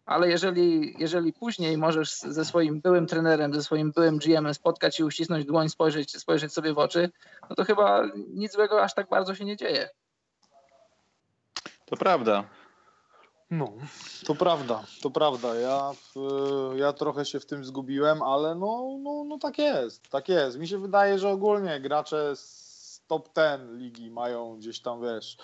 ale 0.06 0.30
jeżeli, 0.30 0.96
jeżeli 1.00 1.34
później 1.34 1.78
możesz 1.78 2.20
ze 2.20 2.46
swoim 2.46 2.82
byłym 2.82 3.08
trenerem, 3.08 3.54
ze 3.54 3.64
swoim 3.64 3.92
byłym 3.92 4.18
GM-em 4.18 4.54
spotkać 4.54 4.96
się, 4.96 5.06
uścisnąć 5.06 5.46
dłoń, 5.46 5.70
spojrzeć, 5.70 6.18
spojrzeć 6.18 6.54
sobie 6.54 6.74
w 6.74 6.78
oczy, 6.78 7.12
no 7.50 7.56
to 7.56 7.66
chyba 7.66 8.04
nic 8.28 8.54
złego 8.54 8.84
aż 8.84 8.94
tak 8.94 9.10
bardzo 9.10 9.36
się 9.36 9.46
nie 9.46 9.58
dzieje. 9.58 9.90
To 11.86 11.98
prawda. 11.98 12.44
No, 13.52 13.74
to 14.26 14.36
prawda, 14.36 14.84
to 15.02 15.10
prawda. 15.12 15.56
Ja, 15.56 15.92
w- 16.16 16.74
ja 16.76 16.94
trochę 16.94 17.26
się 17.26 17.40
w 17.40 17.46
tym 17.46 17.66
zgubiłem, 17.66 18.22
ale 18.24 18.56
no, 18.56 18.98
no, 19.00 19.24
no 19.28 19.38
tak 19.38 19.58
jest, 19.58 20.10
tak 20.10 20.30
jest. 20.30 20.58
Mi 20.60 20.68
się 20.68 20.78
wydaje, 20.78 21.20
że 21.20 21.30
ogólnie 21.30 21.80
gracze 21.80 22.36
z 22.36 22.71
top 23.12 23.30
10 23.36 23.62
ligi 23.72 24.12
mają 24.12 24.58
gdzieś 24.58 24.80
tam, 24.80 25.02
wiesz, 25.02 25.38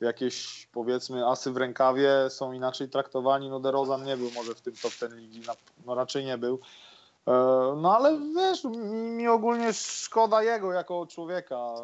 jakieś 0.00 0.66
powiedzmy 0.72 1.26
asy 1.26 1.52
w 1.52 1.56
rękawie, 1.56 2.10
są 2.28 2.52
inaczej 2.52 2.88
traktowani. 2.88 3.50
No 3.50 3.60
DeRozan 3.60 4.04
nie 4.04 4.16
był 4.16 4.30
może 4.30 4.54
w 4.54 4.60
tym 4.60 4.74
top 4.82 4.92
10 4.92 5.14
ligi, 5.14 5.42
no 5.86 5.94
raczej 5.94 6.24
nie 6.24 6.38
był. 6.38 6.58
E, 7.26 7.32
No 7.76 7.96
ale 7.96 8.18
wiesz, 8.36 8.64
mi, 9.16 9.28
ogólnie 9.28 9.72
szkoda 9.72 10.42
jego 10.42 10.72
jako 10.72 11.06
człowieka 11.06 11.74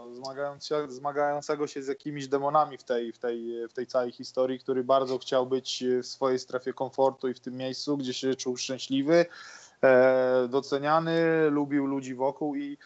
zmagającego 0.88 1.66
się 1.66 1.82
z 1.82 1.88
jakimiś 1.88 2.28
demonami 2.28 2.78
w 2.78 2.84
tej, 2.84 3.12
w, 3.12 3.18
tej, 3.18 3.68
w 3.68 3.72
tej 3.72 3.86
całej 3.86 4.12
historii, 4.12 4.58
który 4.58 4.84
bardzo 4.84 5.18
chciał 5.18 5.46
być 5.46 5.84
w 6.02 6.06
swojej 6.06 6.38
strefie 6.38 6.72
komfortu 6.72 7.28
i 7.28 7.34
w 7.34 7.40
tym 7.40 7.56
miejscu, 7.56 7.96
gdzie 7.96 8.14
się 8.14 8.34
czuł 8.34 8.56
szczęśliwy, 8.56 9.26
e, 9.82 10.48
doceniany, 10.48 11.50
lubił 11.50 11.86
ludzi 11.86 12.14
wokół 12.14 12.54
i, 12.54 12.78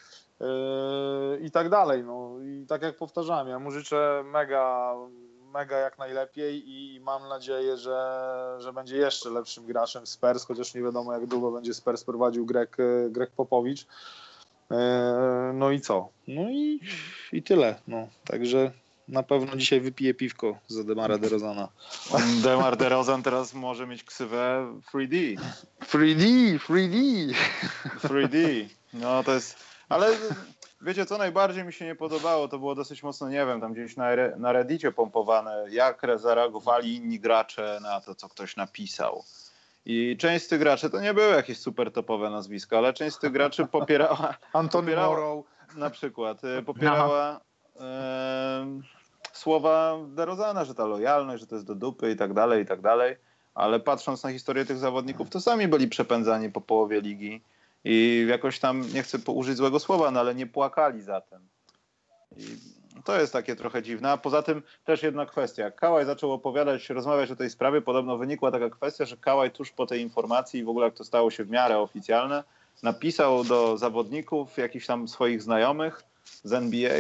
i 1.40 1.50
tak 1.50 1.68
dalej. 1.68 2.04
No 2.04 2.38
i 2.42 2.66
tak 2.66 2.82
jak 2.82 2.96
powtarzałem, 2.96 3.48
ja 3.48 3.58
mu 3.58 3.70
życzę 3.70 4.24
mega 4.26 4.94
mega 5.54 5.78
jak 5.78 5.98
najlepiej 5.98 6.62
i 6.66 7.00
mam 7.00 7.28
nadzieję, 7.28 7.76
że, 7.76 8.56
że 8.58 8.72
będzie 8.72 8.96
jeszcze 8.96 9.30
lepszym 9.30 9.66
graczem 9.66 10.06
w 10.06 10.08
Spurs, 10.08 10.44
chociaż 10.44 10.74
nie 10.74 10.82
wiadomo 10.82 11.12
jak 11.12 11.26
długo 11.26 11.50
będzie 11.50 11.74
Spurs 11.74 12.04
prowadził 12.04 12.46
Greg, 12.46 12.76
Greg 13.10 13.30
Popowicz. 13.30 13.86
E, 14.70 15.52
No 15.54 15.70
i 15.70 15.80
co? 15.80 16.08
No 16.28 16.42
i, 16.50 16.80
i 17.32 17.42
tyle. 17.42 17.74
No, 17.88 18.08
także 18.24 18.70
na 19.08 19.22
pewno 19.22 19.56
dzisiaj 19.56 19.80
wypiję 19.80 20.14
piwko 20.14 20.58
za 20.68 20.84
Demara 20.84 21.18
DeRozana. 21.18 21.68
Demar 22.42 22.76
DeRozan 22.76 23.22
teraz 23.22 23.54
może 23.54 23.86
mieć 23.86 24.04
ksywę 24.04 24.72
3D. 24.92 25.36
3D, 25.80 26.58
3D. 26.58 27.34
3D. 28.02 28.68
No 28.92 29.24
to 29.24 29.34
jest. 29.34 29.73
Ale 29.88 30.06
wiecie, 30.80 31.06
co 31.06 31.18
najbardziej 31.18 31.64
mi 31.64 31.72
się 31.72 31.84
nie 31.84 31.94
podobało? 31.94 32.48
To 32.48 32.58
było 32.58 32.74
dosyć 32.74 33.02
mocno, 33.02 33.28
nie 33.28 33.46
wiem, 33.46 33.60
tam 33.60 33.72
gdzieś 33.72 33.96
na, 33.96 34.06
na 34.36 34.52
Reddicie 34.52 34.92
pompowane, 34.92 35.66
jak 35.70 36.06
zareagowali 36.16 36.94
inni 36.96 37.20
gracze 37.20 37.78
na 37.82 38.00
to, 38.00 38.14
co 38.14 38.28
ktoś 38.28 38.56
napisał. 38.56 39.24
I 39.86 40.16
część 40.18 40.44
z 40.44 40.48
tych 40.48 40.58
graczy 40.58 40.90
to 40.90 41.00
nie 41.00 41.14
były 41.14 41.34
jakieś 41.34 41.58
super 41.58 41.92
topowe 41.92 42.30
nazwiska, 42.30 42.78
ale 42.78 42.92
część 42.92 43.16
z 43.16 43.18
tych 43.18 43.32
graczy 43.32 43.66
popierała 43.78 44.34
Antony 44.52 44.92
Popierało- 44.92 45.10
Morrow. 45.16 45.44
na 45.76 45.90
przykład 45.90 46.44
e, 46.44 46.62
popierała 46.62 47.40
e, 47.80 48.80
słowa 49.32 49.96
DeRozana, 50.08 50.64
że 50.64 50.74
ta 50.74 50.84
lojalność, 50.86 51.40
że 51.40 51.46
to 51.46 51.54
jest 51.54 51.66
do 51.66 51.74
dupy 51.74 52.10
i 52.10 52.16
tak 52.16 52.32
dalej, 52.34 52.62
i 52.62 52.66
tak 52.66 52.80
dalej. 52.80 53.16
Ale 53.54 53.80
patrząc 53.80 54.22
na 54.24 54.32
historię 54.32 54.64
tych 54.64 54.78
zawodników, 54.78 55.30
to 55.30 55.40
sami 55.40 55.68
byli 55.68 55.88
przepędzani 55.88 56.52
po 56.52 56.60
połowie 56.60 57.00
ligi 57.00 57.42
i 57.84 58.26
jakoś 58.28 58.58
tam, 58.58 58.84
nie 58.94 59.02
chcę 59.02 59.18
użyć 59.26 59.56
złego 59.56 59.80
słowa, 59.80 60.10
no 60.10 60.20
ale 60.20 60.34
nie 60.34 60.46
płakali 60.46 61.02
za 61.02 61.20
tym. 61.20 61.48
I 62.36 62.44
to 63.04 63.20
jest 63.20 63.32
takie 63.32 63.56
trochę 63.56 63.82
dziwne. 63.82 64.10
A 64.10 64.16
poza 64.16 64.42
tym 64.42 64.62
też 64.84 65.02
jedna 65.02 65.26
kwestia. 65.26 65.70
Kałaj 65.70 66.06
zaczął 66.06 66.32
opowiadać, 66.32 66.90
rozmawiać 66.90 67.30
o 67.30 67.36
tej 67.36 67.50
sprawie, 67.50 67.80
podobno 67.80 68.18
wynikła 68.18 68.50
taka 68.50 68.70
kwestia, 68.70 69.04
że 69.04 69.16
Kałaj 69.16 69.50
tuż 69.50 69.70
po 69.70 69.86
tej 69.86 70.00
informacji 70.02 70.60
i 70.60 70.64
w 70.64 70.68
ogóle 70.68 70.86
jak 70.86 70.94
to 70.94 71.04
stało 71.04 71.30
się 71.30 71.44
w 71.44 71.50
miarę 71.50 71.78
oficjalne, 71.78 72.44
napisał 72.82 73.44
do 73.44 73.78
zawodników, 73.78 74.58
jakichś 74.58 74.86
tam 74.86 75.08
swoich 75.08 75.42
znajomych 75.42 76.02
z 76.44 76.52
NBA, 76.52 76.98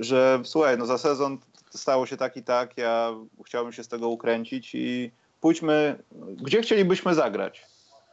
że 0.00 0.40
słuchaj, 0.44 0.78
no 0.78 0.86
za 0.86 0.98
sezon 0.98 1.38
stało 1.70 2.06
się 2.06 2.16
tak 2.16 2.36
i 2.36 2.42
tak, 2.42 2.78
ja 2.78 3.14
chciałbym 3.46 3.72
się 3.72 3.84
z 3.84 3.88
tego 3.88 4.08
ukręcić 4.08 4.74
i 4.74 5.10
pójdźmy, 5.40 5.98
gdzie 6.36 6.62
chcielibyśmy 6.62 7.14
zagrać. 7.14 7.66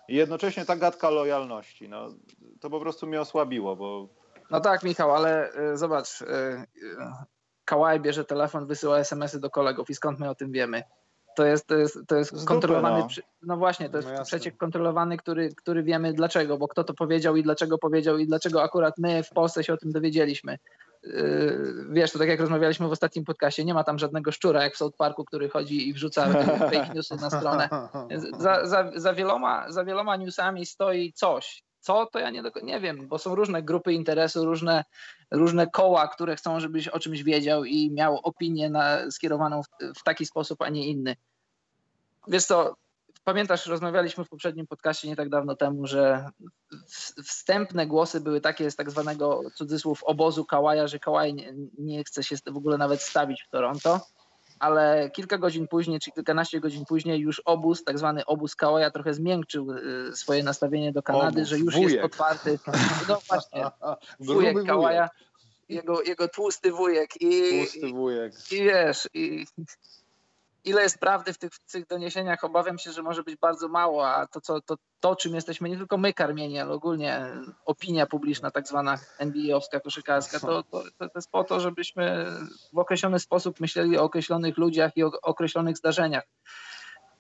I 0.08 0.16
jednocześnie 0.16 0.66
ta 0.66 0.76
gadka 0.76 1.10
lojalności, 1.10 1.90
no, 1.90 2.08
to 2.60 2.70
po 2.70 2.80
prostu 2.80 3.08
mnie 3.08 3.22
osłabiło, 3.22 3.76
bo 3.76 4.08
No 4.52 4.60
tak, 4.60 4.84
Michał, 4.84 5.16
ale 5.16 5.52
y, 5.74 5.78
zobacz, 5.78 6.22
y, 6.22 6.26
y, 6.26 6.96
Kałaj 7.66 8.00
bierze 8.00 8.26
telefon, 8.26 8.68
wysyła 8.68 9.00
SMS-y 9.00 9.40
do 9.40 9.50
kolegów 9.50 9.90
i 9.90 9.96
skąd 9.96 10.20
my 10.20 10.30
o 10.30 10.36
tym 10.36 10.52
wiemy? 10.52 10.84
To 11.36 11.46
jest, 11.46 11.68
to 11.68 11.76
jest, 11.76 12.00
to 12.08 12.16
jest 12.16 12.46
kontrolowany, 12.46 13.00
no. 13.00 13.08
przy- 13.08 13.22
no 13.42 13.58
właśnie, 13.58 13.90
to 13.90 13.98
jest 13.98 14.10
No 14.18 14.24
przeciek 14.24 14.58
kontrolowany, 14.58 15.18
który, 15.18 15.56
który 15.56 15.84
wiemy 15.84 16.14
dlaczego, 16.14 16.58
bo 16.58 16.68
kto 16.68 16.84
to 16.84 16.94
powiedział 16.94 17.36
i 17.36 17.44
dlaczego 17.44 17.78
powiedział 17.78 18.18
i 18.18 18.28
dlaczego 18.28 18.64
akurat 18.64 18.98
my 18.98 19.24
w 19.24 19.30
Polsce 19.30 19.64
się 19.64 19.74
o 19.74 19.78
tym 19.78 19.92
dowiedzieliśmy. 19.92 20.58
Yy, 21.04 21.86
Wiesz, 21.90 22.12
to 22.12 22.20
tak 22.20 22.28
jak 22.28 22.40
rozmawialiśmy 22.40 22.88
w 22.88 22.92
ostatnim 22.92 23.26
podcaście, 23.26 23.66
nie 23.66 23.74
ma 23.74 23.84
tam 23.84 24.00
żadnego 24.00 24.32
szczura 24.32 24.64
jak 24.64 24.74
w 24.74 24.78
South 24.78 24.98
Parku, 24.98 25.26
który 25.26 25.50
chodzi 25.50 25.90
i 25.90 25.94
wrzuca 25.94 26.28
fake 26.72 26.94
newsy 26.94 27.16
na 27.16 27.30
stronę. 27.30 27.70
Za, 28.40 28.66
za, 28.68 28.92
za, 28.96 29.14
wieloma, 29.14 29.72
za 29.72 29.86
wieloma 29.86 30.16
newsami 30.16 30.66
stoi 30.66 31.14
coś. 31.14 31.64
Co, 31.80 32.06
to 32.06 32.20
ja 32.20 32.30
nie, 32.30 32.44
do, 32.44 32.52
nie 32.64 32.80
wiem, 32.80 33.08
bo 33.08 33.18
są 33.18 33.36
różne 33.36 33.64
grupy 33.64 33.94
interesu, 33.94 34.46
różne, 34.46 34.84
różne 35.32 35.68
koła, 35.68 36.08
które 36.08 36.36
chcą, 36.36 36.60
żebyś 36.60 36.88
o 36.88 37.00
czymś 37.00 37.24
wiedział 37.24 37.66
i 37.66 37.92
miał 37.92 38.20
opinię 38.24 38.70
na, 38.70 39.12
skierowaną 39.12 39.64
w, 39.64 39.68
w 40.00 40.04
taki 40.04 40.26
sposób, 40.26 40.62
a 40.62 40.70
nie 40.70 40.88
inny. 40.88 41.16
Wiesz 42.28 42.46
co, 42.46 42.76
pamiętasz, 43.24 43.66
rozmawialiśmy 43.66 44.26
w 44.26 44.30
poprzednim 44.30 44.68
podcaście 44.68 45.08
nie 45.08 45.16
tak 45.16 45.30
dawno 45.30 45.56
temu, 45.56 45.88
że 45.88 46.30
wstępne 47.24 47.88
głosy 47.88 48.22
były 48.22 48.42
takie 48.42 48.72
z 48.72 48.76
tak 48.76 48.92
zwanego 48.92 49.42
cudzysłów 49.56 50.04
obozu 50.04 50.46
Kałaja, 50.46 50.88
że 50.88 51.00
Kałaj 51.00 51.34
nie, 51.34 51.54
nie 51.78 52.04
chce 52.04 52.24
się 52.24 52.36
w 52.46 52.58
ogóle 52.58 52.78
nawet 52.78 53.02
stawić 53.02 53.44
w 53.44 53.50
Toronto 53.50 54.00
ale 54.64 55.10
kilka 55.10 55.38
godzin 55.38 55.68
później, 55.68 56.00
czy 56.00 56.12
kilkanaście 56.12 56.60
godzin 56.60 56.86
później 56.86 57.20
już 57.20 57.40
obóz, 57.40 57.84
tak 57.84 57.98
zwany 57.98 58.26
obóz 58.26 58.56
Kałaja 58.56 58.92
trochę 58.92 59.14
zmiękczył 59.14 59.72
y, 59.72 60.16
swoje 60.16 60.44
nastawienie 60.44 60.92
do 60.92 61.04
Kanady, 61.04 61.40
obóz, 61.40 61.50
że 61.50 61.58
już 61.58 61.74
wujek. 61.76 61.92
jest 61.92 62.06
otwarty. 62.06 62.60
No 63.10 63.22
właśnie, 63.30 63.66
wujek 64.20 64.66
Kałaja, 64.66 65.10
jego, 65.70 66.02
jego 66.02 66.28
tłusty 66.28 66.72
wujek. 66.72 67.22
I, 67.22 67.50
tłusty 67.50 67.88
wujek. 67.88 68.34
I, 68.52 68.56
i 68.56 68.64
wiesz, 68.64 69.10
i, 69.14 69.46
ile 70.64 70.82
jest 70.82 71.00
prawdy 71.00 71.34
w 71.34 71.38
tych, 71.38 71.54
w 71.54 71.72
tych 71.72 71.88
doniesieniach, 71.88 72.44
obawiam 72.44 72.78
się, 72.78 72.92
że 72.92 73.04
może 73.04 73.24
być 73.24 73.36
bardzo 73.36 73.68
mało, 73.68 74.08
a 74.08 74.28
to, 74.28 74.42
co, 74.42 74.62
to, 74.62 74.76
to, 75.00 75.16
czym 75.16 75.36
jesteśmy, 75.36 75.70
nie 75.70 75.78
tylko 75.78 75.98
my 75.98 76.14
karmieni, 76.14 76.60
ale 76.60 76.74
ogólnie 76.74 77.28
opinia 77.66 78.06
publiczna, 78.06 78.52
tak 78.52 78.68
zwana 78.68 78.98
NBA-owska, 79.20 79.80
koszykarska, 79.80 80.40
to, 80.40 80.64
to, 80.64 80.84
to 80.98 81.10
jest 81.16 81.32
po 81.32 81.44
to, 81.44 81.60
żebyśmy 81.60 82.26
w 82.74 82.78
określony 82.78 83.20
sposób 83.20 83.60
myśleli 83.60 83.98
o 83.98 84.04
określonych 84.04 84.58
ludziach 84.58 84.98
i 84.98 85.04
o 85.04 85.12
określonych 85.22 85.78
zdarzeniach 85.78 86.24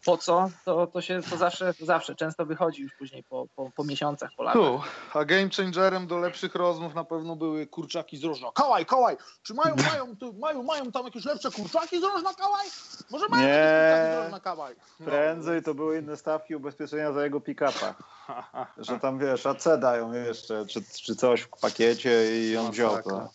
po 0.05 0.17
co, 0.17 0.49
to, 0.65 0.87
to 0.87 1.01
się 1.01 1.21
to 1.29 1.37
zawsze, 1.37 1.73
to 1.73 1.85
zawsze 1.85 2.15
często 2.15 2.45
wychodzi 2.45 2.81
już 2.81 2.93
później 2.95 3.23
po, 3.23 3.47
po, 3.55 3.71
po 3.75 3.83
miesiącach, 3.83 4.29
po 4.37 4.43
latach. 4.43 4.61
Tu, 4.61 4.81
a 5.13 5.25
game 5.25 5.49
changerem 5.57 6.07
do 6.07 6.17
lepszych 6.17 6.55
rozmów 6.55 6.95
na 6.95 7.03
pewno 7.03 7.35
były 7.35 7.67
kurczaki 7.67 8.17
z 8.17 8.23
rożna. 8.23 8.47
Kałaj, 8.55 8.85
kałaj, 8.85 9.17
czy 9.43 9.53
mają, 9.53 9.75
mają, 9.91 10.17
tu, 10.17 10.33
mają, 10.33 10.63
mają 10.63 10.91
tam 10.91 11.05
jakieś 11.05 11.25
lepsze 11.25 11.51
kurczaki 11.51 11.99
z 11.99 12.03
rożna, 12.03 12.33
kałaj? 12.33 12.67
Może 13.11 13.27
mają 13.27 13.43
Nie. 13.43 13.49
jakieś 13.49 13.71
kurczaki 13.71 14.13
z 14.13 14.23
rożna, 14.23 14.39
kałaj? 14.39 14.75
No. 14.99 15.05
Prędzej 15.05 15.63
to 15.63 15.73
były 15.73 15.99
inne 15.99 16.17
stawki 16.17 16.55
ubezpieczenia 16.55 17.11
za 17.11 17.23
jego 17.23 17.41
pick-upa. 17.41 17.95
Że 18.77 18.99
tam 18.99 19.19
wiesz, 19.19 19.45
AC 19.45 19.67
dają 19.79 20.13
jeszcze, 20.13 20.65
czy, 20.65 20.81
czy 21.03 21.15
coś 21.15 21.41
w 21.41 21.49
pakiecie 21.61 22.41
i 22.41 22.57
on 22.57 22.65
no, 22.65 22.71
wziął 22.71 22.95
tak, 22.95 23.03
to. 23.03 23.09
No. 23.09 23.29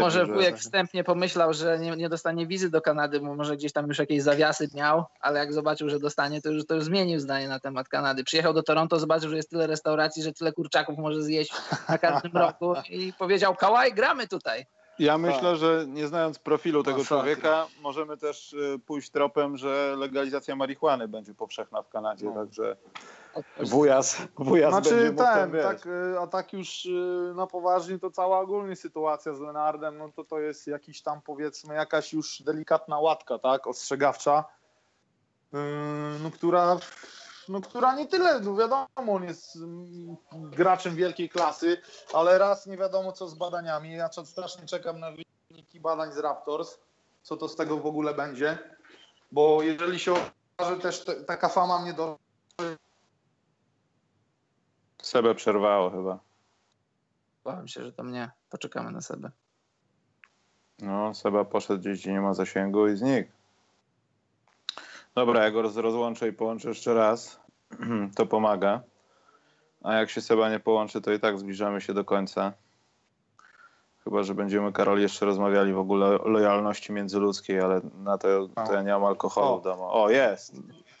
Może 0.00 0.26
wujek 0.26 0.58
wstępnie 0.58 1.04
pomyślał, 1.04 1.54
że 1.54 1.78
nie, 1.78 1.90
nie, 1.90 2.08
dostanie 2.08 2.46
wizy 2.46 2.70
do 2.70 2.80
Kanady, 2.80 3.20
bo 3.20 3.34
może 3.34 3.56
gdzieś 3.56 3.72
tam 3.72 3.86
już 3.88 3.98
jakieś 3.98 4.22
zawiasy 4.22 4.68
miał, 4.74 5.04
ale 5.20 5.38
jak 5.38 5.52
zobaczył, 5.52 5.88
że 5.88 5.98
dostanie, 6.14 6.42
to 6.42 6.50
już, 6.50 6.66
to 6.66 6.74
już 6.74 6.84
zmienił 6.84 7.20
zdanie 7.20 7.48
na 7.48 7.60
temat 7.60 7.88
Kanady. 7.88 8.24
Przyjechał 8.24 8.52
do 8.52 8.62
Toronto, 8.62 8.98
zobaczył, 8.98 9.30
że 9.30 9.36
jest 9.36 9.50
tyle 9.50 9.66
restauracji, 9.66 10.22
że 10.22 10.32
tyle 10.32 10.52
kurczaków 10.52 10.98
może 10.98 11.22
zjeść 11.22 11.52
na 11.88 11.98
każdym 11.98 12.32
roku 12.46 12.74
i 12.90 13.12
powiedział, 13.18 13.54
kałaj, 13.54 13.94
gramy 13.94 14.28
tutaj. 14.28 14.66
Ja 14.98 15.18
myślę, 15.18 15.56
że 15.56 15.84
nie 15.88 16.06
znając 16.06 16.38
profilu 16.38 16.82
tego 16.82 17.04
człowieka, 17.04 17.66
możemy 17.82 18.16
też 18.16 18.52
y, 18.52 18.80
pójść 18.86 19.10
tropem, 19.10 19.56
że 19.56 19.94
legalizacja 19.98 20.56
marihuany 20.56 21.08
będzie 21.08 21.34
powszechna 21.34 21.82
w 21.82 21.88
Kanadzie, 21.88 22.26
no. 22.26 22.34
także 22.34 22.76
wujas, 23.60 24.22
wujas 24.38 24.70
znaczy, 24.70 24.90
będzie 24.90 25.22
ten, 25.22 25.52
tak, 25.62 25.86
y, 25.86 26.18
A 26.20 26.26
tak 26.26 26.52
już 26.52 26.86
y, 26.86 27.32
na 27.36 27.46
poważnie 27.46 27.98
to 27.98 28.10
cała 28.10 28.40
ogólnie 28.40 28.76
sytuacja 28.76 29.34
z 29.34 29.40
Lenardem, 29.40 29.98
no 29.98 30.08
to 30.16 30.24
to 30.24 30.40
jest 30.40 30.66
jakiś 30.66 31.02
tam 31.02 31.20
powiedzmy 31.22 31.74
jakaś 31.74 32.12
już 32.12 32.42
delikatna 32.42 32.98
łatka, 32.98 33.38
tak, 33.38 33.66
ostrzegawcza, 33.66 34.44
no 36.20 36.30
która 36.30 36.78
no, 37.48 37.60
która 37.60 37.94
nie 37.94 38.06
tyle, 38.06 38.40
no 38.40 38.56
wiadomo, 38.56 38.88
on 38.96 39.24
jest 39.24 39.56
mm, 39.56 40.16
graczem 40.32 40.96
wielkiej 40.96 41.28
klasy, 41.28 41.80
ale 42.14 42.38
raz 42.38 42.66
nie 42.66 42.76
wiadomo 42.76 43.12
co 43.12 43.28
z 43.28 43.34
badaniami. 43.34 43.92
Ja 43.92 44.10
strasznie 44.24 44.66
czekam 44.66 45.00
na 45.00 45.10
wyniki 45.50 45.80
badań 45.80 46.12
z 46.12 46.18
Raptors, 46.18 46.78
co 47.22 47.36
to 47.36 47.48
z 47.48 47.56
tego 47.56 47.78
w 47.78 47.86
ogóle 47.86 48.14
będzie, 48.14 48.58
bo 49.32 49.62
jeżeli 49.62 49.98
się 49.98 50.14
okaże 50.56 50.80
też 50.80 51.04
te, 51.04 51.14
taka 51.14 51.48
fama 51.48 51.82
mnie 51.82 51.92
do... 51.92 52.18
Sebe 55.02 55.34
przerwało 55.34 55.90
chyba. 55.90 56.18
Bałem 57.44 57.68
się, 57.68 57.84
że 57.84 57.92
to 57.92 58.02
mnie. 58.02 58.30
Poczekamy 58.50 58.92
na 58.92 59.00
Sebę. 59.00 59.30
No, 60.78 61.14
Seba 61.14 61.44
poszedł 61.44 61.80
gdzieś, 61.80 62.00
gdzie 62.00 62.12
nie 62.12 62.20
ma 62.20 62.34
zasięgu 62.34 62.88
i 62.88 62.96
znikł. 62.96 63.30
Dobra, 65.14 65.44
ja 65.44 65.50
go 65.50 65.62
rozłączę 65.62 66.28
i 66.28 66.32
połączę 66.32 66.68
jeszcze 66.68 66.94
raz. 66.94 67.40
To 68.16 68.26
pomaga. 68.26 68.80
A 69.82 69.94
jak 69.94 70.10
się 70.10 70.20
Seba 70.20 70.50
nie 70.50 70.60
połączy, 70.60 71.00
to 71.00 71.12
i 71.12 71.20
tak 71.20 71.38
zbliżamy 71.38 71.80
się 71.80 71.94
do 71.94 72.04
końca. 72.04 72.52
Chyba, 74.04 74.22
że 74.22 74.34
będziemy, 74.34 74.72
Karol, 74.72 75.00
jeszcze 75.00 75.26
rozmawiali 75.26 75.72
w 75.72 75.78
ogóle 75.78 76.06
o 76.20 76.28
lojalności 76.28 76.92
międzyludzkiej, 76.92 77.60
ale 77.60 77.80
na 77.94 78.18
to, 78.18 78.48
to 78.66 78.72
ja 78.72 78.82
nie 78.82 78.92
mam 78.92 79.04
alkoholu 79.04 79.60
w 79.60 79.64
domu. 79.64 79.88
O, 79.90 80.10
jest! 80.10 80.52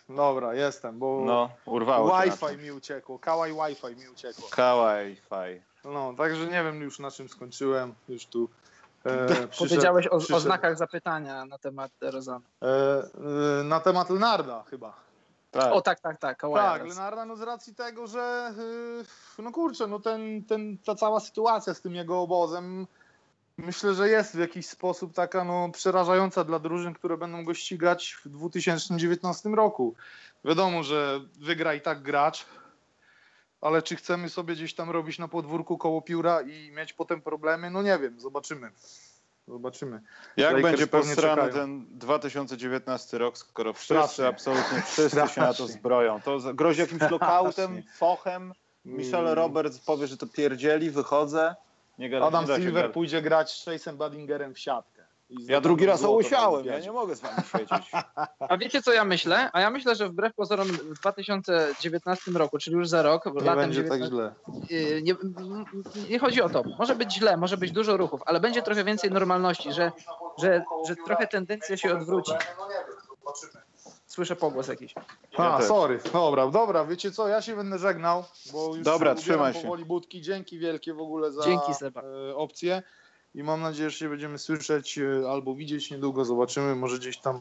Dobra, 0.08 0.54
jestem, 0.54 0.98
bo 0.98 1.22
no, 1.26 1.50
urwało 1.66 2.22
Wi-Fi 2.22 2.58
mi 2.58 2.72
uciekło, 2.72 3.18
kałaj 3.18 3.52
Wi-Fi 3.52 3.96
mi 3.96 4.08
uciekło. 4.08 4.48
Kałaj 4.50 5.14
Wi-Fi. 5.14 5.62
No, 5.84 6.14
także 6.16 6.46
nie 6.46 6.64
wiem 6.64 6.80
już 6.80 6.98
na 6.98 7.10
czym 7.10 7.28
skończyłem, 7.28 7.94
już 8.08 8.26
tu 8.26 8.48
E, 9.06 9.48
Powiedziałeś 9.58 10.06
o, 10.06 10.16
o, 10.16 10.40
znakach 10.40 10.78
zapytania 10.78 11.44
na 11.44 11.58
temat 11.58 11.92
Rozana. 12.00 12.46
E, 12.62 12.66
e, 13.60 13.64
na 13.64 13.80
temat 13.80 14.10
Lenarda 14.10 14.64
chyba. 14.70 15.04
Tak. 15.50 15.72
O 15.72 15.82
tak, 15.82 16.00
tak, 16.00 16.18
tak. 16.18 16.40
tak, 16.54 16.86
Lenarda 16.88 17.24
no 17.24 17.36
z 17.36 17.42
racji 17.42 17.74
tego, 17.74 18.06
że 18.06 18.52
e, 19.38 19.42
no 19.42 19.52
kurczę, 19.52 19.86
no 19.86 20.00
ten, 20.00 20.44
ten, 20.44 20.78
ta 20.78 20.94
cała 20.94 21.20
sytuacja 21.20 21.74
z 21.74 21.80
tym 21.80 21.94
jego 21.94 22.20
obozem 22.20 22.86
myślę, 23.58 23.94
że 23.94 24.08
jest 24.08 24.36
w 24.36 24.38
jakiś 24.38 24.66
sposób 24.66 25.14
taka 25.14 25.44
no, 25.44 25.68
przerażająca 25.72 26.44
dla 26.44 26.58
drużyn, 26.58 26.94
które 26.94 27.16
będą 27.16 27.44
go 27.44 27.54
ścigać 27.54 28.16
w 28.24 28.28
2019 28.28 29.48
roku. 29.48 29.94
Wiadomo, 30.44 30.82
że 30.82 31.20
wygra 31.40 31.74
i 31.74 31.80
tak 31.80 32.02
gracz, 32.02 32.46
ale 33.64 33.82
czy 33.82 33.96
chcemy 33.96 34.28
sobie 34.28 34.54
gdzieś 34.54 34.74
tam 34.74 34.90
robić 34.90 35.18
na 35.18 35.28
podwórku 35.28 35.78
koło 35.78 36.02
pióra 36.02 36.42
i 36.42 36.70
mieć 36.70 36.92
potem 36.92 37.22
problemy? 37.22 37.70
No 37.70 37.82
nie 37.82 37.98
wiem, 37.98 38.20
zobaczymy. 38.20 38.70
Zobaczymy. 39.48 40.00
Jak 40.36 40.52
Lakers 40.52 40.70
będzie 40.70 40.86
posrany 40.86 41.52
ten 41.52 41.86
2019 41.90 43.18
rok, 43.18 43.38
skoro 43.38 43.72
wszyscy, 43.72 44.26
absolutnie 44.26 44.82
wszyscy 44.82 45.10
Strasznie. 45.10 45.34
się 45.34 45.40
na 45.40 45.54
to 45.54 45.66
zbroją? 45.66 46.20
To 46.20 46.54
grozi 46.54 46.80
jakimś 46.80 47.10
lokautem, 47.10 47.82
fochem. 47.96 48.54
Michelle 48.84 49.32
mm. 49.32 49.34
Roberts 49.34 49.78
powie, 49.78 50.06
że 50.06 50.16
to 50.16 50.26
pierdzieli, 50.26 50.90
wychodzę. 50.90 51.54
Nie 51.98 52.22
Adam 52.22 52.46
Silver 52.46 52.92
pójdzie 52.92 53.22
grać 53.22 53.62
z 53.62 53.66
Chase'em 53.66 53.96
Badingerem 53.96 54.54
w 54.54 54.58
siatkę. 54.58 55.03
Ja 55.40 55.60
drugi 55.60 55.86
raz 55.86 56.04
ołysiałem, 56.04 56.66
ja 56.66 56.78
nie 56.78 56.92
mogę 56.92 57.16
z 57.16 57.20
wami 57.20 57.42
świecić. 57.48 57.90
A 58.48 58.56
wiecie 58.56 58.82
co 58.82 58.92
ja 58.92 59.04
myślę? 59.04 59.50
A 59.52 59.60
ja 59.60 59.70
myślę, 59.70 59.94
że 59.94 60.08
wbrew 60.08 60.34
pozorom 60.34 60.68
w 60.68 60.98
2019 61.00 62.30
roku, 62.30 62.58
czyli 62.58 62.76
już 62.76 62.88
za 62.88 63.02
rok, 63.02 63.26
nie 63.26 63.32
latem 63.32 63.56
będzie 63.56 63.82
19, 63.82 64.00
tak 64.00 64.12
źle. 64.12 64.34
Y, 64.70 65.02
nie, 65.02 65.14
nie, 66.10 66.18
chodzi 66.18 66.42
o 66.42 66.48
to. 66.48 66.62
Może 66.78 66.94
być 66.94 67.14
źle, 67.14 67.36
może 67.36 67.56
być 67.56 67.72
dużo 67.72 67.96
ruchów, 67.96 68.20
ale 68.26 68.40
będzie 68.40 68.62
trochę 68.62 68.84
więcej 68.84 69.10
normalności, 69.10 69.72
że, 69.72 69.92
że, 70.38 70.64
że 70.88 70.96
trochę 70.96 71.26
tendencja 71.26 71.76
się 71.76 71.92
odwróci. 71.92 72.32
Słyszę 74.06 74.36
pogłos 74.36 74.68
jakiś. 74.68 74.94
A, 75.36 75.62
sorry. 75.62 75.98
Dobra, 76.12 76.46
dobra, 76.46 76.84
wiecie 76.84 77.12
co, 77.12 77.28
ja 77.28 77.42
się 77.42 77.56
będę 77.56 77.78
żegnał, 77.78 78.24
bo 78.52 78.74
już 78.74 78.84
dobra, 78.84 79.14
trzymaj 79.14 79.54
się. 79.54 79.60
powoli 79.60 79.84
budki. 79.84 80.22
Dzięki 80.22 80.58
wielkie 80.58 80.94
w 80.94 81.00
ogóle 81.00 81.32
za 81.32 81.44
Dzięki, 81.44 81.74
Seba. 81.74 82.02
E, 82.30 82.36
opcję 82.36 82.82
i 83.34 83.42
mam 83.42 83.60
nadzieję, 83.60 83.90
że 83.90 83.98
się 83.98 84.08
będziemy 84.08 84.38
słyszeć 84.38 84.98
e, 84.98 85.30
albo 85.30 85.54
widzieć 85.54 85.90
niedługo, 85.90 86.24
zobaczymy, 86.24 86.74
może 86.74 86.98
gdzieś 86.98 87.18
tam 87.18 87.40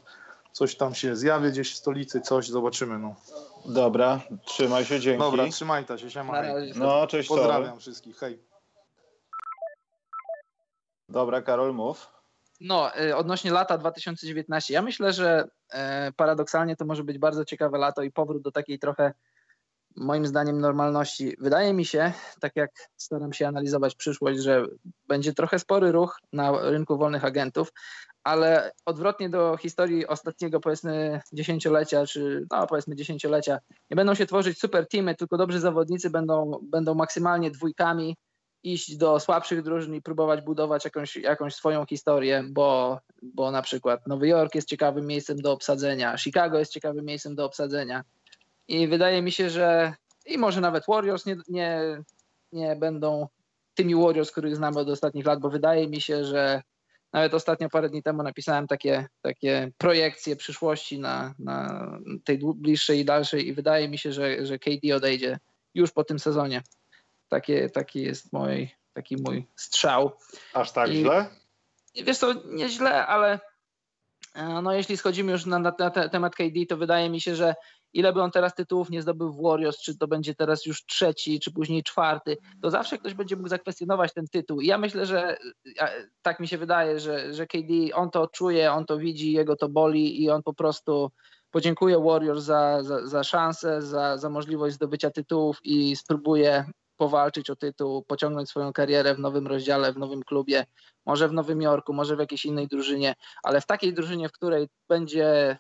coś 0.51 0.75
tam 0.75 0.95
się 0.95 1.15
zjawi, 1.15 1.49
gdzieś 1.49 1.73
w 1.73 1.77
stolicy, 1.77 2.21
coś, 2.21 2.47
zobaczymy. 2.47 2.99
No. 2.99 3.15
Dobra, 3.65 4.21
trzymaj 4.45 4.85
się, 4.85 4.99
dzięki. 4.99 5.19
Dobra, 5.19 5.49
trzymaj 5.49 5.85
się, 5.97 6.11
siema. 6.11 6.41
No, 6.75 7.07
cześć. 7.07 7.29
Pozdrawiam 7.29 7.65
sorry. 7.65 7.81
wszystkich, 7.81 8.17
hej. 8.17 8.39
Dobra, 11.09 11.41
Karol, 11.41 11.73
mów. 11.73 12.07
No, 12.61 12.95
e, 12.95 13.17
odnośnie 13.17 13.51
lata 13.51 13.77
2019, 13.77 14.73
ja 14.73 14.81
myślę, 14.81 15.13
że 15.13 15.47
e, 15.69 16.11
paradoksalnie 16.11 16.75
to 16.75 16.85
może 16.85 17.03
być 17.03 17.17
bardzo 17.17 17.45
ciekawe 17.45 17.77
lato 17.77 18.03
i 18.03 18.11
powrót 18.11 18.43
do 18.43 18.51
takiej 18.51 18.79
trochę 18.79 19.13
moim 19.95 20.27
zdaniem 20.27 20.59
normalności. 20.59 21.35
Wydaje 21.39 21.73
mi 21.73 21.85
się, 21.85 22.13
tak 22.39 22.55
jak 22.55 22.71
staram 22.97 23.33
się 23.33 23.47
analizować 23.47 23.95
przyszłość, 23.95 24.39
że 24.39 24.65
będzie 25.07 25.33
trochę 25.33 25.59
spory 25.59 25.91
ruch 25.91 26.19
na 26.33 26.51
rynku 26.69 26.97
wolnych 26.97 27.25
agentów, 27.25 27.73
ale 28.23 28.71
odwrotnie 28.85 29.29
do 29.29 29.57
historii 29.57 30.07
ostatniego 30.07 30.59
powiedzmy 30.59 31.21
dziesięciolecia, 31.33 32.05
czy 32.05 32.45
no 32.51 32.67
powiedzmy 32.67 32.95
dziesięciolecia, 32.95 33.59
nie 33.91 33.95
będą 33.95 34.15
się 34.15 34.25
tworzyć 34.25 34.59
super 34.59 34.87
teamy, 34.87 35.15
tylko 35.15 35.37
dobrzy 35.37 35.59
zawodnicy 35.59 36.09
będą, 36.09 36.59
będą 36.63 36.95
maksymalnie 36.95 37.51
dwójkami 37.51 38.15
iść 38.63 38.97
do 38.97 39.19
słabszych 39.19 39.61
drużyn 39.61 39.95
i 39.95 40.01
próbować 40.01 40.41
budować 40.41 40.85
jakąś, 40.85 41.15
jakąś 41.15 41.55
swoją 41.55 41.85
historię, 41.85 42.43
bo, 42.51 42.99
bo 43.23 43.51
na 43.51 43.61
przykład 43.61 44.07
Nowy 44.07 44.27
Jork 44.27 44.55
jest 44.55 44.67
ciekawym 44.67 45.07
miejscem 45.07 45.37
do 45.37 45.51
obsadzenia, 45.51 46.17
Chicago 46.17 46.59
jest 46.59 46.73
ciekawym 46.73 47.05
miejscem 47.05 47.35
do 47.35 47.45
obsadzenia. 47.45 48.03
I 48.67 48.87
wydaje 48.87 49.21
mi 49.21 49.31
się, 49.31 49.49
że 49.49 49.93
i 50.25 50.37
może 50.37 50.61
nawet 50.61 50.83
Warriors 50.87 51.25
nie, 51.25 51.37
nie, 51.47 52.01
nie 52.51 52.75
będą 52.75 53.27
tymi 53.73 53.95
Warriors, 53.95 54.31
których 54.31 54.55
znamy 54.55 54.79
od 54.79 54.89
ostatnich 54.89 55.25
lat, 55.25 55.39
bo 55.39 55.49
wydaje 55.49 55.87
mi 55.87 56.01
się, 56.01 56.25
że 56.25 56.61
nawet 57.13 57.33
ostatnio 57.33 57.69
parę 57.69 57.89
dni 57.89 58.03
temu 58.03 58.23
napisałem 58.23 58.67
takie, 58.67 59.07
takie 59.21 59.71
projekcje 59.77 60.35
przyszłości 60.35 60.99
na, 60.99 61.33
na 61.39 61.87
tej 62.23 62.39
bliższej 62.55 62.99
i 62.99 63.05
dalszej 63.05 63.47
i 63.47 63.53
wydaje 63.53 63.89
mi 63.89 63.97
się, 63.97 64.13
że, 64.13 64.45
że 64.45 64.59
KD 64.59 64.95
odejdzie 64.95 65.39
już 65.73 65.91
po 65.91 66.03
tym 66.03 66.19
sezonie. 66.19 66.61
Takie, 67.29 67.69
taki 67.69 68.01
jest 68.01 68.33
mój, 68.33 68.69
taki 68.93 69.17
mój 69.17 69.47
strzał. 69.55 70.11
Aż 70.53 70.71
tak 70.71 70.89
I, 70.89 70.95
źle? 70.95 71.25
Wiesz 71.95 72.17
co, 72.17 72.33
nie 72.45 72.69
źle, 72.69 73.07
ale 73.07 73.39
e, 74.35 74.61
no 74.61 74.73
jeśli 74.73 74.97
schodzimy 74.97 75.31
już 75.31 75.45
na, 75.45 75.59
na, 75.59 75.73
na 75.79 76.09
temat 76.09 76.35
KD, 76.35 76.65
to 76.69 76.77
wydaje 76.77 77.09
mi 77.09 77.21
się, 77.21 77.35
że 77.35 77.55
ile 77.93 78.13
by 78.13 78.21
on 78.21 78.31
teraz 78.31 78.55
tytułów 78.55 78.89
nie 78.89 79.01
zdobył 79.01 79.31
w 79.31 79.41
Warriors, 79.41 79.77
czy 79.77 79.97
to 79.97 80.07
będzie 80.07 80.35
teraz 80.35 80.65
już 80.65 80.85
trzeci, 80.85 81.39
czy 81.39 81.51
później 81.51 81.83
czwarty, 81.83 82.37
to 82.61 82.69
zawsze 82.69 82.97
ktoś 82.97 83.13
będzie 83.13 83.35
mógł 83.35 83.49
zakwestionować 83.49 84.13
ten 84.13 84.27
tytuł. 84.27 84.61
I 84.61 84.67
ja 84.67 84.77
myślę, 84.77 85.05
że 85.05 85.37
tak 86.21 86.39
mi 86.39 86.47
się 86.47 86.57
wydaje, 86.57 86.99
że, 86.99 87.33
że 87.33 87.47
KD, 87.47 87.73
on 87.93 88.09
to 88.09 88.27
czuje, 88.27 88.71
on 88.71 88.85
to 88.85 88.97
widzi, 88.97 89.31
jego 89.31 89.55
to 89.55 89.69
boli 89.69 90.23
i 90.23 90.29
on 90.29 90.43
po 90.43 90.53
prostu 90.53 91.11
podziękuję 91.51 91.99
Warriors 91.99 92.43
za, 92.43 92.83
za, 92.83 93.07
za 93.07 93.23
szansę, 93.23 93.81
za, 93.81 94.17
za 94.17 94.29
możliwość 94.29 94.75
zdobycia 94.75 95.11
tytułów 95.11 95.59
i 95.63 95.95
spróbuje 95.95 96.65
powalczyć 96.97 97.49
o 97.49 97.55
tytuł, 97.55 98.03
pociągnąć 98.03 98.49
swoją 98.49 98.73
karierę 98.73 99.15
w 99.15 99.19
nowym 99.19 99.47
rozdziale, 99.47 99.93
w 99.93 99.97
nowym 99.97 100.23
klubie, 100.23 100.65
może 101.05 101.27
w 101.27 101.33
Nowym 101.33 101.61
Jorku, 101.61 101.93
może 101.93 102.15
w 102.15 102.19
jakiejś 102.19 102.45
innej 102.45 102.67
drużynie, 102.67 103.15
ale 103.43 103.61
w 103.61 103.65
takiej 103.65 103.93
drużynie, 103.93 104.29
w 104.29 104.31
której 104.31 104.67
będzie 104.89 105.57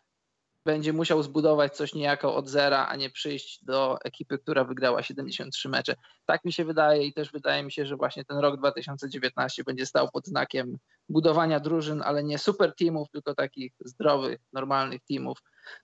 będzie 0.65 0.93
musiał 0.93 1.23
zbudować 1.23 1.75
coś 1.75 1.93
niejako 1.93 2.35
od 2.35 2.49
zera, 2.49 2.87
a 2.87 2.95
nie 2.95 3.09
przyjść 3.09 3.63
do 3.63 3.97
ekipy, 4.03 4.37
która 4.37 4.63
wygrała 4.63 5.03
73 5.03 5.69
mecze. 5.69 5.95
Tak 6.25 6.45
mi 6.45 6.53
się 6.53 6.65
wydaje 6.65 7.07
i 7.07 7.13
też 7.13 7.31
wydaje 7.31 7.63
mi 7.63 7.71
się, 7.71 7.85
że 7.85 7.95
właśnie 7.95 8.25
ten 8.25 8.37
rok 8.37 8.57
2019 8.57 9.63
będzie 9.63 9.85
stał 9.85 10.09
pod 10.11 10.27
znakiem 10.27 10.77
budowania 11.09 11.59
drużyn, 11.59 12.01
ale 12.01 12.23
nie 12.23 12.37
super 12.37 12.75
teamów, 12.75 13.09
tylko 13.09 13.35
takich 13.35 13.73
zdrowych, 13.85 14.39
normalnych 14.53 15.01
teamów 15.09 15.37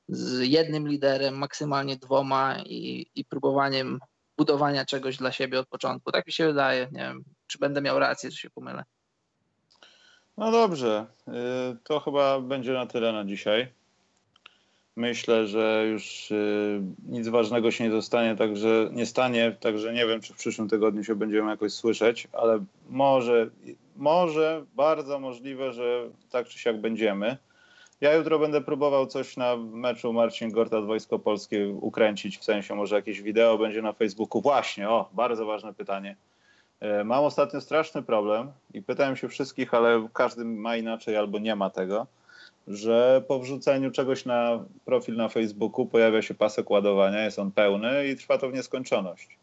z 0.07 0.47
jednym 0.47 0.87
liderem, 0.87 1.37
maksymalnie 1.37 1.97
dwoma 1.97 2.55
i, 2.65 3.11
i 3.15 3.25
próbowaniem 3.25 3.99
budowania 4.37 4.85
czegoś 4.85 5.17
dla 5.17 5.31
siebie 5.31 5.59
od 5.59 5.67
początku. 5.67 6.11
Tak 6.11 6.27
mi 6.27 6.33
się 6.33 6.47
wydaje. 6.47 6.87
Nie 6.91 6.99
wiem, 6.99 7.23
czy 7.47 7.59
będę 7.59 7.81
miał 7.81 7.99
rację, 7.99 8.31
czy 8.31 8.37
się 8.37 8.49
pomylę. 8.49 8.83
No 10.37 10.51
dobrze, 10.51 11.05
y, 11.27 11.31
to 11.83 11.99
chyba 11.99 12.39
będzie 12.41 12.73
na 12.73 12.85
tyle 12.85 13.13
na 13.13 13.25
dzisiaj. 13.25 13.78
Myślę, 14.99 15.47
że 15.47 15.85
już 15.91 16.31
y, 16.31 16.81
nic 17.07 17.27
ważnego 17.27 17.71
się 17.71 17.83
nie 17.83 17.89
dostanie, 17.89 18.35
także 18.35 18.89
nie 18.91 19.05
stanie, 19.05 19.55
także 19.59 19.93
nie 19.93 20.07
wiem, 20.07 20.21
czy 20.21 20.33
w 20.33 20.37
przyszłym 20.37 20.69
tygodniu 20.69 21.03
się 21.03 21.15
będziemy 21.15 21.49
jakoś 21.49 21.73
słyszeć, 21.73 22.27
ale 22.33 22.65
może, 22.89 23.49
może, 23.95 24.65
bardzo 24.75 25.19
możliwe, 25.19 25.73
że 25.73 26.09
tak 26.29 26.47
czy 26.47 26.59
siak 26.59 26.81
będziemy. 26.81 27.37
Ja 28.01 28.13
jutro 28.13 28.39
będę 28.39 28.61
próbował 28.61 29.07
coś 29.07 29.37
na 29.37 29.57
meczu 29.57 30.13
Marcin 30.13 30.51
Gortat 30.51 30.85
Wojsko 30.85 31.19
Polskie 31.19 31.69
ukręcić, 31.69 32.37
w 32.37 32.43
sensie 32.43 32.75
może 32.75 32.95
jakieś 32.95 33.21
wideo 33.21 33.57
będzie 33.57 33.81
na 33.81 33.93
Facebooku. 33.93 34.41
Właśnie, 34.41 34.89
o, 34.89 35.09
bardzo 35.13 35.45
ważne 35.45 35.73
pytanie. 35.73 36.15
E, 36.79 37.03
mam 37.03 37.23
ostatnio 37.23 37.61
straszny 37.61 38.03
problem 38.03 38.51
i 38.73 38.81
pytałem 38.81 39.15
się 39.15 39.27
wszystkich, 39.29 39.73
ale 39.73 40.07
każdy 40.13 40.45
ma 40.45 40.75
inaczej 40.75 41.17
albo 41.17 41.39
nie 41.39 41.55
ma 41.55 41.69
tego 41.69 42.07
że 42.67 43.23
po 43.27 43.39
wrzuceniu 43.39 43.91
czegoś 43.91 44.25
na 44.25 44.65
profil 44.85 45.15
na 45.15 45.29
Facebooku 45.29 45.85
pojawia 45.85 46.21
się 46.21 46.33
pasek 46.33 46.69
ładowania, 46.69 47.25
jest 47.25 47.39
on 47.39 47.51
pełny 47.51 48.07
i 48.07 48.15
trwa 48.15 48.37
to 48.37 48.49
w 48.49 48.53
nieskończoność. 48.53 49.37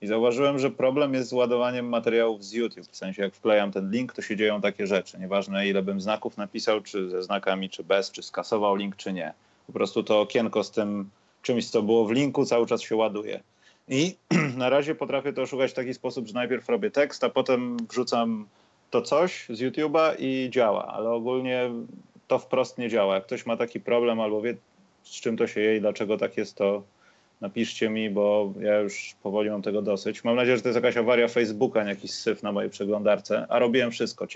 I 0.00 0.06
zauważyłem, 0.06 0.58
że 0.58 0.70
problem 0.70 1.14
jest 1.14 1.28
z 1.28 1.32
ładowaniem 1.32 1.88
materiałów 1.88 2.44
z 2.44 2.52
YouTube. 2.52 2.86
W 2.86 2.96
sensie, 2.96 3.22
jak 3.22 3.34
wklejam 3.34 3.72
ten 3.72 3.90
link, 3.90 4.12
to 4.12 4.22
się 4.22 4.36
dzieją 4.36 4.60
takie 4.60 4.86
rzeczy. 4.86 5.18
Nieważne, 5.18 5.68
ile 5.68 5.82
bym 5.82 6.00
znaków 6.00 6.36
napisał, 6.36 6.80
czy 6.80 7.10
ze 7.10 7.22
znakami, 7.22 7.70
czy 7.70 7.84
bez, 7.84 8.10
czy 8.10 8.22
skasował 8.22 8.76
link, 8.76 8.96
czy 8.96 9.12
nie. 9.12 9.32
Po 9.66 9.72
prostu 9.72 10.02
to 10.02 10.20
okienko 10.20 10.64
z 10.64 10.70
tym 10.70 11.10
czymś, 11.42 11.70
co 11.70 11.82
było 11.82 12.06
w 12.06 12.10
linku, 12.10 12.44
cały 12.44 12.66
czas 12.66 12.82
się 12.82 12.96
ładuje. 12.96 13.40
I 13.88 14.16
na 14.56 14.70
razie 14.70 14.94
potrafię 14.94 15.32
to 15.32 15.42
oszukać 15.42 15.70
w 15.70 15.74
taki 15.74 15.94
sposób, 15.94 16.26
że 16.26 16.34
najpierw 16.34 16.68
robię 16.68 16.90
tekst, 16.90 17.24
a 17.24 17.28
potem 17.28 17.76
wrzucam 17.90 18.46
to 18.90 19.02
coś 19.02 19.46
z 19.50 19.60
YouTube'a 19.60 20.14
i 20.18 20.50
działa. 20.50 20.86
Ale 20.86 21.10
ogólnie 21.10 21.70
to 22.28 22.38
wprost 22.38 22.78
nie 22.78 22.88
działa. 22.88 23.14
Jak 23.14 23.26
ktoś 23.26 23.46
ma 23.46 23.56
taki 23.56 23.80
problem 23.80 24.20
albo 24.20 24.42
wie, 24.42 24.54
z 25.02 25.20
czym 25.20 25.36
to 25.36 25.46
się 25.46 25.60
je 25.60 25.76
i 25.76 25.80
dlaczego 25.80 26.18
tak 26.18 26.36
jest, 26.36 26.54
to 26.54 26.82
napiszcie 27.40 27.90
mi, 27.90 28.10
bo 28.10 28.52
ja 28.60 28.78
już 28.78 29.14
powoli 29.22 29.50
mam 29.50 29.62
tego 29.62 29.82
dosyć. 29.82 30.24
Mam 30.24 30.36
nadzieję, 30.36 30.56
że 30.56 30.62
to 30.62 30.68
jest 30.68 30.76
jakaś 30.76 30.96
awaria 30.96 31.28
Facebooka, 31.28 31.82
nie 31.82 31.90
jakiś 31.90 32.10
syf 32.10 32.42
na 32.42 32.52
mojej 32.52 32.70
przeglądarce, 32.70 33.46
a 33.48 33.58
robiłem 33.58 33.90
wszystko, 33.90 34.26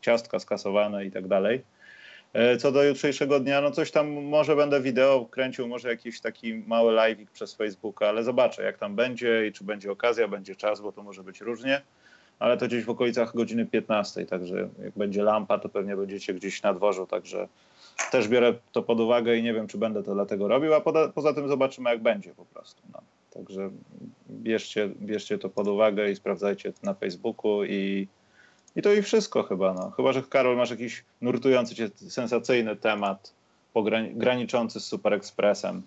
ciastka 0.00 0.38
skasowane 0.38 1.04
i 1.04 1.10
tak 1.10 1.28
dalej. 1.28 1.62
E, 2.32 2.56
co 2.56 2.72
do 2.72 2.84
jutrzejszego 2.84 3.40
dnia, 3.40 3.60
no 3.60 3.70
coś 3.70 3.90
tam 3.90 4.10
może 4.10 4.56
będę 4.56 4.80
wideo 4.80 5.26
kręcił, 5.30 5.68
może 5.68 5.88
jakiś 5.88 6.20
taki 6.20 6.54
mały 6.54 6.92
live'ik 6.92 7.26
przez 7.32 7.54
Facebooka, 7.54 8.08
ale 8.08 8.24
zobaczę 8.24 8.62
jak 8.62 8.78
tam 8.78 8.96
będzie 8.96 9.46
i 9.46 9.52
czy 9.52 9.64
będzie 9.64 9.92
okazja, 9.92 10.28
będzie 10.28 10.56
czas, 10.56 10.80
bo 10.80 10.92
to 10.92 11.02
może 11.02 11.22
być 11.22 11.40
różnie 11.40 11.82
ale 12.38 12.56
to 12.56 12.66
gdzieś 12.66 12.84
w 12.84 12.90
okolicach 12.90 13.36
godziny 13.36 13.66
15, 13.66 14.26
także 14.26 14.68
jak 14.84 14.92
będzie 14.96 15.22
lampa, 15.22 15.58
to 15.58 15.68
pewnie 15.68 15.96
będziecie 15.96 16.34
gdzieś 16.34 16.62
na 16.62 16.74
dworzu, 16.74 17.06
także 17.06 17.48
też 18.10 18.28
biorę 18.28 18.54
to 18.72 18.82
pod 18.82 19.00
uwagę 19.00 19.36
i 19.36 19.42
nie 19.42 19.54
wiem, 19.54 19.66
czy 19.66 19.78
będę 19.78 20.02
to 20.02 20.14
dlatego 20.14 20.48
robił, 20.48 20.74
a 20.74 20.80
poza, 20.80 21.08
poza 21.08 21.34
tym 21.34 21.48
zobaczymy, 21.48 21.90
jak 21.90 22.02
będzie 22.02 22.34
po 22.34 22.44
prostu. 22.44 22.82
No. 22.92 23.00
Także 23.34 23.70
bierzcie, 24.30 24.88
bierzcie 24.88 25.38
to 25.38 25.48
pod 25.48 25.68
uwagę 25.68 26.10
i 26.10 26.16
sprawdzajcie 26.16 26.72
na 26.82 26.94
Facebooku 26.94 27.64
i, 27.64 28.08
i 28.76 28.82
to 28.82 28.92
i 28.92 29.02
wszystko 29.02 29.42
chyba. 29.42 29.74
No. 29.74 29.90
Chyba, 29.90 30.12
że 30.12 30.22
Karol 30.22 30.56
masz 30.56 30.70
jakiś 30.70 31.04
nurtujący 31.20 31.74
cię 31.74 31.90
sensacyjny 32.08 32.76
temat, 32.76 33.32
graniczący 34.14 34.80
z 34.80 34.84
Super 34.84 35.12
Expressem. 35.14 35.82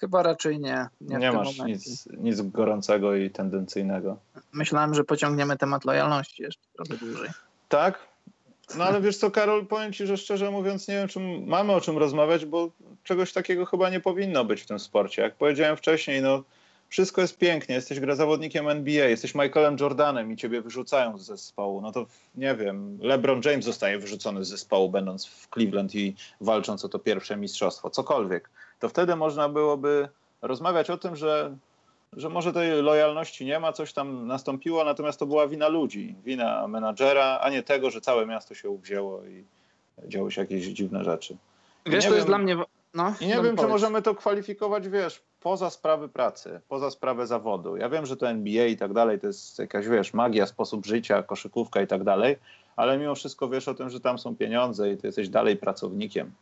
Chyba 0.00 0.22
raczej 0.22 0.60
nie. 0.60 0.86
Nie, 1.00 1.16
nie 1.16 1.32
masz 1.32 1.58
nic, 1.58 2.08
nic 2.18 2.42
gorącego 2.42 3.14
i 3.14 3.30
tendencyjnego. 3.30 4.16
Myślałem, 4.52 4.94
że 4.94 5.04
pociągniemy 5.04 5.56
temat 5.56 5.84
lojalności 5.84 6.42
jeszcze 6.42 6.62
trochę 6.76 6.96
dłużej. 6.96 7.30
Tak? 7.68 7.98
No 8.78 8.84
ale 8.84 9.00
wiesz 9.00 9.16
co, 9.16 9.30
Karol, 9.30 9.66
powiem 9.66 9.92
ci, 9.92 10.06
że 10.06 10.16
szczerze 10.16 10.50
mówiąc 10.50 10.88
nie 10.88 10.94
wiem, 10.94 11.08
czy 11.08 11.20
mamy 11.46 11.72
o 11.72 11.80
czym 11.80 11.98
rozmawiać, 11.98 12.44
bo 12.44 12.70
czegoś 13.04 13.32
takiego 13.32 13.66
chyba 13.66 13.90
nie 13.90 14.00
powinno 14.00 14.44
być 14.44 14.62
w 14.62 14.66
tym 14.66 14.78
sporcie. 14.78 15.22
Jak 15.22 15.34
powiedziałem 15.34 15.76
wcześniej, 15.76 16.22
no 16.22 16.42
wszystko 16.90 17.20
jest 17.20 17.38
pięknie, 17.38 17.74
jesteś 17.74 18.00
gra 18.00 18.14
zawodnikiem 18.14 18.68
NBA, 18.68 19.06
jesteś 19.06 19.34
Michaelem 19.34 19.76
Jordanem 19.80 20.32
i 20.32 20.36
ciebie 20.36 20.60
wyrzucają 20.60 21.18
z 21.18 21.26
zespołu, 21.26 21.80
no 21.80 21.92
to 21.92 22.06
nie 22.34 22.54
wiem, 22.54 22.98
LeBron 23.00 23.40
James 23.44 23.64
zostaje 23.64 23.98
wyrzucony 23.98 24.44
z 24.44 24.48
zespołu, 24.48 24.88
będąc 24.88 25.26
w 25.26 25.48
Cleveland 25.54 25.94
i 25.94 26.14
walcząc 26.40 26.84
o 26.84 26.88
to 26.88 26.98
pierwsze 26.98 27.36
mistrzostwo, 27.36 27.90
cokolwiek. 27.90 28.50
To 28.80 28.88
wtedy 28.88 29.16
można 29.16 29.48
byłoby 29.48 30.08
rozmawiać 30.42 30.90
o 30.90 30.98
tym, 30.98 31.16
że, 31.16 31.56
że 32.12 32.28
może 32.28 32.52
tej 32.52 32.82
lojalności 32.82 33.44
nie 33.44 33.60
ma, 33.60 33.72
coś 33.72 33.92
tam 33.92 34.26
nastąpiło, 34.26 34.84
natomiast 34.84 35.18
to 35.18 35.26
była 35.26 35.48
wina 35.48 35.68
ludzi, 35.68 36.14
wina 36.24 36.68
menadżera, 36.68 37.38
a 37.42 37.50
nie 37.50 37.62
tego, 37.62 37.90
że 37.90 38.00
całe 38.00 38.26
miasto 38.26 38.54
się 38.54 38.70
uwzięło 38.70 39.22
i 39.24 39.44
działy 40.08 40.32
się 40.32 40.40
jakieś 40.40 40.66
dziwne 40.66 41.04
rzeczy. 41.04 41.36
Wiesz, 41.86 42.06
to 42.06 42.14
jest 42.14 42.26
dla 42.26 42.38
mnie... 42.38 42.56
No, 42.94 43.14
I 43.20 43.26
nie 43.26 43.42
wiem, 43.42 43.56
czy 43.56 43.66
możemy 43.66 44.02
to 44.02 44.14
kwalifikować, 44.14 44.88
wiesz, 44.88 45.22
poza 45.40 45.70
sprawy 45.70 46.08
pracy, 46.08 46.60
poza 46.68 46.90
sprawę 46.90 47.26
zawodu. 47.26 47.76
Ja 47.76 47.88
wiem, 47.88 48.06
że 48.06 48.16
to 48.16 48.28
NBA 48.28 48.66
i 48.66 48.76
tak 48.76 48.92
dalej, 48.92 49.20
to 49.20 49.26
jest 49.26 49.58
jakaś, 49.58 49.88
wiesz, 49.88 50.14
magia, 50.14 50.46
sposób 50.46 50.86
życia, 50.86 51.22
koszykówka 51.22 51.82
i 51.82 51.86
tak 51.86 52.04
dalej, 52.04 52.36
ale 52.76 52.98
mimo 52.98 53.14
wszystko 53.14 53.48
wiesz 53.48 53.68
o 53.68 53.74
tym, 53.74 53.90
że 53.90 54.00
tam 54.00 54.18
są 54.18 54.36
pieniądze 54.36 54.92
i 54.92 54.96
ty 54.96 55.06
jesteś 55.06 55.28
dalej 55.28 55.56
pracownikiem. 55.56 56.32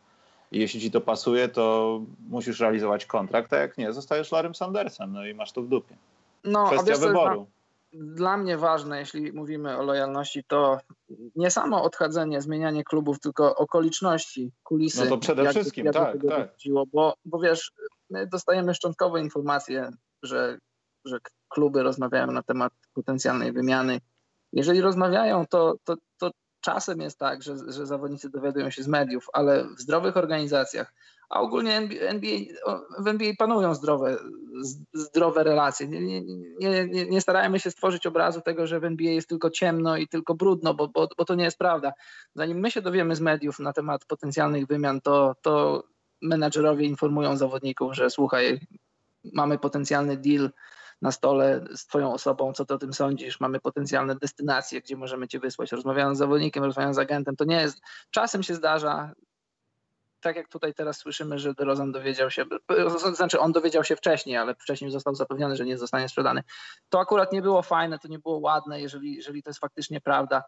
I 0.51 0.59
jeśli 0.59 0.81
ci 0.81 0.91
to 0.91 1.01
pasuje, 1.01 1.47
to 1.47 2.01
musisz 2.29 2.59
realizować 2.59 3.05
kontrakt, 3.05 3.53
a 3.53 3.57
jak 3.57 3.77
nie, 3.77 3.93
zostajesz 3.93 4.31
Larym 4.31 4.55
Sandersem, 4.55 5.13
no 5.13 5.25
i 5.25 5.33
masz 5.33 5.51
to 5.51 5.61
w 5.61 5.67
dupie. 5.67 5.95
No, 6.43 6.67
Kwestia 6.67 6.97
wyboru 6.97 7.47
dla 7.93 8.37
mnie 8.37 8.57
ważne, 8.57 8.99
jeśli 8.99 9.33
mówimy 9.33 9.77
o 9.77 9.83
lojalności, 9.83 10.43
to 10.47 10.77
nie 11.35 11.51
samo 11.51 11.83
odchodzenie, 11.83 12.41
zmienianie 12.41 12.83
klubów, 12.83 13.19
tylko 13.19 13.55
okoliczności, 13.55 14.51
kulisy. 14.63 15.03
No 15.03 15.09
to 15.09 15.17
przede 15.17 15.43
jak, 15.43 15.51
wszystkim, 15.51 15.85
jak 15.85 15.95
tak, 15.95 16.17
tak. 16.29 16.49
bo, 16.93 17.13
bo 17.25 17.39
wiesz, 17.39 17.71
dostajemy 18.09 18.73
szczątkowe 18.73 19.21
informacje, 19.21 19.91
że, 20.23 20.57
że 21.05 21.17
kluby 21.49 21.83
rozmawiają 21.83 22.27
na 22.31 22.43
temat 22.43 22.73
potencjalnej 22.93 23.51
wymiany. 23.51 24.01
Jeżeli 24.53 24.81
rozmawiają, 24.81 25.45
to, 25.47 25.75
to, 25.83 25.95
to 26.17 26.31
czasem 26.61 27.01
jest 27.01 27.19
tak, 27.19 27.43
że, 27.43 27.55
że 27.67 27.85
zawodnicy 27.85 28.29
dowiadują 28.29 28.69
się 28.69 28.83
z 28.83 28.87
mediów, 28.87 29.27
ale 29.33 29.63
w 29.75 29.79
zdrowych 29.79 30.17
organizacjach, 30.17 30.93
a 31.29 31.41
ogólnie 31.41 31.77
NBA, 32.01 32.39
w 32.99 33.07
NBA 33.07 33.31
panują 33.37 33.73
zdrowe, 33.73 34.17
zdrowe 34.93 35.43
relacje. 35.43 35.87
Nie, 35.87 36.21
nie, 36.59 36.87
nie, 36.87 37.05
nie, 37.05 37.21
starajmy 37.21 37.59
się 37.59 37.71
stworzyć 37.71 38.07
obrazu 38.07 38.41
tego, 38.41 38.67
że 38.67 38.79
w 38.79 38.83
NBA 38.83 39.11
jest 39.11 39.29
tylko 39.29 39.49
ciemno 39.49 39.97
i 39.97 40.07
tylko 40.07 40.35
brudno, 40.35 40.73
bo, 40.73 40.87
bo, 40.87 41.07
bo 41.17 41.25
to 41.25 41.35
nie 41.35 41.43
jest 41.43 41.57
prawda. 41.57 41.93
Zanim 42.35 42.59
my 42.59 42.71
się 42.71 42.81
dowiemy 42.81 43.15
z 43.15 43.21
mediów 43.21 43.59
na 43.59 43.73
temat 43.73 44.05
potencjalnych 44.05 44.67
wymian, 44.67 45.01
to, 45.01 45.35
to 45.41 45.83
menadżerowie 46.21 46.85
informują 46.85 47.37
zawodników, 47.37 47.95
że 47.95 48.09
słuchaj, 48.09 48.59
mamy 49.33 49.57
potencjalny 49.57 50.17
deal 50.17 50.49
na 51.01 51.11
stole 51.11 51.65
z 51.75 51.85
twoją 51.85 52.13
osobą, 52.13 52.53
co 52.53 52.65
ty 52.65 52.73
o 52.73 52.77
tym 52.77 52.93
sądzisz, 52.93 53.39
mamy 53.39 53.59
potencjalne 53.59 54.15
destynacje, 54.15 54.81
gdzie 54.81 54.97
możemy 54.97 55.27
cię 55.27 55.39
wysłać, 55.39 55.71
rozmawiając 55.71 56.17
z 56.17 56.19
zawodnikiem, 56.19 56.63
rozmawiając 56.63 56.95
z 56.95 56.99
agentem, 56.99 57.35
to 57.35 57.45
nie 57.45 57.61
jest, 57.61 57.81
czasem 58.11 58.43
się 58.43 58.55
zdarza, 58.55 59.13
tak 60.21 60.35
jak 60.35 60.47
tutaj 60.47 60.73
teraz 60.73 60.97
słyszymy, 60.97 61.39
że 61.39 61.53
DeRozan 61.53 61.91
dowiedział 61.91 62.31
się, 62.31 62.45
znaczy 63.13 63.39
on 63.39 63.51
dowiedział 63.51 63.83
się 63.83 63.95
wcześniej, 63.95 64.37
ale 64.37 64.55
wcześniej 64.55 64.91
został 64.91 65.15
zapewniony, 65.15 65.55
że 65.55 65.65
nie 65.65 65.77
zostanie 65.77 66.09
sprzedany. 66.09 66.43
To 66.89 66.99
akurat 66.99 67.33
nie 67.33 67.41
było 67.41 67.61
fajne, 67.61 67.99
to 67.99 68.07
nie 68.07 68.19
było 68.19 68.37
ładne, 68.37 68.81
jeżeli, 68.81 69.15
jeżeli 69.15 69.43
to 69.43 69.49
jest 69.49 69.59
faktycznie 69.59 70.01
prawda, 70.01 70.43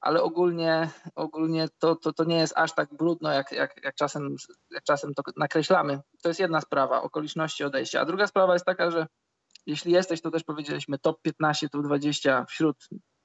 ale 0.00 0.22
ogólnie, 0.22 0.90
ogólnie 1.14 1.68
to, 1.78 1.96
to, 1.96 2.12
to 2.12 2.24
nie 2.24 2.38
jest 2.38 2.52
aż 2.56 2.74
tak 2.74 2.88
brudno, 2.94 3.32
jak, 3.32 3.52
jak, 3.52 3.84
jak, 3.84 3.94
czasem, 3.94 4.36
jak 4.70 4.84
czasem 4.84 5.14
to 5.14 5.22
nakreślamy. 5.36 6.00
To 6.22 6.28
jest 6.28 6.40
jedna 6.40 6.60
sprawa, 6.60 7.02
okoliczności 7.02 7.64
odejścia. 7.64 8.00
A 8.00 8.04
druga 8.04 8.26
sprawa 8.26 8.52
jest 8.52 8.66
taka, 8.66 8.90
że 8.90 9.06
jeśli 9.66 9.92
jesteś, 9.92 10.20
to 10.20 10.30
też 10.30 10.44
powiedzieliśmy 10.44 10.98
top 10.98 11.22
15, 11.22 11.68
top 11.68 11.82
20 11.82 12.44
wśród 12.48 12.76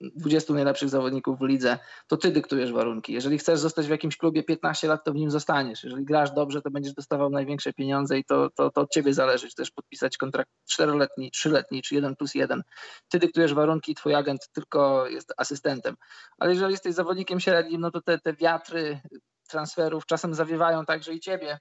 20 0.02 0.54
najlepszych 0.54 0.89
zawodników 0.89 1.39
w 1.39 1.42
lidze, 1.42 1.78
to 2.08 2.18
ty 2.18 2.32
dyktujesz 2.32 2.72
warunki. 2.72 3.14
Jeżeli 3.14 3.38
chcesz 3.38 3.60
zostać 3.60 3.88
w 3.88 3.89
jakimś 3.89 4.18
klubie 4.18 4.44
15 4.44 4.88
lat, 4.88 5.04
to 5.04 5.12
w 5.12 5.16
nim 5.16 5.32
zostaniesz. 5.32 5.84
Jeżeli 5.84 6.06
grasz 6.06 6.32
dobrze, 6.32 6.62
to 6.62 6.72
będziesz 6.72 6.94
dostawał 6.94 7.30
największe 7.30 7.74
pieniądze 7.74 8.18
i 8.18 8.24
to, 8.24 8.50
to, 8.50 8.72
to 8.72 8.82
od 8.82 8.92
ciebie 8.92 9.14
zależy, 9.14 9.50
czy 9.50 9.56
też 9.56 9.72
podpisać 9.72 10.18
kontrakt 10.18 10.52
4-letni, 10.72 11.32
3-letni, 11.32 11.82
czy 11.82 11.96
1 11.96 12.16
plus 12.16 12.36
1. 12.36 12.62
Ty 13.10 13.20
dyktujesz 13.20 13.54
warunki, 13.54 13.96
twój 13.96 14.16
agent 14.16 14.50
tylko 14.54 15.08
jest 15.08 15.34
asystentem. 15.38 15.96
Ale 16.38 16.52
jeżeli 16.52 16.72
jesteś 16.72 16.94
zawodnikiem 16.94 17.39
średnim, 17.39 17.82
no 17.82 17.92
to 17.92 18.02
te, 18.02 18.20
te 18.20 18.34
wiatry 18.34 19.02
transferów 19.50 20.06
czasem 20.06 20.34
zawiewają 20.34 20.86
także 20.86 21.14
i 21.14 21.20
ciebie. 21.20 21.60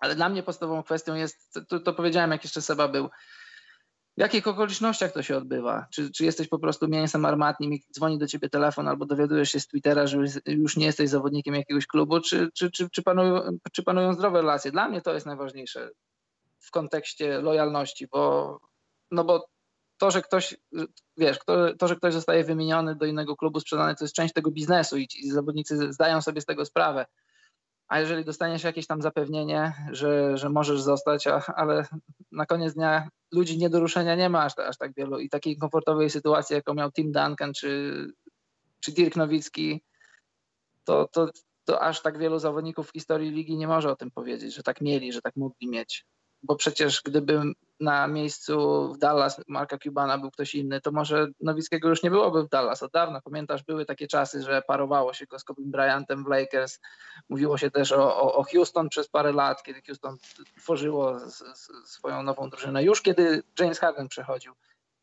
Ale 0.00 0.14
dla 0.14 0.28
mnie 0.28 0.42
podstawową 0.42 0.82
kwestią 0.82 1.14
jest, 1.14 1.58
to, 1.68 1.80
to 1.80 1.92
powiedziałem, 1.92 2.30
jak 2.30 2.44
jeszcze 2.44 2.62
Seba 2.62 2.88
był, 2.88 3.08
w 4.18 4.20
jakich 4.20 4.46
okolicznościach 4.46 5.12
to 5.12 5.22
się 5.22 5.36
odbywa? 5.36 5.86
Czy, 5.90 6.10
czy 6.10 6.24
jesteś 6.24 6.48
po 6.48 6.58
prostu 6.58 6.88
mięsem 6.88 7.24
armatnim 7.24 7.72
i 7.72 7.82
dzwoni 7.92 8.18
do 8.18 8.26
ciebie 8.26 8.48
telefon 8.48 8.88
albo 8.88 9.06
dowiadujesz 9.06 9.50
się 9.50 9.60
z 9.60 9.66
Twittera, 9.66 10.06
że 10.06 10.18
już 10.46 10.76
nie 10.76 10.86
jesteś 10.86 11.10
zawodnikiem 11.10 11.54
jakiegoś 11.54 11.86
klubu, 11.86 12.20
czy, 12.20 12.48
czy, 12.54 12.70
czy, 12.70 12.90
czy, 12.90 13.02
panują, 13.02 13.58
czy 13.72 13.82
panują 13.82 14.12
zdrowe 14.12 14.40
relacje? 14.40 14.70
Dla 14.70 14.88
mnie 14.88 15.00
to 15.00 15.14
jest 15.14 15.26
najważniejsze 15.26 15.90
w 16.60 16.70
kontekście 16.70 17.40
lojalności, 17.40 18.06
bo, 18.06 18.60
no 19.10 19.24
bo 19.24 19.48
to, 19.98 20.10
że 20.10 20.22
ktoś, 20.22 20.56
wiesz, 21.16 21.38
to, 21.46 21.74
to, 21.74 21.88
że 21.88 21.96
ktoś 21.96 22.14
zostaje 22.14 22.44
wymieniony 22.44 22.96
do 22.96 23.06
innego 23.06 23.36
klubu, 23.36 23.60
sprzedany, 23.60 23.94
to 23.94 24.04
jest 24.04 24.14
część 24.14 24.34
tego 24.34 24.50
biznesu 24.50 24.96
i, 24.96 25.08
i 25.14 25.30
zawodnicy 25.30 25.92
zdają 25.92 26.22
sobie 26.22 26.40
z 26.40 26.46
tego 26.46 26.64
sprawę. 26.64 27.06
A 27.88 28.00
jeżeli 28.00 28.24
dostaniesz 28.24 28.64
jakieś 28.64 28.86
tam 28.86 29.02
zapewnienie, 29.02 29.72
że, 29.90 30.36
że 30.36 30.50
możesz 30.50 30.80
zostać, 30.80 31.26
a, 31.26 31.42
ale 31.56 31.84
na 32.32 32.46
koniec 32.46 32.74
dnia 32.74 33.08
ludzi 33.32 33.58
nie 33.58 33.70
do 33.70 33.80
ruszenia 33.80 34.14
nie 34.14 34.28
ma 34.28 34.44
aż, 34.44 34.58
aż 34.58 34.78
tak 34.78 34.94
wielu 34.94 35.18
i 35.18 35.28
takiej 35.28 35.56
komfortowej 35.56 36.10
sytuacji, 36.10 36.54
jaką 36.54 36.74
miał 36.74 36.92
Tim 36.92 37.12
Duncan 37.12 37.52
czy, 37.52 37.92
czy 38.80 38.92
Dirk 38.92 39.16
Nowicki, 39.16 39.82
to, 40.84 41.08
to, 41.12 41.30
to 41.64 41.82
aż 41.82 42.02
tak 42.02 42.18
wielu 42.18 42.38
zawodników 42.38 42.88
w 42.88 42.92
historii 42.92 43.30
ligi 43.30 43.56
nie 43.56 43.68
może 43.68 43.90
o 43.90 43.96
tym 43.96 44.10
powiedzieć, 44.10 44.54
że 44.54 44.62
tak 44.62 44.80
mieli, 44.80 45.12
że 45.12 45.22
tak 45.22 45.36
mogli 45.36 45.68
mieć 45.68 46.06
bo 46.42 46.56
przecież 46.56 47.02
gdyby 47.02 47.42
na 47.80 48.08
miejscu 48.08 48.88
w 48.94 48.98
Dallas 48.98 49.40
Marka 49.48 49.78
Cubana 49.78 50.18
był 50.18 50.30
ktoś 50.30 50.54
inny, 50.54 50.80
to 50.80 50.92
może 50.92 51.26
Nowickiego 51.40 51.88
już 51.88 52.02
nie 52.02 52.10
byłoby 52.10 52.42
w 52.42 52.48
Dallas 52.48 52.82
od 52.82 52.92
dawna. 52.92 53.20
Pamiętasz, 53.20 53.62
były 53.62 53.84
takie 53.86 54.06
czasy, 54.06 54.42
że 54.42 54.62
parowało 54.66 55.12
się 55.12 55.26
go 55.26 55.38
z 55.38 55.44
Kobe 55.44 55.62
Bryantem 55.64 56.24
w 56.24 56.28
Lakers. 56.28 56.80
Mówiło 57.28 57.58
się 57.58 57.70
też 57.70 57.92
o, 57.92 58.16
o, 58.16 58.34
o 58.34 58.44
Houston 58.44 58.88
przez 58.88 59.08
parę 59.08 59.32
lat, 59.32 59.62
kiedy 59.62 59.82
Houston 59.82 60.16
tworzyło 60.56 61.18
z, 61.18 61.58
z 61.58 61.90
swoją 61.90 62.22
nową 62.22 62.50
drużynę, 62.50 62.84
już 62.84 63.02
kiedy 63.02 63.42
James 63.58 63.78
Harden 63.78 64.08
przechodził. 64.08 64.52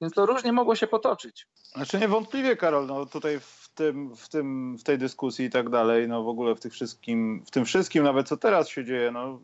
Więc 0.01 0.13
to 0.13 0.25
różnie 0.25 0.53
mogło 0.53 0.75
się 0.75 0.88
potoczyć. 0.88 1.47
Znaczy 1.75 1.99
niewątpliwie, 1.99 2.55
Karol, 2.55 2.88
no 2.88 3.05
tutaj 3.05 3.39
w, 3.39 3.69
tym, 3.75 4.15
w, 4.15 4.29
tym, 4.29 4.77
w 4.77 4.83
tej 4.83 4.97
dyskusji 4.97 5.45
i 5.45 5.49
tak 5.49 5.69
dalej, 5.69 6.07
no 6.07 6.23
w 6.23 6.27
ogóle 6.27 6.55
w, 6.55 6.59
tych 6.59 6.73
wszystkim, 6.73 7.43
w 7.45 7.51
tym 7.51 7.65
wszystkim, 7.65 8.03
nawet 8.03 8.27
co 8.27 8.38
teraz 8.38 8.69
się 8.69 8.86
dzieje, 8.86 9.11
no 9.11 9.39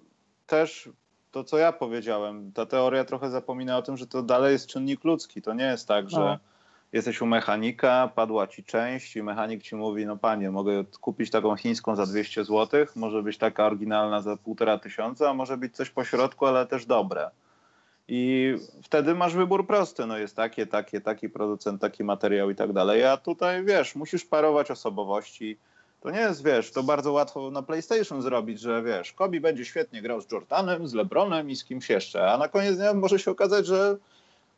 też 0.45 0.89
to, 1.31 1.43
co 1.43 1.57
ja 1.57 1.71
powiedziałem. 1.71 2.51
Ta 2.51 2.65
teoria 2.65 3.05
trochę 3.05 3.29
zapomina 3.29 3.77
o 3.77 3.81
tym, 3.81 3.97
że 3.97 4.07
to 4.07 4.23
dalej 4.23 4.53
jest 4.53 4.67
czynnik 4.67 5.03
ludzki. 5.03 5.41
To 5.41 5.53
nie 5.53 5.65
jest 5.65 5.87
tak, 5.87 6.09
że 6.09 6.19
no. 6.19 6.37
jesteś 6.93 7.21
u 7.21 7.25
mechanika, 7.25 8.11
padła 8.15 8.47
ci 8.47 8.63
część 8.63 9.15
i 9.15 9.23
mechanik 9.23 9.63
ci 9.63 9.75
mówi, 9.75 10.05
no 10.05 10.17
panie, 10.17 10.51
mogę 10.51 10.83
kupić 11.01 11.31
taką 11.31 11.55
chińską 11.55 11.95
za 11.95 12.05
200 12.05 12.43
zł, 12.45 12.85
może 12.95 13.23
być 13.23 13.37
taka 13.37 13.65
oryginalna 13.65 14.21
za 14.21 14.37
półtora 14.37 14.77
tysiąca, 14.77 15.29
a 15.29 15.33
może 15.33 15.57
być 15.57 15.75
coś 15.75 15.89
po 15.89 16.03
środku, 16.03 16.45
ale 16.45 16.65
też 16.65 16.85
dobre. 16.85 17.29
I 18.07 18.55
wtedy 18.83 19.15
masz 19.15 19.35
wybór 19.35 19.67
prosty, 19.67 20.05
no 20.05 20.17
jest 20.17 20.35
takie, 20.35 20.67
takie, 20.67 21.01
taki 21.01 21.29
producent, 21.29 21.81
taki 21.81 22.03
materiał 22.03 22.49
i 22.49 22.55
tak 22.55 22.73
dalej. 22.73 23.05
A 23.05 23.17
tutaj, 23.17 23.65
wiesz, 23.65 23.95
musisz 23.95 24.25
parować 24.25 24.71
osobowości, 24.71 25.57
to 26.01 26.11
nie 26.11 26.19
jest, 26.19 26.43
wiesz, 26.43 26.71
to 26.71 26.83
bardzo 26.83 27.11
łatwo 27.11 27.51
na 27.51 27.61
PlayStation 27.61 28.21
zrobić, 28.21 28.59
że 28.59 28.83
wiesz, 28.83 29.13
Kobe 29.13 29.39
będzie 29.39 29.65
świetnie 29.65 30.01
grał 30.01 30.21
z 30.21 30.31
Jordanem, 30.31 30.87
z 30.87 30.93
LeBronem 30.93 31.49
i 31.49 31.55
z 31.55 31.65
kimś 31.65 31.89
jeszcze, 31.89 32.31
a 32.31 32.37
na 32.37 32.47
koniec 32.47 32.77
dnia 32.77 32.93
może 32.93 33.19
się 33.19 33.31
okazać, 33.31 33.65
że 33.65 33.97